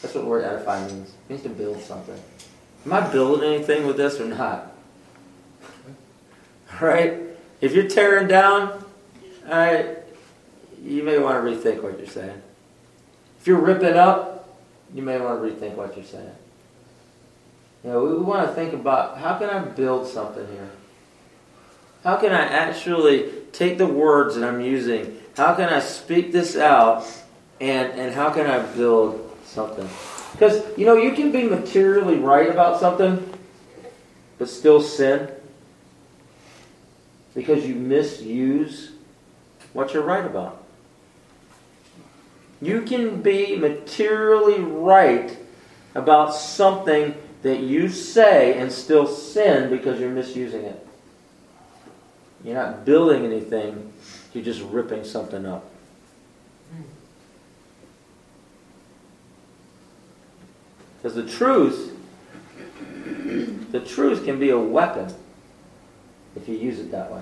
That's 0.00 0.14
what 0.14 0.22
the 0.22 0.30
word 0.30 0.44
edify 0.44 0.80
means. 0.86 1.10
It 1.10 1.30
means 1.30 1.42
to 1.42 1.50
build 1.50 1.78
something. 1.82 2.18
Am 2.86 2.92
I 2.94 3.06
building 3.12 3.52
anything 3.52 3.86
with 3.86 3.98
this 3.98 4.18
or 4.18 4.24
not? 4.24 4.72
Right? 6.80 7.20
If 7.60 7.74
you're 7.74 7.86
tearing 7.86 8.26
down, 8.26 8.82
all 9.46 9.50
right, 9.50 9.98
you 10.82 11.02
may 11.02 11.18
want 11.18 11.44
to 11.44 11.50
rethink 11.50 11.82
what 11.82 11.98
you're 11.98 12.08
saying. 12.08 12.40
If 13.40 13.46
you're 13.46 13.60
ripping 13.60 13.94
up, 13.94 14.48
you 14.94 15.02
may 15.02 15.20
want 15.20 15.42
to 15.42 15.48
rethink 15.48 15.74
what 15.74 15.94
you're 15.94 16.06
saying. 16.06 16.34
You 17.84 17.90
know, 17.90 18.04
we, 18.04 18.14
we 18.14 18.24
want 18.24 18.48
to 18.48 18.54
think 18.54 18.72
about 18.72 19.18
how 19.18 19.38
can 19.38 19.50
I 19.50 19.58
build 19.58 20.08
something 20.08 20.46
here? 20.48 20.70
How 22.02 22.16
can 22.16 22.32
I 22.32 22.42
actually 22.42 23.30
take 23.52 23.76
the 23.76 23.86
words 23.86 24.34
that 24.34 24.48
I'm 24.48 24.62
using? 24.62 25.20
How 25.36 25.54
can 25.54 25.68
I 25.68 25.80
speak 25.80 26.32
this 26.32 26.56
out? 26.56 27.06
And, 27.60 27.92
and 27.92 28.14
how 28.14 28.30
can 28.30 28.46
I 28.46 28.58
build 28.74 29.30
something? 29.44 29.88
Because, 30.32 30.62
you 30.76 30.84
know, 30.84 30.96
you 30.96 31.12
can 31.12 31.30
be 31.30 31.44
materially 31.44 32.16
right 32.16 32.50
about 32.50 32.80
something, 32.80 33.32
but 34.38 34.48
still 34.48 34.82
sin 34.82 35.30
because 37.34 37.66
you 37.66 37.74
misuse 37.74 38.92
what 39.72 39.92
you're 39.92 40.02
right 40.02 40.24
about. 40.24 40.62
You 42.60 42.82
can 42.82 43.20
be 43.20 43.56
materially 43.56 44.60
right 44.60 45.36
about 45.94 46.34
something 46.34 47.14
that 47.42 47.60
you 47.60 47.88
say 47.88 48.58
and 48.58 48.72
still 48.72 49.06
sin 49.06 49.68
because 49.68 50.00
you're 50.00 50.10
misusing 50.10 50.64
it. 50.64 50.86
You're 52.42 52.54
not 52.54 52.84
building 52.84 53.24
anything, 53.24 53.92
you're 54.32 54.44
just 54.44 54.62
ripping 54.62 55.04
something 55.04 55.44
up. 55.46 55.70
Because 61.04 61.16
the 61.16 61.30
truth, 61.30 61.94
the 63.72 63.80
truth 63.80 64.24
can 64.24 64.38
be 64.38 64.48
a 64.48 64.58
weapon 64.58 65.14
if 66.34 66.48
you 66.48 66.56
use 66.56 66.78
it 66.78 66.90
that 66.92 67.12
way. 67.12 67.20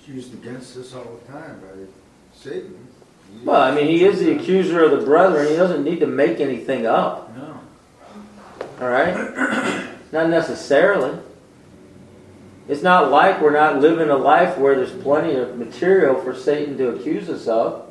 It's 0.00 0.08
used 0.08 0.34
against 0.34 0.76
us 0.76 0.92
all 0.92 1.20
the 1.24 1.32
time 1.32 1.60
by 1.60 1.68
Satan. 2.36 2.88
He- 3.32 3.46
Well, 3.46 3.60
I 3.62 3.72
mean, 3.72 3.86
he 3.86 4.04
is 4.04 4.18
the 4.18 4.32
accuser 4.32 4.82
of 4.82 4.90
the 4.90 5.06
brethren. 5.06 5.46
He 5.46 5.54
doesn't 5.54 5.84
need 5.84 6.00
to 6.00 6.08
make 6.08 6.40
anything 6.40 6.84
up. 6.84 7.30
No. 7.36 7.60
All 8.80 8.90
right? 8.90 9.14
Not 10.10 10.30
necessarily. 10.30 11.16
It's 12.66 12.82
not 12.82 13.12
like 13.12 13.40
we're 13.40 13.52
not 13.52 13.78
living 13.80 14.10
a 14.10 14.16
life 14.16 14.58
where 14.58 14.74
there's 14.74 14.90
plenty 15.00 15.36
of 15.36 15.56
material 15.56 16.20
for 16.20 16.34
Satan 16.34 16.76
to 16.78 16.88
accuse 16.88 17.30
us 17.30 17.46
of. 17.46 17.87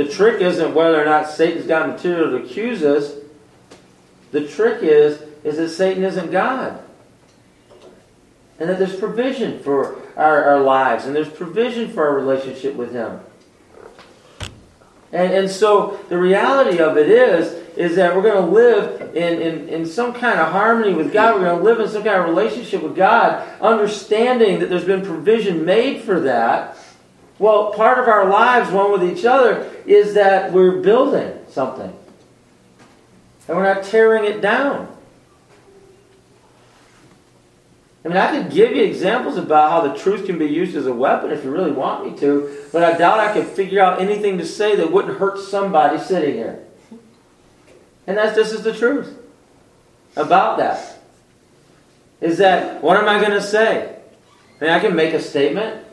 The 0.00 0.08
trick 0.08 0.40
isn't 0.40 0.74
whether 0.74 0.98
or 0.98 1.04
not 1.04 1.28
Satan's 1.28 1.66
got 1.66 1.86
material 1.86 2.30
to 2.30 2.42
accuse 2.42 2.82
us. 2.82 3.16
The 4.32 4.48
trick 4.48 4.82
is 4.82 5.20
is 5.44 5.58
that 5.58 5.68
Satan 5.68 6.04
isn't 6.04 6.30
God. 6.30 6.82
And 8.58 8.70
that 8.70 8.78
there's 8.78 8.96
provision 8.96 9.58
for 9.58 10.00
our, 10.16 10.44
our 10.44 10.60
lives 10.60 11.04
and 11.04 11.14
there's 11.14 11.28
provision 11.28 11.90
for 11.92 12.08
our 12.08 12.14
relationship 12.14 12.76
with 12.76 12.92
him. 12.92 13.20
And, 15.12 15.34
and 15.34 15.50
so 15.50 16.00
the 16.08 16.16
reality 16.16 16.78
of 16.78 16.96
it 16.96 17.10
is, 17.10 17.52
is 17.76 17.96
that 17.96 18.16
we're 18.16 18.22
going 18.22 18.42
to 18.42 18.50
live 18.50 19.14
in, 19.14 19.42
in, 19.42 19.68
in 19.68 19.84
some 19.84 20.14
kind 20.14 20.40
of 20.40 20.50
harmony 20.50 20.94
with 20.94 21.12
God. 21.12 21.34
We're 21.34 21.44
going 21.44 21.58
to 21.58 21.64
live 21.64 21.78
in 21.78 21.88
some 21.88 22.04
kind 22.04 22.20
of 22.22 22.24
relationship 22.24 22.82
with 22.82 22.96
God, 22.96 23.46
understanding 23.60 24.60
that 24.60 24.70
there's 24.70 24.86
been 24.86 25.04
provision 25.04 25.66
made 25.66 26.00
for 26.00 26.20
that. 26.20 26.78
Well, 27.40 27.72
part 27.72 27.98
of 27.98 28.06
our 28.06 28.28
lives, 28.28 28.70
one 28.70 28.92
with 28.92 29.02
each 29.02 29.24
other, 29.24 29.72
is 29.86 30.12
that 30.12 30.52
we're 30.52 30.82
building 30.82 31.32
something. 31.48 31.90
And 33.48 33.56
we're 33.56 33.62
not 33.62 33.82
tearing 33.82 34.26
it 34.26 34.42
down. 34.42 34.94
I 38.04 38.08
mean, 38.08 38.18
I 38.18 38.30
could 38.30 38.52
give 38.52 38.76
you 38.76 38.84
examples 38.84 39.38
about 39.38 39.70
how 39.70 39.88
the 39.88 39.98
truth 39.98 40.26
can 40.26 40.38
be 40.38 40.46
used 40.46 40.76
as 40.76 40.86
a 40.86 40.92
weapon 40.92 41.30
if 41.30 41.42
you 41.42 41.50
really 41.50 41.72
want 41.72 42.06
me 42.06 42.18
to, 42.20 42.58
but 42.72 42.84
I 42.84 42.96
doubt 42.98 43.18
I 43.18 43.32
could 43.32 43.46
figure 43.46 43.80
out 43.80 44.02
anything 44.02 44.36
to 44.36 44.44
say 44.44 44.76
that 44.76 44.92
wouldn't 44.92 45.18
hurt 45.18 45.38
somebody 45.38 45.98
sitting 45.98 46.34
here. 46.34 46.62
And 48.06 48.18
that's 48.18 48.34
this 48.34 48.52
is 48.52 48.62
the 48.62 48.74
truth 48.74 49.16
about 50.14 50.58
that. 50.58 50.98
Is 52.20 52.36
that 52.38 52.82
what 52.82 52.98
am 52.98 53.08
I 53.08 53.18
going 53.18 53.32
to 53.32 53.42
say? 53.42 53.96
I 54.60 54.64
mean, 54.64 54.72
I 54.72 54.78
can 54.78 54.94
make 54.94 55.14
a 55.14 55.20
statement, 55.20 55.86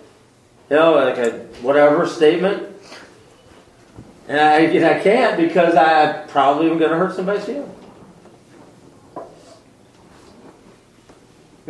you 0.70 0.76
know, 0.76 0.96
like 0.96 1.18
a 1.18 1.32
whatever 1.62 2.06
statement, 2.06 2.64
and 4.28 4.40
I, 4.40 4.60
and 4.60 4.86
I 4.86 5.00
can't 5.00 5.38
because 5.38 5.76
I 5.76 6.26
probably 6.28 6.70
am 6.70 6.78
going 6.78 6.92
to 6.92 6.98
hurt 6.98 7.16
somebody's 7.16 7.46
feelings. 7.46 7.74
I 9.16 9.22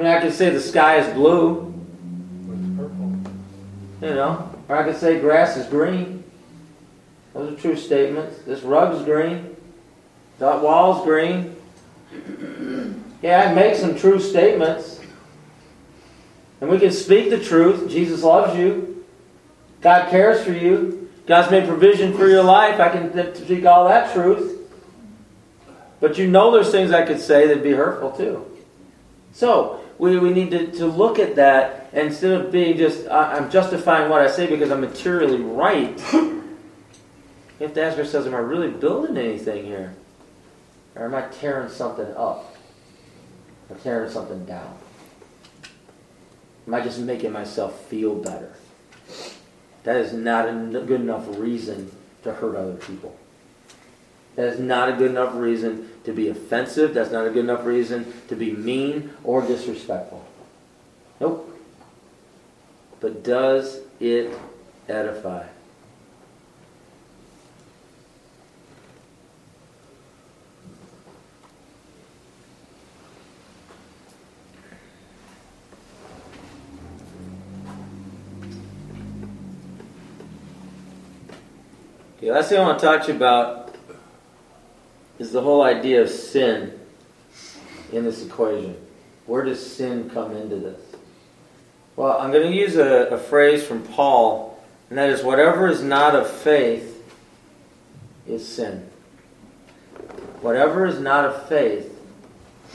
mean, 0.01 0.07
I 0.07 0.21
could 0.21 0.33
say 0.33 0.49
the 0.49 0.59
sky 0.59 0.97
is 0.97 1.13
blue, 1.13 1.73
you 4.01 4.01
know, 4.01 4.49
or 4.67 4.75
I 4.75 4.83
could 4.83 4.97
say 4.97 5.19
grass 5.19 5.57
is 5.57 5.67
green. 5.67 6.23
Those 7.33 7.53
are 7.53 7.61
true 7.61 7.75
statements. 7.75 8.41
This 8.43 8.63
rug's 8.63 9.03
green. 9.05 9.55
That 10.39 10.61
wall's 10.61 11.03
green. 11.03 11.55
Yeah, 13.21 13.49
I 13.49 13.53
make 13.53 13.75
some 13.75 13.95
true 13.95 14.19
statements. 14.19 14.96
And 16.59 16.69
we 16.69 16.79
can 16.79 16.91
speak 16.91 17.29
the 17.29 17.43
truth. 17.43 17.89
Jesus 17.89 18.23
loves 18.23 18.57
you. 18.57 19.05
God 19.81 20.09
cares 20.09 20.43
for 20.43 20.51
you. 20.51 21.09
God's 21.27 21.51
made 21.51 21.67
provision 21.67 22.13
for 22.13 22.27
your 22.27 22.43
life. 22.43 22.79
I 22.79 22.89
can 22.89 23.35
speak 23.35 23.65
all 23.65 23.87
that 23.87 24.13
truth. 24.13 24.53
But 25.99 26.17
you 26.17 26.27
know 26.27 26.51
there's 26.51 26.71
things 26.71 26.91
I 26.91 27.05
could 27.05 27.19
say 27.19 27.47
that'd 27.47 27.63
be 27.63 27.71
hurtful 27.71 28.11
too. 28.11 28.45
So, 29.33 29.81
we, 29.97 30.17
we 30.19 30.31
need 30.31 30.51
to, 30.51 30.71
to 30.73 30.85
look 30.85 31.19
at 31.19 31.35
that 31.35 31.89
instead 31.93 32.39
of 32.39 32.51
being 32.51 32.77
just, 32.77 33.07
I'm 33.07 33.49
justifying 33.49 34.09
what 34.09 34.21
I 34.21 34.29
say 34.29 34.47
because 34.47 34.71
I'm 34.71 34.81
materially 34.81 35.41
right. 35.41 35.99
You 37.59 37.65
have 37.65 37.73
to 37.73 37.83
ask 37.83 37.97
ourselves, 37.97 38.27
am 38.27 38.35
I 38.35 38.39
really 38.39 38.69
building 38.69 39.17
anything 39.17 39.65
here? 39.65 39.95
Or 40.95 41.05
am 41.05 41.15
I 41.15 41.21
tearing 41.21 41.69
something 41.69 42.05
up? 42.15 42.55
Or 43.69 43.75
tearing 43.77 44.11
something 44.11 44.45
down? 44.45 44.77
Am 46.67 46.73
I 46.73 46.81
just 46.81 46.99
making 46.99 47.31
myself 47.31 47.85
feel 47.85 48.15
better? 48.15 48.53
That 49.83 49.95
is 49.95 50.11
not 50.11 50.49
a 50.49 50.51
good 50.51 50.99
enough 50.99 51.25
reason 51.39 51.91
to 52.23 52.33
hurt 52.33 52.57
other 52.57 52.73
people. 52.73 53.17
That 54.35 54.47
is 54.47 54.59
not 54.59 54.89
a 54.89 54.93
good 54.93 55.11
enough 55.11 55.33
reason 55.33 55.89
to 56.03 56.11
be 56.11 56.27
offensive. 56.27 56.93
That's 56.93 57.11
not 57.11 57.25
a 57.25 57.29
good 57.29 57.45
enough 57.45 57.65
reason 57.65 58.13
to 58.27 58.35
be 58.35 58.51
mean 58.51 59.11
or 59.23 59.41
disrespectful. 59.41 60.25
Nope. 61.21 61.57
But 62.99 63.23
does 63.23 63.79
it 63.99 64.37
edify? 64.89 65.47
Okay, 82.27 82.35
last 82.35 82.49
thing 82.49 82.59
I 82.59 82.63
want 82.63 82.77
to 82.77 82.85
talk 82.85 83.03
to 83.03 83.11
you 83.13 83.15
about 83.15 83.73
is 85.17 85.31
the 85.31 85.39
whole 85.39 85.63
idea 85.63 86.01
of 86.01 86.09
sin 86.09 86.77
in 87.93 88.03
this 88.03 88.25
equation. 88.25 88.75
Where 89.27 89.45
does 89.45 89.65
sin 89.65 90.09
come 90.09 90.35
into 90.35 90.57
this? 90.57 90.81
Well, 91.95 92.19
I'm 92.19 92.33
going 92.33 92.51
to 92.51 92.53
use 92.53 92.75
a, 92.75 93.07
a 93.11 93.17
phrase 93.17 93.65
from 93.65 93.81
Paul, 93.81 94.61
and 94.89 94.97
that 94.97 95.09
is 95.09 95.23
whatever 95.23 95.69
is 95.69 95.81
not 95.81 96.15
of 96.15 96.29
faith 96.29 97.01
is 98.27 98.45
sin. 98.45 98.89
Whatever 100.41 100.85
is 100.85 100.99
not 100.99 101.23
of 101.23 101.47
faith 101.47 101.97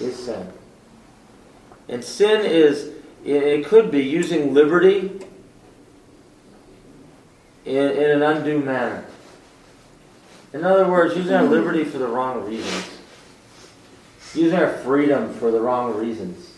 is 0.00 0.16
sin. 0.18 0.48
And 1.90 2.02
sin 2.02 2.46
is, 2.46 2.90
it 3.22 3.66
could 3.66 3.90
be 3.90 4.02
using 4.02 4.54
liberty 4.54 5.20
in, 7.66 7.90
in 7.90 8.10
an 8.12 8.22
undue 8.22 8.58
manner. 8.58 9.04
In 10.52 10.64
other 10.64 10.88
words, 10.88 11.16
using 11.16 11.34
our 11.34 11.44
liberty 11.44 11.84
for 11.84 11.98
the 11.98 12.06
wrong 12.06 12.44
reasons. 12.44 12.98
Using 14.34 14.58
our 14.58 14.72
freedom 14.78 15.32
for 15.34 15.50
the 15.50 15.60
wrong 15.60 15.96
reasons. 15.98 16.52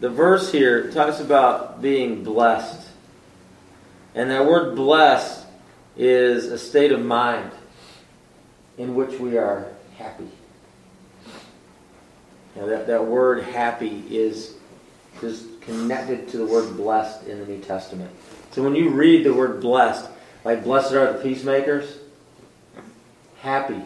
The 0.00 0.10
verse 0.10 0.50
here 0.50 0.90
talks 0.90 1.20
about 1.20 1.80
being 1.80 2.24
blessed. 2.24 2.88
And 4.14 4.30
that 4.30 4.46
word 4.46 4.76
blessed 4.76 5.46
is 5.96 6.46
a 6.46 6.58
state 6.58 6.92
of 6.92 7.00
mind 7.00 7.50
in 8.78 8.94
which 8.94 9.18
we 9.18 9.38
are 9.38 9.68
happy. 9.96 10.28
Now 12.56 12.66
that, 12.66 12.86
that 12.86 13.06
word 13.06 13.44
happy 13.44 14.04
is, 14.10 14.54
is 15.22 15.46
connected 15.60 16.28
to 16.28 16.38
the 16.38 16.46
word 16.46 16.76
blessed 16.76 17.26
in 17.26 17.38
the 17.38 17.46
New 17.46 17.60
Testament. 17.60 18.10
So 18.52 18.62
when 18.62 18.74
you 18.74 18.90
read 18.90 19.24
the 19.24 19.32
word 19.32 19.60
blessed, 19.60 20.08
like 20.44 20.62
blessed 20.62 20.92
are 20.92 21.12
the 21.12 21.18
peacemakers, 21.18 21.98
happy. 23.40 23.80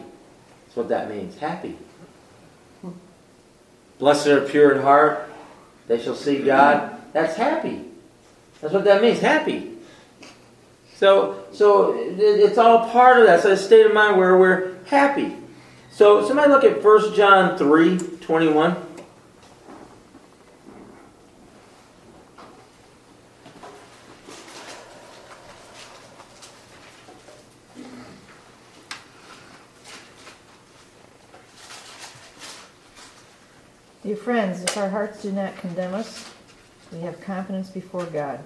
That's 0.65 0.75
what 0.75 0.89
that 0.89 1.09
means. 1.09 1.37
Happy. 1.37 1.77
Blessed 3.97 4.27
are 4.27 4.41
pure 4.41 4.73
in 4.73 4.81
heart, 4.81 5.29
they 5.87 5.99
shall 5.99 6.15
see 6.15 6.43
God. 6.43 7.01
That's 7.13 7.35
happy. 7.35 7.85
That's 8.61 8.73
what 8.73 8.83
that 8.83 9.01
means. 9.01 9.19
Happy. 9.19 9.71
So, 10.95 11.45
so 11.51 11.95
it's 11.97 12.57
all 12.57 12.89
part 12.89 13.19
of 13.19 13.25
that. 13.25 13.41
So 13.41 13.51
a 13.51 13.57
state 13.57 13.85
of 13.85 13.93
mind 13.93 14.17
where 14.17 14.37
we're 14.37 14.83
happy. 14.85 15.35
So 15.91 16.27
somebody 16.27 16.49
look 16.49 16.63
at 16.63 16.83
1 16.83 17.15
John 17.15 17.57
3, 17.57 17.97
21. 18.21 18.86
Dear 34.07 34.15
friends, 34.15 34.63
if 34.63 34.77
our 34.77 34.87
hearts 34.87 35.21
do 35.21 35.33
not 35.33 35.57
condemn 35.57 35.93
us, 35.93 36.31
we 36.93 37.01
have 37.01 37.19
confidence 37.19 37.69
before 37.69 38.05
God. 38.05 38.39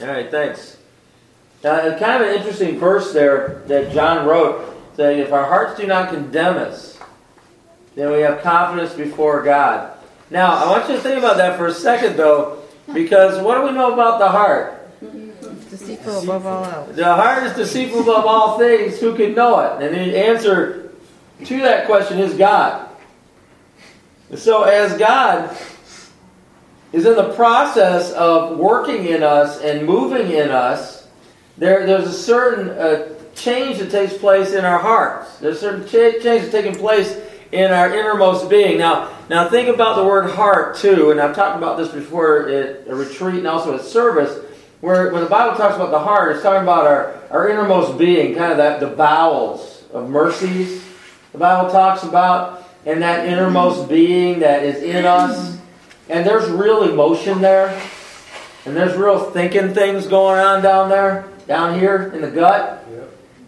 All 0.00 0.08
right, 0.08 0.28
thanks. 0.28 0.78
Uh, 1.62 1.96
kind 1.96 2.20
of 2.20 2.28
an 2.28 2.34
interesting 2.34 2.80
verse 2.80 3.12
there 3.12 3.62
that 3.68 3.92
John 3.92 4.26
wrote, 4.26 4.64
saying, 4.96 5.20
"If 5.20 5.32
our 5.32 5.44
hearts 5.44 5.78
do 5.78 5.86
not 5.86 6.08
condemn 6.08 6.56
us, 6.56 6.98
then 7.94 8.10
we 8.10 8.22
have 8.22 8.42
confidence 8.42 8.94
before 8.94 9.42
God." 9.42 9.92
Now, 10.28 10.56
I 10.56 10.68
want 10.68 10.88
you 10.88 10.96
to 10.96 11.00
think 11.00 11.16
about 11.16 11.36
that 11.36 11.56
for 11.56 11.68
a 11.68 11.72
second, 11.72 12.16
though, 12.16 12.58
because 12.92 13.40
what 13.40 13.58
do 13.58 13.62
we 13.62 13.70
know 13.70 13.92
about 13.92 14.18
the 14.18 14.28
heart? 14.28 14.76
deceitful 15.70 16.24
above 16.24 16.46
all 16.46 16.64
else. 16.64 16.96
The 16.96 17.04
heart 17.04 17.44
is 17.44 17.52
deceitful 17.52 18.00
above 18.00 18.26
all 18.26 18.58
things. 18.58 18.98
Who 18.98 19.14
can 19.14 19.36
know 19.36 19.60
it? 19.60 19.84
And 19.84 19.94
the 19.94 20.18
answer 20.18 20.90
to 21.44 21.60
that 21.60 21.86
question 21.86 22.18
is 22.18 22.34
God. 22.34 22.89
So, 24.36 24.62
as 24.62 24.96
God 24.96 25.56
is 26.92 27.04
in 27.04 27.16
the 27.16 27.32
process 27.32 28.12
of 28.12 28.58
working 28.58 29.06
in 29.06 29.24
us 29.24 29.60
and 29.60 29.84
moving 29.84 30.30
in 30.30 30.50
us, 30.50 31.08
there, 31.58 31.84
there's 31.84 32.06
a 32.06 32.12
certain 32.12 32.70
uh, 32.70 33.08
change 33.34 33.78
that 33.78 33.90
takes 33.90 34.16
place 34.16 34.52
in 34.52 34.64
our 34.64 34.78
hearts. 34.78 35.38
There's 35.38 35.56
a 35.56 35.60
certain 35.60 35.82
cha- 35.82 36.22
change 36.22 36.52
taking 36.52 36.76
place 36.76 37.18
in 37.50 37.72
our 37.72 37.92
innermost 37.92 38.48
being. 38.48 38.78
Now, 38.78 39.18
now 39.28 39.48
think 39.48 39.68
about 39.68 39.96
the 39.96 40.04
word 40.04 40.30
heart 40.30 40.76
too, 40.76 41.10
and 41.10 41.20
I've 41.20 41.34
talked 41.34 41.58
about 41.58 41.76
this 41.76 41.88
before 41.88 42.48
at 42.48 42.86
a 42.86 42.94
retreat 42.94 43.36
and 43.36 43.48
also 43.48 43.74
at 43.74 43.80
service, 43.80 44.44
where 44.80 45.12
when 45.12 45.24
the 45.24 45.28
Bible 45.28 45.56
talks 45.56 45.74
about 45.74 45.90
the 45.90 45.98
heart, 45.98 46.36
it's 46.36 46.42
talking 46.42 46.62
about 46.62 46.86
our, 46.86 47.20
our 47.30 47.48
innermost 47.48 47.98
being, 47.98 48.36
kind 48.36 48.52
of 48.52 48.58
that 48.58 48.78
the 48.78 48.86
bowels 48.86 49.82
of 49.92 50.08
mercies. 50.08 50.84
The 51.32 51.38
Bible 51.38 51.68
talks 51.70 52.04
about 52.04 52.69
and 52.86 53.02
that 53.02 53.26
innermost 53.26 53.88
being 53.88 54.40
that 54.40 54.62
is 54.62 54.82
in 54.82 55.04
us. 55.04 55.58
And 56.08 56.26
there's 56.26 56.48
real 56.50 56.84
emotion 56.84 57.40
there. 57.40 57.80
And 58.64 58.76
there's 58.76 58.96
real 58.96 59.30
thinking 59.30 59.72
things 59.72 60.06
going 60.06 60.38
on 60.38 60.62
down 60.62 60.88
there, 60.88 61.28
down 61.46 61.78
here 61.78 62.12
in 62.14 62.20
the 62.20 62.30
gut. 62.30 62.86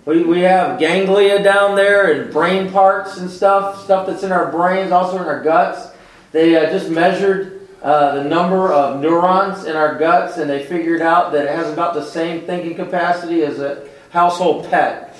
We, 0.05 0.25
we 0.25 0.41
have 0.41 0.81
ganglia 0.81 1.43
down 1.43 1.77
there 1.77 2.13
and 2.13 2.33
brain 2.33 2.73
parts 2.73 3.19
and 3.19 3.31
stuff, 3.31 3.85
stuff 3.85 4.07
that's 4.07 4.25
in 4.25 4.33
our 4.33 4.51
brains, 4.51 4.91
also 4.91 5.19
in 5.19 5.25
our 5.25 5.43
guts. 5.43 5.95
They 6.33 6.57
uh, 6.57 6.71
just 6.71 6.91
measured 6.91 7.69
uh, 7.83 8.17
the 8.17 8.25
number 8.25 8.73
of 8.73 9.01
neurons 9.01 9.65
in 9.65 9.77
our 9.77 9.99
guts 9.99 10.39
and 10.39 10.51
they 10.51 10.65
figured 10.65 11.03
out 11.03 11.33
that 11.33 11.45
it 11.45 11.51
has 11.51 11.73
about 11.73 11.95
the 11.95 12.05
same 12.05 12.43
thinking 12.47 12.75
capacity 12.75 13.43
as 13.43 13.61
a 13.61 13.89
household 14.11 14.69
pet 14.71 15.17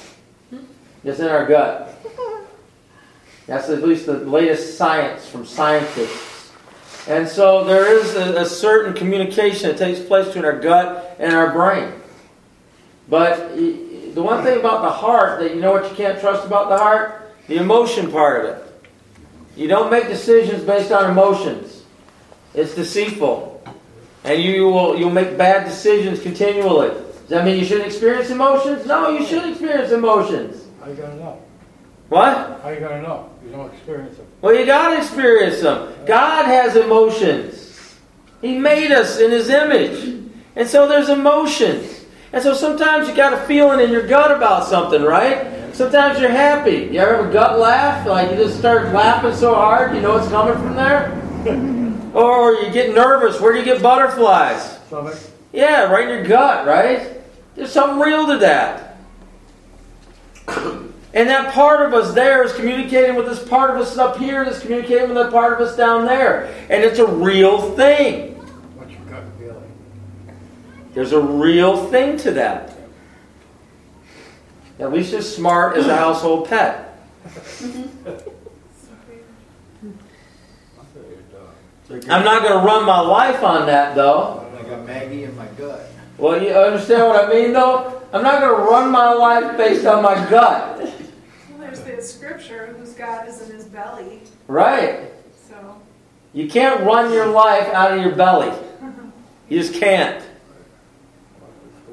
that's 1.05 1.21
in 1.21 1.29
our 1.29 1.47
gut. 1.47 2.02
That's 3.53 3.69
at 3.69 3.83
least 3.83 4.07
the 4.07 4.15
latest 4.15 4.79
science 4.79 5.29
from 5.29 5.45
scientists. 5.45 6.53
And 7.07 7.29
so 7.29 7.65
there 7.65 7.85
is 7.99 8.15
a, 8.15 8.41
a 8.41 8.47
certain 8.47 8.95
communication 8.95 9.69
that 9.69 9.77
takes 9.77 10.01
place 10.01 10.25
between 10.29 10.47
our 10.47 10.59
gut 10.59 11.17
and 11.19 11.35
our 11.35 11.53
brain. 11.53 11.93
But 13.11 13.55
the 13.55 14.23
one 14.23 14.43
thing 14.43 14.59
about 14.59 14.81
the 14.81 14.91
heart 14.91 15.41
that 15.41 15.55
you 15.55 15.61
know 15.61 15.71
what 15.71 15.85
you 15.91 15.95
can't 15.95 16.19
trust 16.19 16.47
about 16.47 16.71
the 16.71 16.79
heart? 16.79 17.35
The 17.47 17.59
emotion 17.59 18.11
part 18.11 18.43
of 18.43 18.57
it. 18.57 18.89
You 19.55 19.69
don't 19.69 19.91
make 19.91 20.07
decisions 20.07 20.65
based 20.65 20.91
on 20.91 21.11
emotions. 21.11 21.83
It's 22.55 22.75
deceitful. 22.75 23.63
And 24.25 24.43
you 24.43 24.65
will 24.65 24.99
you'll 24.99 25.11
make 25.11 25.37
bad 25.37 25.67
decisions 25.67 26.23
continually. 26.23 26.89
Does 26.89 27.29
that 27.29 27.45
mean 27.45 27.59
you 27.59 27.67
shouldn't 27.67 27.89
experience 27.89 28.31
emotions? 28.31 28.87
No, 28.87 29.11
you 29.11 29.27
should 29.27 29.47
experience 29.47 29.93
emotions. 29.93 30.65
How 30.81 30.89
you 30.89 30.95
gonna 30.95 31.17
know? 31.17 31.43
What? 32.13 32.61
How 32.63 32.69
you 32.69 32.79
gonna 32.79 33.01
know? 33.01 33.31
You 33.43 33.53
don't 33.53 33.73
experience 33.73 34.19
them. 34.19 34.27
Well, 34.43 34.55
you 34.55 34.67
got 34.67 34.91
to 34.91 34.99
experience 34.99 35.63
them. 35.63 35.95
God 36.05 36.45
has 36.45 36.77
emotions. 36.77 37.97
He 38.43 38.59
made 38.59 38.93
us 38.93 39.19
in 39.19 39.31
His 39.31 39.49
image. 39.49 40.29
And 40.55 40.69
so 40.69 40.87
there's 40.87 41.09
emotions. 41.09 42.05
And 42.35 42.43
so 42.43 42.53
sometimes 42.53 43.09
you 43.09 43.15
got 43.15 43.33
a 43.33 43.39
feeling 43.47 43.81
in 43.81 43.91
your 43.91 44.07
gut 44.07 44.31
about 44.31 44.67
something, 44.67 45.01
right? 45.01 45.75
Sometimes 45.75 46.21
you're 46.21 46.29
happy. 46.29 46.91
You 46.93 47.01
ever 47.01 47.17
have 47.17 47.31
a 47.31 47.33
gut 47.33 47.59
laugh? 47.59 48.07
Like 48.07 48.31
you 48.31 48.37
just 48.37 48.59
start 48.59 48.93
laughing 48.93 49.35
so 49.35 49.55
hard, 49.55 49.95
you 49.95 50.03
know 50.03 50.19
it's 50.19 50.29
coming 50.29 50.53
from 50.53 50.77
there? 50.77 52.13
or 52.15 52.57
you 52.57 52.71
get 52.71 52.95
nervous. 52.95 53.41
Where 53.41 53.55
do 53.55 53.59
you 53.59 53.65
get 53.65 53.81
butterflies? 53.81 54.79
Stomach? 54.89 55.19
Yeah, 55.55 55.85
right 55.85 56.07
in 56.07 56.11
your 56.11 56.25
gut, 56.25 56.67
right? 56.67 57.23
There's 57.55 57.73
something 57.73 57.99
real 57.99 58.27
to 58.27 58.37
that. 58.37 58.99
And 61.15 61.29
that 61.29 61.53
part 61.53 61.87
of 61.87 61.93
us 61.93 62.15
there 62.15 62.43
is 62.43 62.53
communicating 62.55 63.17
with 63.17 63.27
this 63.27 63.47
part 63.47 63.71
of 63.71 63.77
us 63.77 63.99
up 63.99 64.17
here 64.17 64.45
that's 64.45 64.61
communicating 64.61 65.09
with 65.09 65.17
that 65.17 65.31
part 65.31 65.53
of 65.53 65.61
us 65.67 65.77
down 65.77 66.07
there. 66.07 66.47
And 66.71 66.83
it's 66.83 66.99
a 66.99 67.07
real 67.07 67.75
thing. 67.77 68.35
What's 68.77 68.93
your 68.93 69.01
gut 69.03 69.25
feeling? 69.39 69.73
There's 70.95 71.13
a 71.13 71.21
real 71.21 71.87
thing 71.89 72.17
to 72.19 72.31
that. 72.33 72.77
At 74.79 74.93
least 74.93 75.13
as 75.13 75.33
smart 75.35 75.77
as 75.77 75.87
a 75.87 75.97
household 75.97 76.49
pet. 76.49 76.99
Mm-hmm. 77.25 78.19
I'm 82.09 82.25
not 82.25 82.43
going 82.43 82.59
to 82.59 82.67
run 82.67 82.87
my 82.87 83.01
life 83.01 83.43
on 83.43 83.67
that, 83.67 83.95
though. 83.95 84.47
I 84.59 84.63
got 84.63 84.87
Maggie 84.87 85.25
in 85.25 85.37
my 85.37 85.47
gut. 85.59 85.91
Well, 86.17 86.43
you 86.43 86.51
understand 86.51 87.07
what 87.07 87.23
I 87.23 87.29
mean, 87.29 87.53
though? 87.53 88.03
I'm 88.15 88.23
not 88.23 88.41
going 88.41 88.57
to 88.57 88.63
run 88.71 88.91
my 88.91 89.13
life 89.13 89.59
based 89.59 89.85
on 89.85 90.03
my 90.03 90.15
gut. 90.31 90.91
Scripture, 92.03 92.75
whose 92.79 92.93
God 92.93 93.29
is 93.29 93.41
in 93.49 93.55
his 93.57 93.65
belly, 93.65 94.21
Right? 94.49 95.11
so. 95.49 95.81
You 96.33 96.49
can't 96.49 96.83
run 96.83 97.13
your 97.13 97.27
life 97.27 97.69
out 97.69 97.93
of 97.97 98.03
your 98.05 98.15
belly. 98.15 98.53
You 99.49 99.59
just 99.61 99.75
can't. 99.75 100.25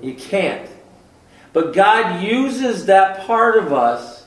You 0.02 0.14
can't. 0.14 0.70
But 1.52 1.74
God 1.74 2.24
uses 2.24 2.86
that 2.86 3.28
part 3.28 3.58
of 3.58 3.74
us 3.74 4.26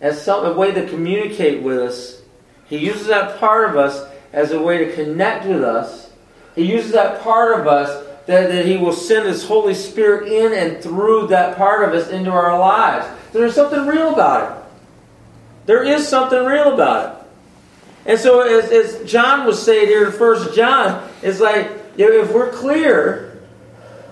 as 0.00 0.22
some, 0.22 0.46
a 0.46 0.54
way 0.54 0.72
to 0.72 0.88
communicate 0.88 1.62
with 1.62 1.78
us. 1.78 2.22
He 2.66 2.78
uses 2.78 3.08
that 3.08 3.38
part 3.38 3.68
of 3.68 3.76
us 3.76 4.10
as 4.32 4.52
a 4.52 4.62
way 4.62 4.86
to 4.86 4.92
connect 4.94 5.44
with 5.44 5.62
us. 5.62 6.10
He 6.54 6.64
uses 6.64 6.92
that 6.92 7.20
part 7.22 7.60
of 7.60 7.66
us 7.66 8.06
that, 8.26 8.48
that 8.48 8.64
He 8.64 8.78
will 8.78 8.92
send 8.92 9.28
His 9.28 9.44
Holy 9.44 9.74
Spirit 9.74 10.32
in 10.32 10.52
and 10.54 10.82
through 10.82 11.26
that 11.26 11.58
part 11.58 11.86
of 11.86 11.94
us 11.94 12.08
into 12.08 12.30
our 12.30 12.58
lives. 12.58 13.06
There's 13.32 13.54
something 13.54 13.86
real 13.86 14.14
about 14.14 14.50
it. 14.50 14.61
There 15.66 15.82
is 15.82 16.06
something 16.06 16.44
real 16.44 16.74
about 16.74 17.16
it. 17.16 17.22
And 18.04 18.18
so, 18.18 18.40
as, 18.40 18.70
as 18.70 19.08
John 19.10 19.46
was 19.46 19.62
saying 19.62 19.86
here 19.86 20.06
in 20.06 20.12
First 20.12 20.54
John, 20.54 21.08
it's 21.22 21.38
like 21.38 21.70
if 21.96 22.32
we're 22.32 22.50
clear, 22.50 23.40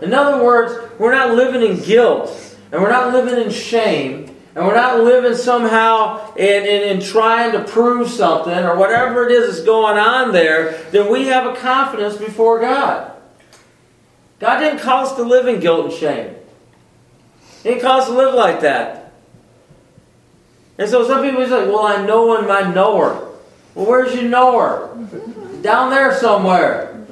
in 0.00 0.14
other 0.14 0.44
words, 0.44 0.92
we're 0.98 1.12
not 1.12 1.34
living 1.34 1.62
in 1.62 1.82
guilt, 1.82 2.56
and 2.70 2.80
we're 2.80 2.90
not 2.90 3.12
living 3.12 3.42
in 3.42 3.50
shame, 3.50 4.36
and 4.54 4.64
we're 4.64 4.76
not 4.76 5.00
living 5.00 5.34
somehow 5.34 6.34
in, 6.34 6.64
in, 6.64 6.96
in 6.96 7.00
trying 7.02 7.52
to 7.52 7.64
prove 7.64 8.08
something 8.08 8.64
or 8.64 8.76
whatever 8.76 9.26
it 9.26 9.32
is 9.32 9.54
that's 9.54 9.64
going 9.64 9.98
on 9.98 10.32
there, 10.32 10.72
then 10.90 11.10
we 11.10 11.26
have 11.26 11.46
a 11.46 11.56
confidence 11.58 12.16
before 12.16 12.60
God. 12.60 13.12
God 14.38 14.58
didn't 14.58 14.80
call 14.80 15.06
us 15.06 15.14
to 15.16 15.22
live 15.22 15.46
in 15.46 15.60
guilt 15.60 15.86
and 15.86 15.94
shame. 15.94 16.34
He 17.62 17.70
didn't 17.70 17.82
call 17.82 18.00
us 18.00 18.06
to 18.06 18.14
live 18.14 18.34
like 18.34 18.60
that. 18.62 19.09
And 20.80 20.88
so 20.88 21.06
some 21.06 21.22
people 21.22 21.46
say, 21.46 21.68
well, 21.68 21.86
I 21.86 22.06
know 22.06 22.38
in 22.38 22.48
my 22.48 22.62
knower. 22.62 23.12
Well, 23.74 23.84
where's 23.84 24.14
your 24.14 24.24
knower? 24.24 24.96
Down 25.60 25.90
there 25.90 26.14
somewhere. 26.14 27.04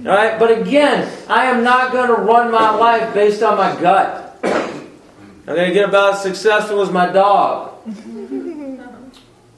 All 0.00 0.02
right? 0.02 0.38
But 0.38 0.60
again, 0.60 1.10
I 1.26 1.46
am 1.46 1.64
not 1.64 1.92
going 1.92 2.08
to 2.08 2.14
run 2.14 2.52
my 2.52 2.76
life 2.76 3.14
based 3.14 3.42
on 3.42 3.56
my 3.56 3.74
gut. 3.80 4.38
I'm 4.44 5.54
going 5.54 5.68
to 5.68 5.72
get 5.72 5.88
about 5.88 6.14
as 6.14 6.22
successful 6.22 6.82
as 6.82 6.90
my 6.90 7.06
dog. 7.06 7.72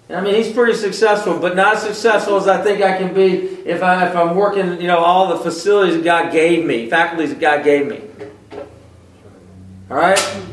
I 0.09 0.21
mean, 0.21 0.37
he's 0.37 0.53
pretty 0.53 0.75
successful, 0.75 1.37
but 1.41 1.57
not 1.57 1.79
as 1.79 1.83
successful 1.83 2.37
as 2.37 2.47
I 2.47 2.63
think 2.63 2.81
I 2.81 2.97
can 2.97 3.13
be 3.13 3.39
if, 3.67 3.83
I, 3.83 4.07
if 4.07 4.15
I'm 4.15 4.37
working, 4.37 4.81
you 4.81 4.87
know, 4.87 4.99
all 4.99 5.37
the 5.37 5.39
facilities 5.39 5.97
that 5.97 6.05
God 6.05 6.31
gave 6.33 6.65
me, 6.65 6.89
faculties 6.89 7.31
that 7.31 7.41
God 7.41 7.65
gave 7.65 7.89
me. 7.89 8.03
All 9.91 9.97
right? 9.97 10.47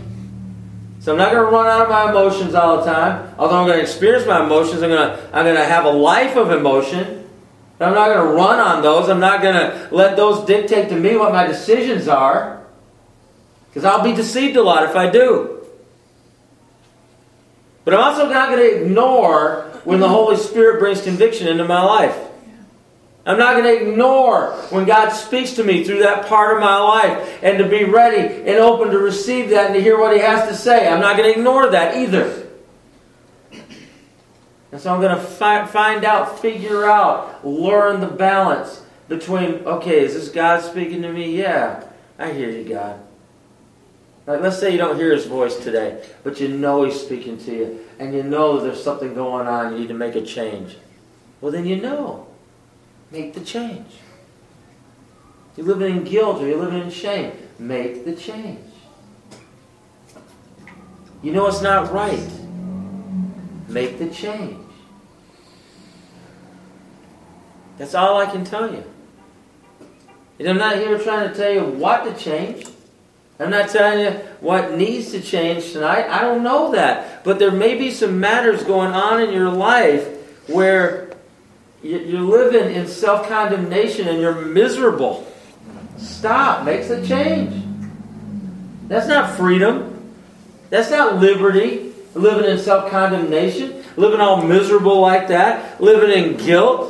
So 1.04 1.12
I'm 1.12 1.18
not 1.18 1.34
going 1.34 1.46
to 1.46 1.52
run 1.52 1.68
out 1.68 1.82
of 1.82 1.90
my 1.90 2.12
emotions 2.12 2.56
all 2.56 2.78
the 2.78 2.86
time. 2.86 3.36
Although 3.38 3.58
I'm 3.58 3.68
going 3.68 3.78
to 3.78 3.84
experience 3.84 4.26
my 4.26 4.42
emotions, 4.42 4.82
I'm 4.82 4.90
going 4.90 5.10
to, 5.10 5.30
I'm 5.34 5.44
going 5.44 5.58
to 5.58 5.66
have 5.66 5.84
a 5.84 5.90
life 5.90 6.38
of 6.38 6.50
emotion. 6.50 7.30
But 7.78 7.90
I'm 7.90 7.94
not 7.94 8.08
going 8.08 8.26
to 8.26 8.34
run 8.34 8.62
on 8.62 8.82
those. 8.82 9.10
I'm 9.10 9.20
not 9.20 9.42
going 9.42 9.56
to 9.56 9.90
let 9.92 10.16
those 10.16 10.46
dictate 10.46 10.88
to 10.90 10.96
me 10.96 11.18
what 11.18 11.34
my 11.34 11.46
decisions 11.46 12.08
are. 12.08 12.66
Because 13.68 13.84
I'll 13.84 14.02
be 14.02 14.14
deceived 14.14 14.56
a 14.56 14.64
lot 14.64 14.86
if 14.86 14.96
I 14.96 15.10
do. 15.10 15.66
But 17.84 17.96
I'm 17.96 18.00
also 18.00 18.30
not 18.30 18.48
going 18.48 18.60
to 18.60 18.84
ignore 18.86 19.82
when 19.84 20.00
the 20.00 20.08
Holy 20.08 20.38
Spirit 20.38 20.80
brings 20.80 21.02
conviction 21.02 21.50
into 21.50 21.66
my 21.66 21.84
life. 21.84 22.18
I'm 23.26 23.38
not 23.38 23.54
going 23.54 23.64
to 23.64 23.90
ignore 23.90 24.52
when 24.70 24.86
God 24.86 25.10
speaks 25.10 25.54
to 25.54 25.64
me 25.64 25.86
through 25.86 26.00
that 26.00 26.26
part 26.26 26.56
of 26.56 26.62
my 26.62 26.78
life 26.78 27.40
and 27.42 27.58
to 27.58 27.68
be 27.68 27.86
ready 27.86 28.42
and 28.42 28.60
open 28.60 28.90
to 28.90 29.00
receive 29.00 29.50
that 29.52 29.68
and 29.68 29.76
to 29.76 29.82
hear 29.82 29.98
what 29.98 30.14
He 30.14 30.20
has 30.20 30.50
to 30.50 30.56
say. 30.56 30.90
I'm 30.90 31.00
not 31.00 31.16
going 31.16 31.32
to 31.32 31.40
ignore 31.40 31.70
that 31.70 31.96
either. 31.96 32.48
And 34.74 34.82
so 34.82 34.94
I'm 34.94 35.00
going 35.00 35.16
to 35.16 35.24
fi- 35.24 35.66
find 35.68 36.04
out, 36.04 36.40
figure 36.40 36.86
out, 36.86 37.48
learn 37.48 38.02
the 38.02 38.08
balance 38.08 38.82
between, 39.08 39.66
okay, 39.66 40.04
is 40.04 40.16
this 40.16 40.30
God 40.30 40.62
speaking 40.62 41.02
to 41.04 41.14
me? 41.14 41.38
Yeah, 41.38 41.88
I 42.18 42.34
hear 42.34 42.50
you, 42.50 42.68
God. 42.68 43.00
Like, 44.26 44.42
let's 44.42 44.60
say 44.60 44.72
you 44.72 44.78
don't 44.78 44.96
hear 44.96 45.14
his 45.14 45.26
voice 45.26 45.58
today, 45.58 46.04
but 46.24 46.40
you 46.40 46.48
know 46.48 46.84
he's 46.84 47.00
speaking 47.00 47.38
to 47.40 47.52
you, 47.52 47.86
and 48.00 48.14
you 48.14 48.24
know 48.24 48.60
there's 48.60 48.84
something 48.84 49.14
going 49.14 49.48
on, 49.48 49.74
you 49.74 49.80
need 49.80 49.90
to 49.90 49.94
make 49.94 50.16
a 50.16 50.22
change. 50.22 50.78
Well, 51.40 51.52
then 51.52 51.66
you 51.66 51.76
know. 51.82 52.28
Make 53.14 53.36
the 53.36 53.42
change. 53.42 53.86
You're 55.56 55.68
living 55.68 55.98
in 55.98 56.04
guilt 56.04 56.42
or 56.42 56.48
you're 56.48 56.58
living 56.58 56.82
in 56.82 56.90
shame. 56.90 57.32
make 57.60 58.06
the 58.06 58.16
change. 58.16 58.60
You 61.22 61.32
know 61.32 61.46
it's 61.46 61.62
not 61.62 61.94
right. 61.94 62.28
Make 63.68 64.00
the 64.00 64.10
change. 64.10 64.58
That's 67.78 67.94
all 67.94 68.20
I 68.20 68.26
can 68.26 68.44
tell 68.44 68.74
you. 68.74 68.84
And 70.40 70.48
I'm 70.48 70.58
not 70.58 70.78
here 70.78 70.98
trying 70.98 71.30
to 71.30 71.36
tell 71.36 71.54
you 71.54 71.64
what 71.64 72.06
to 72.06 72.16
change. 72.16 72.66
I'm 73.40 73.52
not 73.52 73.70
telling 73.70 74.00
you 74.00 74.20
what 74.40 74.76
needs 74.76 75.12
to 75.12 75.22
change 75.22 75.72
tonight. 75.72 76.08
I 76.10 76.22
don't 76.22 76.42
know 76.42 76.72
that. 76.72 77.24
But 77.24 77.38
there 77.38 77.52
may 77.52 77.78
be 77.78 77.92
some 77.92 78.20
matters 78.20 78.64
going 78.64 78.92
on 78.92 79.22
in 79.22 79.32
your 79.32 79.52
life 79.52 80.08
where 80.50 81.13
you're 81.84 82.22
living 82.22 82.74
in 82.74 82.88
self 82.88 83.28
condemnation 83.28 84.08
and 84.08 84.20
you're 84.20 84.42
miserable. 84.46 85.28
Stop. 85.98 86.66
Makes 86.66 86.90
a 86.90 87.06
change. 87.06 87.64
That's 88.88 89.08
not 89.08 89.36
freedom. 89.36 90.14
That's 90.70 90.90
not 90.90 91.20
liberty. 91.20 91.94
Living 92.16 92.50
in 92.50 92.58
self 92.58 92.90
condemnation. 92.90 93.84
Living 93.98 94.22
all 94.22 94.42
miserable 94.42 95.02
like 95.02 95.28
that. 95.28 95.82
Living 95.82 96.12
in 96.12 96.38
guilt. 96.38 96.90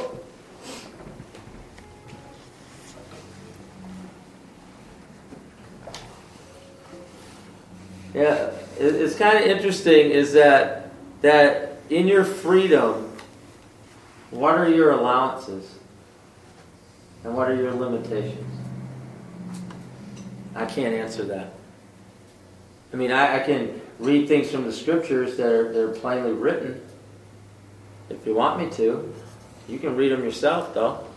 Yeah, 8.13 8.51
it's 8.77 9.15
kind 9.15 9.39
of 9.39 9.43
interesting 9.45 10.11
is 10.11 10.33
that 10.33 10.91
that 11.21 11.79
in 11.89 12.07
your 12.07 12.23
freedom, 12.23 13.12
what 14.33 14.55
are 14.55 14.67
your 14.67 14.91
allowances? 14.91 15.79
And 17.23 17.35
what 17.35 17.49
are 17.49 17.55
your 17.55 17.73
limitations? 17.73 18.59
I 20.55 20.65
can't 20.65 20.93
answer 20.93 21.23
that. 21.25 21.53
I 22.91 22.95
mean, 22.95 23.11
I, 23.11 23.37
I 23.37 23.39
can 23.39 23.81
read 23.99 24.27
things 24.27 24.51
from 24.51 24.65
the 24.65 24.73
scriptures 24.73 25.37
that 25.37 25.47
are, 25.47 25.71
that 25.71 25.81
are 25.81 25.93
plainly 25.93 26.33
written. 26.33 26.81
If 28.09 28.25
you 28.27 28.35
want 28.35 28.59
me 28.59 28.69
to, 28.77 29.13
you 29.67 29.79
can 29.79 29.95
read 29.95 30.11
them 30.11 30.23
yourself, 30.23 30.73
though. 30.73 31.07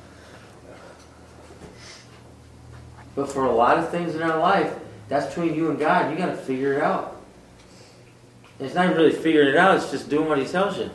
But 3.14 3.30
for 3.30 3.44
a 3.44 3.52
lot 3.52 3.78
of 3.78 3.90
things 3.90 4.14
in 4.14 4.22
our 4.22 4.38
life, 4.38 4.72
that's 5.08 5.26
between 5.26 5.54
you 5.54 5.70
and 5.70 5.78
God. 5.78 6.10
You 6.10 6.18
got 6.18 6.26
to 6.26 6.36
figure 6.36 6.74
it 6.74 6.82
out. 6.82 7.20
It's 8.58 8.74
not 8.74 8.94
really 8.94 9.12
figuring 9.12 9.48
it 9.48 9.56
out, 9.56 9.76
it's 9.76 9.90
just 9.90 10.08
doing 10.08 10.28
what 10.28 10.38
He 10.38 10.46
tells 10.46 10.78
you. 10.78 10.90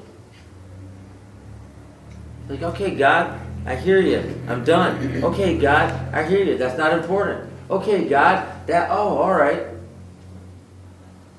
Like, 2.49 2.61
okay, 2.61 2.95
God, 2.95 3.39
I 3.65 3.75
hear 3.75 3.99
you. 4.01 4.41
I'm 4.47 4.63
done. 4.63 5.23
Okay, 5.23 5.57
God, 5.57 6.13
I 6.13 6.23
hear 6.23 6.43
you. 6.43 6.57
That's 6.57 6.77
not 6.77 6.93
important. 6.93 7.49
Okay, 7.69 8.07
God, 8.07 8.67
that, 8.67 8.89
oh, 8.91 9.17
all 9.17 9.33
right. 9.33 9.67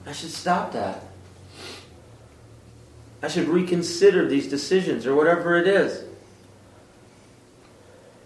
I 0.07 0.13
should 0.13 0.31
stop 0.31 0.73
that. 0.73 1.03
I 3.23 3.29
should 3.29 3.49
reconsider 3.49 4.29
these 4.29 4.49
decisions 4.49 5.07
or 5.07 5.15
whatever 5.15 5.57
it 5.57 5.69
is. 5.69 6.05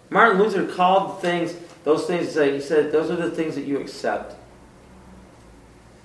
Martin 0.09 0.39
Luther 0.39 0.65
called 0.65 1.21
things, 1.21 1.53
those 1.83 2.07
things, 2.07 2.33
he 2.33 2.61
said, 2.61 2.91
those 2.91 3.11
are 3.11 3.15
the 3.15 3.29
things 3.29 3.55
that 3.55 3.65
you 3.65 3.79
accept. 3.79 4.35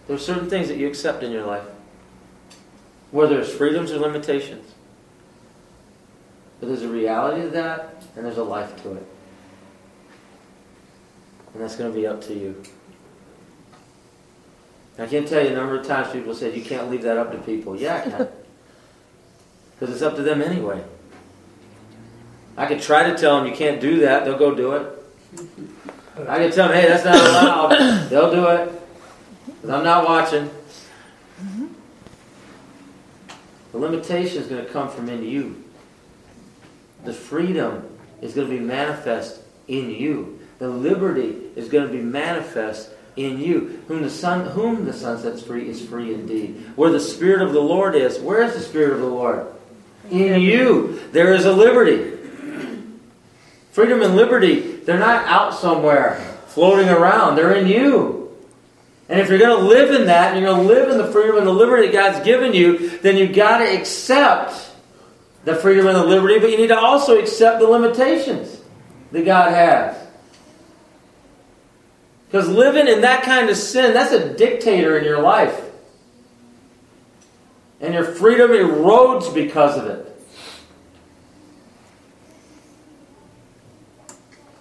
There 0.06 0.16
are 0.16 0.18
certain 0.18 0.50
things 0.50 0.68
that 0.68 0.76
you 0.76 0.88
accept 0.88 1.22
in 1.22 1.30
your 1.30 1.46
life, 1.46 1.64
whether 3.12 3.40
it's 3.40 3.52
freedoms 3.52 3.92
or 3.92 3.98
limitations. 3.98 4.71
But 6.62 6.68
there's 6.68 6.82
a 6.82 6.88
reality 6.88 7.42
to 7.42 7.48
that, 7.48 8.04
and 8.14 8.24
there's 8.24 8.38
a 8.38 8.44
life 8.44 8.80
to 8.84 8.92
it. 8.92 9.04
And 11.52 11.60
that's 11.60 11.74
going 11.74 11.92
to 11.92 11.98
be 11.98 12.06
up 12.06 12.22
to 12.22 12.34
you. 12.34 12.62
I 14.96 15.06
can't 15.06 15.26
tell 15.26 15.42
you 15.42 15.48
a 15.50 15.56
number 15.56 15.80
of 15.80 15.84
times 15.84 16.12
people 16.12 16.36
said, 16.36 16.54
you 16.56 16.62
can't 16.62 16.88
leave 16.88 17.02
that 17.02 17.16
up 17.16 17.32
to 17.32 17.38
people. 17.38 17.74
Yeah, 17.74 17.96
I 17.96 18.00
can. 18.08 18.28
Because 19.74 19.96
it's 19.96 20.02
up 20.02 20.14
to 20.14 20.22
them 20.22 20.40
anyway. 20.40 20.84
I 22.56 22.66
could 22.66 22.80
try 22.80 23.10
to 23.10 23.18
tell 23.18 23.38
them 23.38 23.48
you 23.48 23.56
can't 23.56 23.80
do 23.80 23.98
that, 24.00 24.24
they'll 24.24 24.38
go 24.38 24.54
do 24.54 24.74
it. 24.74 25.04
I 26.28 26.38
can 26.38 26.52
tell 26.52 26.68
them, 26.68 26.76
hey, 26.76 26.86
that's 26.86 27.04
not 27.04 27.16
allowed, 27.16 28.08
they'll 28.08 28.30
do 28.30 28.46
it. 28.46 28.80
Because 29.46 29.70
I'm 29.70 29.82
not 29.82 30.04
watching. 30.04 30.48
Mm-hmm. 31.42 31.66
The 33.72 33.78
limitation 33.78 34.40
is 34.40 34.46
going 34.46 34.64
to 34.64 34.70
come 34.70 34.88
from 34.88 35.08
in 35.08 35.24
you. 35.24 35.61
The 37.05 37.12
freedom 37.12 37.88
is 38.20 38.34
going 38.34 38.48
to 38.48 38.55
be 38.57 38.61
manifest 38.61 39.40
in 39.68 39.90
you. 39.90 40.38
The 40.59 40.68
liberty 40.68 41.36
is 41.57 41.68
going 41.68 41.86
to 41.86 41.92
be 41.92 42.00
manifest 42.00 42.90
in 43.16 43.38
you. 43.38 43.82
Whom 43.88 44.03
the 44.03 44.11
Son, 44.11 44.46
whom 44.46 44.84
the 44.84 44.92
Son 44.92 45.18
sets 45.18 45.42
free 45.42 45.68
is 45.68 45.84
free 45.84 46.14
indeed. 46.14 46.64
Where 46.76 46.90
the 46.90 47.00
Spirit 47.00 47.42
of 47.42 47.53
the 47.53 47.61
Lord 47.61 47.94
is, 47.94 48.18
where 48.18 48.42
is 48.42 48.55
the 48.55 48.61
Spirit 48.61 48.92
of 48.92 49.00
the 49.00 49.07
Lord? 49.07 49.46
In 50.11 50.40
you. 50.40 51.00
There 51.12 51.34
is 51.34 51.44
a 51.44 51.53
liberty. 51.53 52.18
Freedom 53.72 54.03
and 54.03 54.16
liberty, 54.16 54.61
they're 54.61 54.98
not 54.98 55.26
out 55.26 55.55
somewhere 55.55 56.16
floating 56.46 56.88
around. 56.88 57.36
They're 57.36 57.55
in 57.55 57.66
you. 57.66 58.36
And 59.09 59.18
if 59.18 59.28
you're 59.28 59.38
going 59.38 59.59
to 59.59 59.66
live 59.66 59.90
in 59.98 60.07
that, 60.07 60.32
and 60.32 60.40
you're 60.40 60.55
going 60.55 60.66
to 60.66 60.72
live 60.72 60.90
in 60.90 60.98
the 60.98 61.11
freedom 61.11 61.38
and 61.38 61.46
the 61.46 61.53
liberty 61.53 61.86
that 61.86 61.92
God's 61.92 62.24
given 62.24 62.53
you, 62.53 62.98
then 62.98 63.16
you've 63.16 63.34
got 63.34 63.59
to 63.59 63.64
accept 63.64 64.71
the 65.45 65.57
freedom 65.57 65.86
and 65.86 65.97
the 65.97 66.05
liberty, 66.05 66.38
but 66.38 66.51
you 66.51 66.57
need 66.57 66.68
to 66.68 66.78
also 66.78 67.18
accept 67.18 67.61
the 67.61 67.66
limitations 67.66 68.61
that 69.11 69.24
God 69.24 69.53
has. 69.53 69.97
Because 72.26 72.49
living 72.49 72.88
in 72.88 73.03
that 73.03 73.24
kind 73.24 73.51
of 73.51 73.57
sin, 73.57 73.93
that's 73.93 74.12
a 74.12 74.34
dictator 74.34 74.97
in 74.97 75.05
your 75.05 75.20
life. 75.20 75.61
And 77.80 77.93
your 77.93 78.05
freedom 78.05 78.53
erodes 78.53 79.34
because 79.34 79.76
of 79.76 79.86
it. 79.86 80.09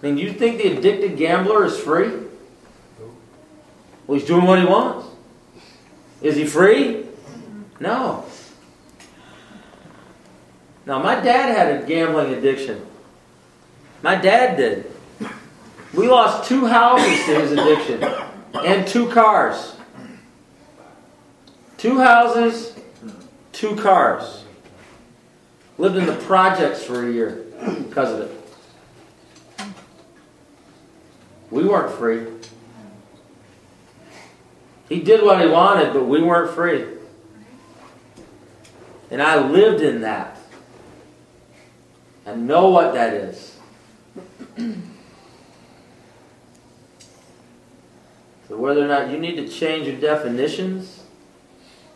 I 0.02 0.06
mean, 0.06 0.18
you 0.18 0.32
think 0.32 0.58
the 0.58 0.76
addicted 0.76 1.16
gambler 1.16 1.64
is 1.64 1.78
free? 1.78 2.10
Well, 4.06 4.18
he's 4.18 4.26
doing 4.26 4.44
what 4.44 4.58
he 4.58 4.64
wants. 4.64 5.06
Is 6.20 6.34
he 6.34 6.44
free? 6.44 7.06
No. 7.78 8.24
Now, 10.84 11.02
my 11.02 11.14
dad 11.14 11.56
had 11.56 11.82
a 11.82 11.86
gambling 11.86 12.34
addiction. 12.34 12.84
My 14.02 14.16
dad 14.16 14.56
did. 14.56 14.90
We 15.94 16.08
lost 16.08 16.48
two 16.48 16.66
houses 16.66 17.24
to 17.26 17.40
his 17.40 17.52
addiction 17.52 18.02
and 18.54 18.86
two 18.86 19.08
cars. 19.10 19.76
Two 21.76 21.98
houses, 21.98 22.76
two 23.52 23.76
cars. 23.76 24.44
Lived 25.78 25.96
in 25.96 26.06
the 26.06 26.16
projects 26.16 26.84
for 26.84 27.08
a 27.08 27.12
year 27.12 27.44
because 27.78 28.12
of 28.12 28.20
it. 28.20 28.38
We 31.50 31.64
weren't 31.64 31.92
free. 31.98 32.26
He 34.88 35.00
did 35.00 35.22
what 35.22 35.40
he 35.40 35.48
wanted, 35.48 35.92
but 35.92 36.06
we 36.06 36.22
weren't 36.22 36.54
free. 36.54 36.86
And 39.10 39.22
I 39.22 39.46
lived 39.46 39.82
in 39.82 40.00
that. 40.02 40.31
I 42.26 42.34
know 42.34 42.68
what 42.68 42.94
that 42.94 43.14
is. 43.14 43.58
So 48.52 48.58
whether 48.58 48.84
or 48.84 48.88
not 48.88 49.10
you 49.10 49.16
need 49.16 49.36
to 49.36 49.48
change 49.48 49.86
your 49.86 49.96
definitions, 49.96 51.04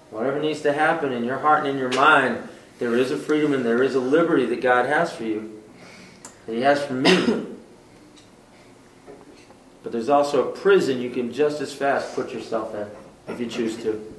whatever 0.09 0.41
needs 0.41 0.63
to 0.63 0.73
happen 0.73 1.13
in 1.13 1.23
your 1.23 1.41
heart 1.41 1.67
and 1.67 1.69
in 1.69 1.77
your 1.77 1.93
mind, 1.93 2.49
there 2.79 2.95
is 2.97 3.11
a 3.11 3.19
freedom 3.19 3.53
and 3.53 3.63
there 3.63 3.83
is 3.83 3.95
a 3.95 4.01
liberty 4.01 4.47
that 4.47 4.63
God 4.63 4.87
has 4.87 5.15
for 5.15 5.25
you. 5.25 5.63
That 6.47 6.55
He 6.55 6.63
has 6.63 6.83
for 6.83 6.95
me. 6.95 7.47
But 9.83 9.93
there's 9.93 10.09
also 10.09 10.49
a 10.49 10.57
prison 10.57 11.01
you 11.01 11.11
can 11.11 11.31
just 11.33 11.61
as 11.61 11.73
fast 11.73 12.15
put 12.17 12.33
yourself 12.33 12.75
in 12.75 12.89
if 13.29 13.39
you 13.39 13.47
choose 13.47 13.77
to. 13.85 14.15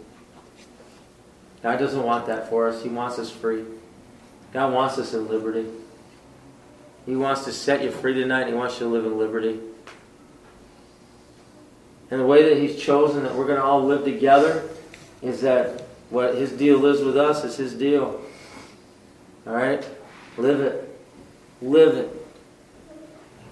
God 1.62 1.78
doesn't 1.78 2.04
want 2.04 2.28
that 2.28 2.50
for 2.50 2.70
us. 2.70 2.84
He 2.84 2.88
wants 2.88 3.20
us 3.20 3.30
free. 3.30 3.66
God 4.54 4.72
wants 4.72 4.98
us 4.98 5.14
in 5.14 5.28
liberty. 5.28 5.66
He 7.08 7.16
wants 7.16 7.46
to 7.46 7.54
set 7.54 7.84
you 7.84 7.90
free 7.90 8.14
tonight. 8.14 8.48
He 8.48 8.54
wants 8.54 8.76
you 8.76 8.86
to 8.86 8.92
live 8.92 9.06
in 9.06 9.18
liberty. 9.18 9.60
And 12.12 12.20
the 12.20 12.26
way 12.26 12.50
that 12.50 12.62
He's 12.62 12.80
chosen 12.80 13.24
that 13.24 13.34
we're 13.34 13.48
going 13.48 13.58
to 13.58 13.64
all 13.64 13.84
live 13.84 14.04
together 14.04 14.70
is 15.22 15.42
that 15.42 15.88
what 16.10 16.36
His 16.36 16.52
deal 16.52 16.86
is 16.86 17.02
with 17.02 17.18
us 17.18 17.46
is 17.46 17.56
His 17.56 17.74
deal. 17.74 18.22
All 19.48 19.54
right? 19.54 19.88
Live 20.38 20.60
it. 20.60 21.00
Live 21.62 21.96
it. 21.96 22.14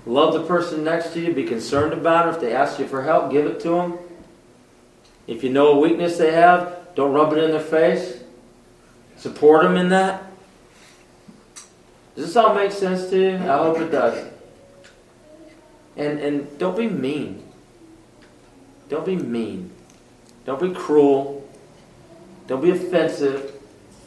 Love 0.05 0.33
the 0.33 0.43
person 0.43 0.83
next 0.83 1.13
to 1.13 1.21
you. 1.21 1.33
Be 1.33 1.45
concerned 1.45 1.93
about 1.93 2.27
it. 2.27 2.35
If 2.35 2.41
they 2.41 2.53
ask 2.53 2.77
you 2.77 2.87
for 2.87 3.03
help, 3.03 3.31
give 3.31 3.45
it 3.45 3.61
to 3.61 3.69
them. 3.69 3.97
If 5.27 5.43
you 5.43 5.49
know 5.49 5.71
a 5.71 5.79
weakness 5.79 6.17
they 6.17 6.33
have, 6.33 6.93
don't 6.93 7.13
rub 7.13 7.31
it 7.31 7.43
in 7.43 7.51
their 7.51 7.59
face. 7.61 8.19
Support 9.15 9.63
them 9.63 9.77
in 9.77 9.89
that. 9.89 10.25
Does 12.15 12.27
this 12.27 12.35
all 12.35 12.55
make 12.55 12.71
sense 12.71 13.09
to 13.09 13.19
you? 13.19 13.35
I 13.35 13.57
hope 13.57 13.77
it 13.79 13.91
does. 13.91 14.31
And 15.97 16.19
and 16.19 16.57
don't 16.57 16.77
be 16.77 16.87
mean. 16.87 17.43
Don't 18.89 19.05
be 19.05 19.15
mean. 19.15 19.71
Don't 20.45 20.61
be 20.61 20.73
cruel. 20.73 21.47
Don't 22.47 22.61
be 22.61 22.71
offensive. 22.71 23.53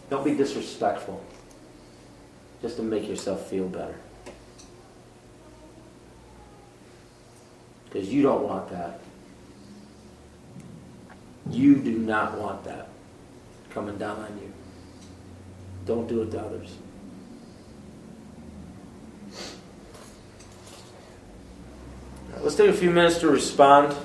Don't 0.08 0.24
be 0.24 0.34
disrespectful. 0.34 1.22
Just 2.62 2.76
to 2.76 2.82
make 2.82 3.06
yourself 3.08 3.46
feel 3.48 3.68
better. 3.68 3.96
Because 7.84 8.08
you 8.08 8.22
don't 8.22 8.42
want 8.42 8.70
that. 8.70 9.00
You 11.50 11.76
do 11.76 11.98
not 11.98 12.38
want 12.38 12.64
that 12.64 12.88
coming 13.70 13.96
down 13.96 14.18
on 14.18 14.38
you. 14.38 14.52
Don't 15.86 16.06
do 16.06 16.22
it 16.22 16.30
to 16.32 16.40
others. 16.40 16.76
Let's 22.42 22.54
take 22.54 22.70
a 22.70 22.74
few 22.74 22.90
minutes 22.90 23.18
to 23.18 23.28
respond. 23.28 23.96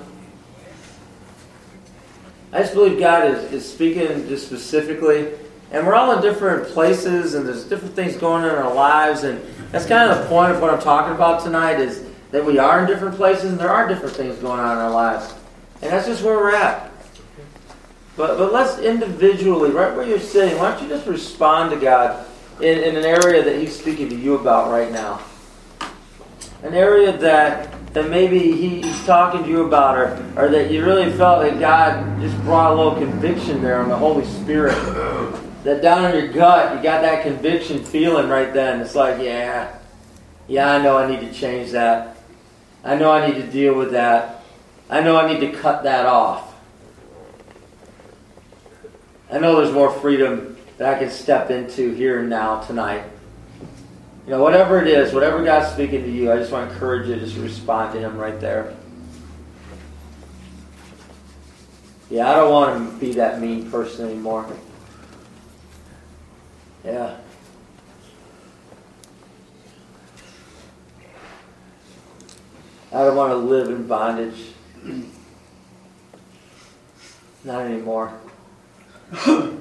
I 2.52 2.58
just 2.58 2.74
believe 2.74 2.98
God 2.98 3.28
is, 3.28 3.52
is 3.52 3.72
speaking 3.72 4.26
just 4.28 4.46
specifically. 4.46 5.28
And 5.70 5.86
we're 5.86 5.94
all 5.94 6.12
in 6.12 6.22
different 6.22 6.68
places, 6.68 7.34
and 7.34 7.46
there's 7.46 7.64
different 7.64 7.94
things 7.94 8.16
going 8.16 8.44
on 8.44 8.50
in 8.50 8.56
our 8.56 8.74
lives. 8.74 9.22
And 9.22 9.40
that's 9.70 9.86
kind 9.86 10.10
of 10.10 10.18
the 10.18 10.26
point 10.26 10.52
of 10.52 10.60
what 10.60 10.70
I'm 10.70 10.80
talking 10.80 11.14
about 11.14 11.44
tonight 11.44 11.78
is 11.80 12.04
that 12.32 12.44
we 12.44 12.58
are 12.58 12.80
in 12.80 12.86
different 12.86 13.16
places, 13.16 13.50
and 13.50 13.58
there 13.58 13.70
are 13.70 13.86
different 13.86 14.16
things 14.16 14.36
going 14.38 14.58
on 14.58 14.72
in 14.72 14.78
our 14.78 14.90
lives. 14.90 15.32
And 15.80 15.92
that's 15.92 16.06
just 16.06 16.24
where 16.24 16.36
we're 16.36 16.56
at. 16.56 16.90
But, 18.16 18.38
but 18.38 18.52
let's 18.52 18.78
individually, 18.78 19.70
right 19.70 19.94
where 19.94 20.06
you're 20.06 20.18
sitting, 20.18 20.58
why 20.58 20.72
don't 20.72 20.82
you 20.82 20.88
just 20.88 21.06
respond 21.06 21.70
to 21.70 21.76
God 21.76 22.26
in, 22.60 22.78
in 22.78 22.96
an 22.96 23.04
area 23.04 23.44
that 23.44 23.60
He's 23.60 23.76
speaking 23.78 24.08
to 24.08 24.16
you 24.16 24.34
about 24.34 24.70
right 24.70 24.90
now? 24.90 25.20
An 26.62 26.74
area 26.74 27.16
that 27.18 27.74
that 27.94 28.10
maybe 28.10 28.52
he's 28.52 29.04
talking 29.06 29.44
to 29.44 29.48
you 29.48 29.64
about, 29.64 29.96
or, 29.96 30.32
or 30.36 30.48
that 30.48 30.70
you 30.70 30.84
really 30.84 31.12
felt 31.12 31.42
that 31.42 31.60
God 31.60 32.20
just 32.20 32.36
brought 32.42 32.72
a 32.72 32.74
little 32.74 32.96
conviction 32.96 33.62
there 33.62 33.80
on 33.80 33.88
the 33.88 33.96
Holy 33.96 34.24
Spirit. 34.24 34.74
That 35.62 35.80
down 35.80 36.12
in 36.12 36.24
your 36.24 36.32
gut, 36.32 36.76
you 36.76 36.82
got 36.82 37.02
that 37.02 37.22
conviction 37.22 37.82
feeling 37.82 38.28
right 38.28 38.52
then. 38.52 38.80
It's 38.80 38.96
like, 38.96 39.22
yeah, 39.22 39.78
yeah, 40.48 40.72
I 40.72 40.82
know 40.82 40.98
I 40.98 41.08
need 41.08 41.20
to 41.20 41.32
change 41.32 41.70
that. 41.70 42.16
I 42.82 42.96
know 42.96 43.12
I 43.12 43.26
need 43.26 43.36
to 43.36 43.46
deal 43.46 43.74
with 43.74 43.92
that. 43.92 44.42
I 44.90 45.00
know 45.00 45.16
I 45.16 45.32
need 45.32 45.40
to 45.40 45.52
cut 45.52 45.84
that 45.84 46.04
off. 46.04 46.52
I 49.30 49.38
know 49.38 49.56
there's 49.56 49.72
more 49.72 49.90
freedom 49.90 50.56
that 50.78 50.92
I 50.92 50.98
can 50.98 51.10
step 51.10 51.50
into 51.50 51.94
here 51.94 52.20
and 52.20 52.28
now 52.28 52.60
tonight. 52.60 53.04
You 54.24 54.30
know, 54.30 54.42
whatever 54.42 54.80
it 54.80 54.88
is, 54.88 55.12
whatever 55.12 55.44
God's 55.44 55.72
speaking 55.72 56.02
to 56.02 56.10
you, 56.10 56.32
I 56.32 56.36
just 56.36 56.50
want 56.50 56.68
to 56.68 56.74
encourage 56.74 57.08
you 57.08 57.14
to 57.14 57.20
just 57.20 57.36
respond 57.36 57.92
to 57.92 58.00
Him 58.00 58.16
right 58.16 58.40
there. 58.40 58.74
Yeah, 62.08 62.30
I 62.30 62.36
don't 62.36 62.50
want 62.50 62.90
to 62.90 62.98
be 62.98 63.12
that 63.14 63.40
mean 63.40 63.70
person 63.70 64.06
anymore. 64.08 64.46
Yeah. 66.84 67.16
I 72.92 72.98
don't 72.98 73.16
want 73.16 73.32
to 73.32 73.36
live 73.36 73.68
in 73.68 73.86
bondage. 73.86 74.52
Not 77.42 77.66
anymore. 77.66 78.18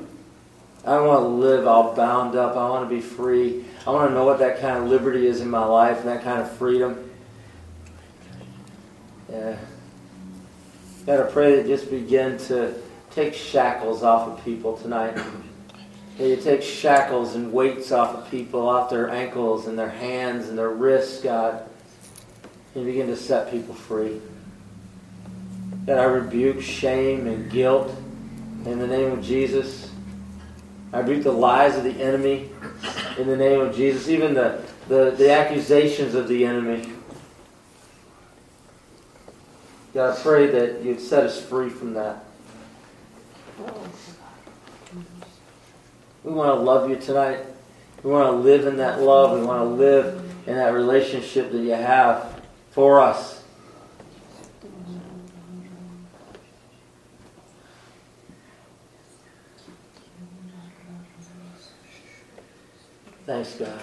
I 0.85 0.99
want 0.99 1.21
to 1.21 1.27
live 1.27 1.65
all 1.65 1.95
bound 1.95 2.35
up. 2.35 2.57
I 2.57 2.69
want 2.69 2.89
to 2.89 2.93
be 2.93 3.01
free. 3.01 3.63
I 3.87 3.89
want 3.91 4.09
to 4.09 4.13
know 4.13 4.25
what 4.25 4.39
that 4.39 4.59
kind 4.59 4.83
of 4.83 4.89
liberty 4.89 5.27
is 5.27 5.39
in 5.39 5.49
my 5.49 5.63
life 5.63 5.99
and 5.99 6.09
that 6.09 6.23
kind 6.23 6.41
of 6.41 6.51
freedom. 6.57 7.09
Yeah. 9.31 9.57
Got 11.05 11.17
to 11.17 11.25
pray 11.25 11.55
that 11.55 11.67
just 11.67 11.89
begin 11.89 12.37
to 12.49 12.75
take 13.11 13.33
shackles 13.33 14.03
off 14.03 14.27
of 14.27 14.43
people 14.43 14.75
tonight. 14.77 15.17
That 16.17 16.27
you 16.27 16.35
take 16.35 16.61
shackles 16.61 17.35
and 17.35 17.51
weights 17.53 17.91
off 17.91 18.15
of 18.15 18.29
people, 18.29 18.67
off 18.67 18.89
their 18.89 19.09
ankles 19.09 19.67
and 19.67 19.79
their 19.79 19.89
hands 19.89 20.49
and 20.49 20.57
their 20.57 20.69
wrists, 20.69 21.21
God. 21.21 21.67
And 22.75 22.85
begin 22.85 23.07
to 23.07 23.15
set 23.15 23.51
people 23.51 23.73
free. 23.73 24.19
That 25.85 25.97
I 25.99 26.05
rebuke 26.05 26.61
shame 26.61 27.27
and 27.27 27.49
guilt 27.49 27.95
in 28.65 28.79
the 28.79 28.87
name 28.87 29.11
of 29.11 29.23
Jesus. 29.23 29.92
I 30.93 30.99
rebuke 30.99 31.23
the 31.23 31.31
lies 31.31 31.75
of 31.75 31.83
the 31.83 31.99
enemy 31.99 32.51
in 33.17 33.27
the 33.27 33.35
name 33.35 33.59
of 33.59 33.75
Jesus, 33.75 34.07
even 34.09 34.35
the, 34.35 34.61
the, 34.87 35.09
the 35.17 35.31
accusations 35.31 36.13
of 36.13 36.27
the 36.27 36.45
enemy. 36.45 36.93
God, 39.95 40.15
I 40.15 40.21
pray 40.21 40.47
that 40.47 40.83
you'd 40.83 40.99
set 40.99 41.23
us 41.23 41.41
free 41.41 41.69
from 41.69 41.95
that. 41.95 42.23
We 46.23 46.31
want 46.31 46.59
to 46.59 46.63
love 46.63 46.89
you 46.89 46.95
tonight. 46.95 47.39
We 48.03 48.11
want 48.11 48.31
to 48.31 48.37
live 48.37 48.67
in 48.67 48.77
that 48.77 49.01
love. 49.01 49.39
We 49.39 49.45
want 49.45 49.61
to 49.61 49.65
live 49.65 50.23
in 50.45 50.55
that 50.55 50.73
relationship 50.73 51.51
that 51.51 51.59
you 51.59 51.71
have 51.71 52.39
for 52.69 53.01
us. 53.01 53.42
Thanks, 63.25 63.55
God. 63.55 63.79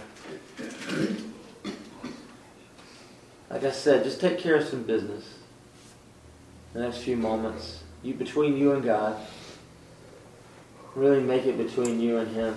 Like 3.49 3.65
I 3.65 3.71
said, 3.71 4.05
just 4.05 4.21
take 4.21 4.39
care 4.39 4.57
of 4.57 4.69
some 4.69 4.83
business. 4.83 5.39
The 6.75 6.81
next 6.81 6.99
few 6.99 7.17
moments, 7.17 7.83
you 8.03 8.15
between 8.15 8.57
you 8.57 8.73
and 8.73 8.85
God. 8.85 9.17
Really 10.95 11.21
make 11.21 11.47
it 11.47 11.57
between 11.57 12.01
you 12.01 12.19
and 12.19 12.35
Him. 12.35 12.55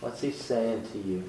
What's 0.00 0.20
He 0.20 0.30
saying 0.30 0.86
to 0.92 0.98
you? 0.98 1.24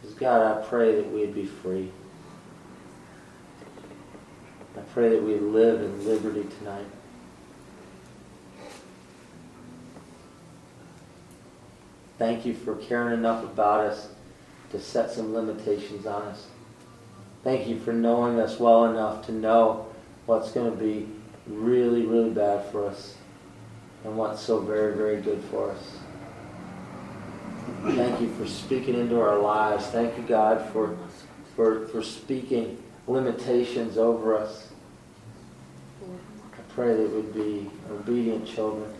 Because 0.00 0.15
God, 0.26 0.58
I 0.58 0.66
pray 0.66 0.96
that 0.96 1.12
we'd 1.12 1.36
be 1.36 1.46
free. 1.46 1.88
I 4.76 4.80
pray 4.92 5.10
that 5.10 5.22
we 5.22 5.36
live 5.36 5.80
in 5.80 6.04
liberty 6.04 6.44
tonight. 6.58 6.86
Thank 12.18 12.44
you 12.44 12.54
for 12.54 12.74
caring 12.74 13.14
enough 13.14 13.44
about 13.44 13.86
us 13.86 14.08
to 14.72 14.80
set 14.80 15.12
some 15.12 15.32
limitations 15.32 16.06
on 16.06 16.22
us. 16.22 16.48
Thank 17.44 17.68
you 17.68 17.78
for 17.78 17.92
knowing 17.92 18.40
us 18.40 18.58
well 18.58 18.86
enough 18.86 19.26
to 19.26 19.32
know 19.32 19.86
what's 20.24 20.50
going 20.50 20.72
to 20.72 20.76
be 20.76 21.06
really, 21.46 22.04
really 22.04 22.30
bad 22.30 22.68
for 22.72 22.84
us 22.84 23.14
and 24.02 24.16
what's 24.18 24.42
so 24.42 24.58
very, 24.58 24.96
very 24.96 25.20
good 25.20 25.40
for 25.52 25.70
us. 25.70 25.98
Thank 27.94 28.20
you 28.20 28.28
for 28.34 28.48
speaking 28.48 28.94
into 28.94 29.20
our 29.20 29.38
lives. 29.38 29.86
Thank 29.86 30.16
you, 30.16 30.24
God, 30.24 30.60
for, 30.72 30.98
for, 31.54 31.86
for 31.86 32.02
speaking 32.02 32.82
limitations 33.06 33.96
over 33.96 34.36
us. 34.36 34.72
I 36.02 36.60
pray 36.74 36.96
that 36.96 37.08
we'd 37.08 37.32
be 37.32 37.70
obedient 37.88 38.44
children, 38.44 38.92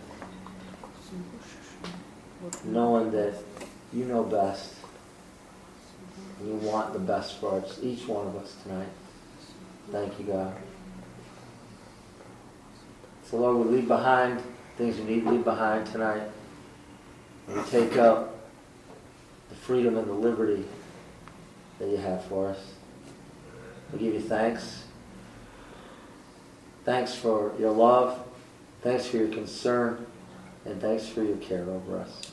knowing 2.65 3.11
that 3.11 3.35
you 3.93 4.05
know 4.05 4.23
best. 4.23 4.75
You 6.45 6.55
want 6.55 6.93
the 6.93 7.01
best 7.01 7.39
for 7.41 7.61
us, 7.61 7.81
each 7.83 8.07
one 8.07 8.29
of 8.29 8.37
us 8.37 8.55
tonight. 8.63 8.89
Thank 9.91 10.17
you, 10.21 10.27
God. 10.27 10.57
So, 13.25 13.39
Lord, 13.39 13.67
we 13.67 13.79
leave 13.79 13.89
behind 13.89 14.41
things 14.77 14.97
we 14.99 15.05
need 15.05 15.25
to 15.25 15.31
leave 15.31 15.45
behind 15.45 15.87
tonight. 15.89 16.23
We 17.49 17.61
take 17.65 17.97
up 17.97 18.36
the 19.49 19.55
freedom 19.55 19.97
and 19.97 20.09
the 20.09 20.13
liberty 20.13 20.65
that 21.79 21.89
you 21.89 21.97
have 21.97 22.25
for 22.25 22.49
us. 22.49 22.59
We 23.93 23.99
give 23.99 24.15
you 24.15 24.21
thanks. 24.21 24.85
Thanks 26.85 27.15
for 27.15 27.53
your 27.59 27.73
love. 27.73 28.21
Thanks 28.83 29.07
for 29.07 29.17
your 29.19 29.29
concern. 29.29 30.07
And 30.65 30.81
thanks 30.81 31.07
for 31.09 31.23
your 31.23 31.37
care 31.37 31.63
over 31.63 31.99
us. 31.99 32.33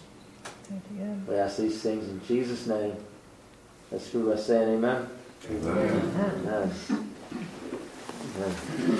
Thank 0.63 0.83
you, 0.91 1.05
God. 1.05 1.27
We 1.27 1.35
ask 1.35 1.57
these 1.57 1.81
things 1.81 2.07
in 2.07 2.23
Jesus' 2.25 2.65
name. 2.67 2.95
Let's 3.91 4.09
do 4.09 4.29
by 4.29 4.37
saying 4.37 4.75
amen. 4.75 5.07
Amen. 5.49 6.11
Amen. 6.47 6.71
amen. 8.37 8.79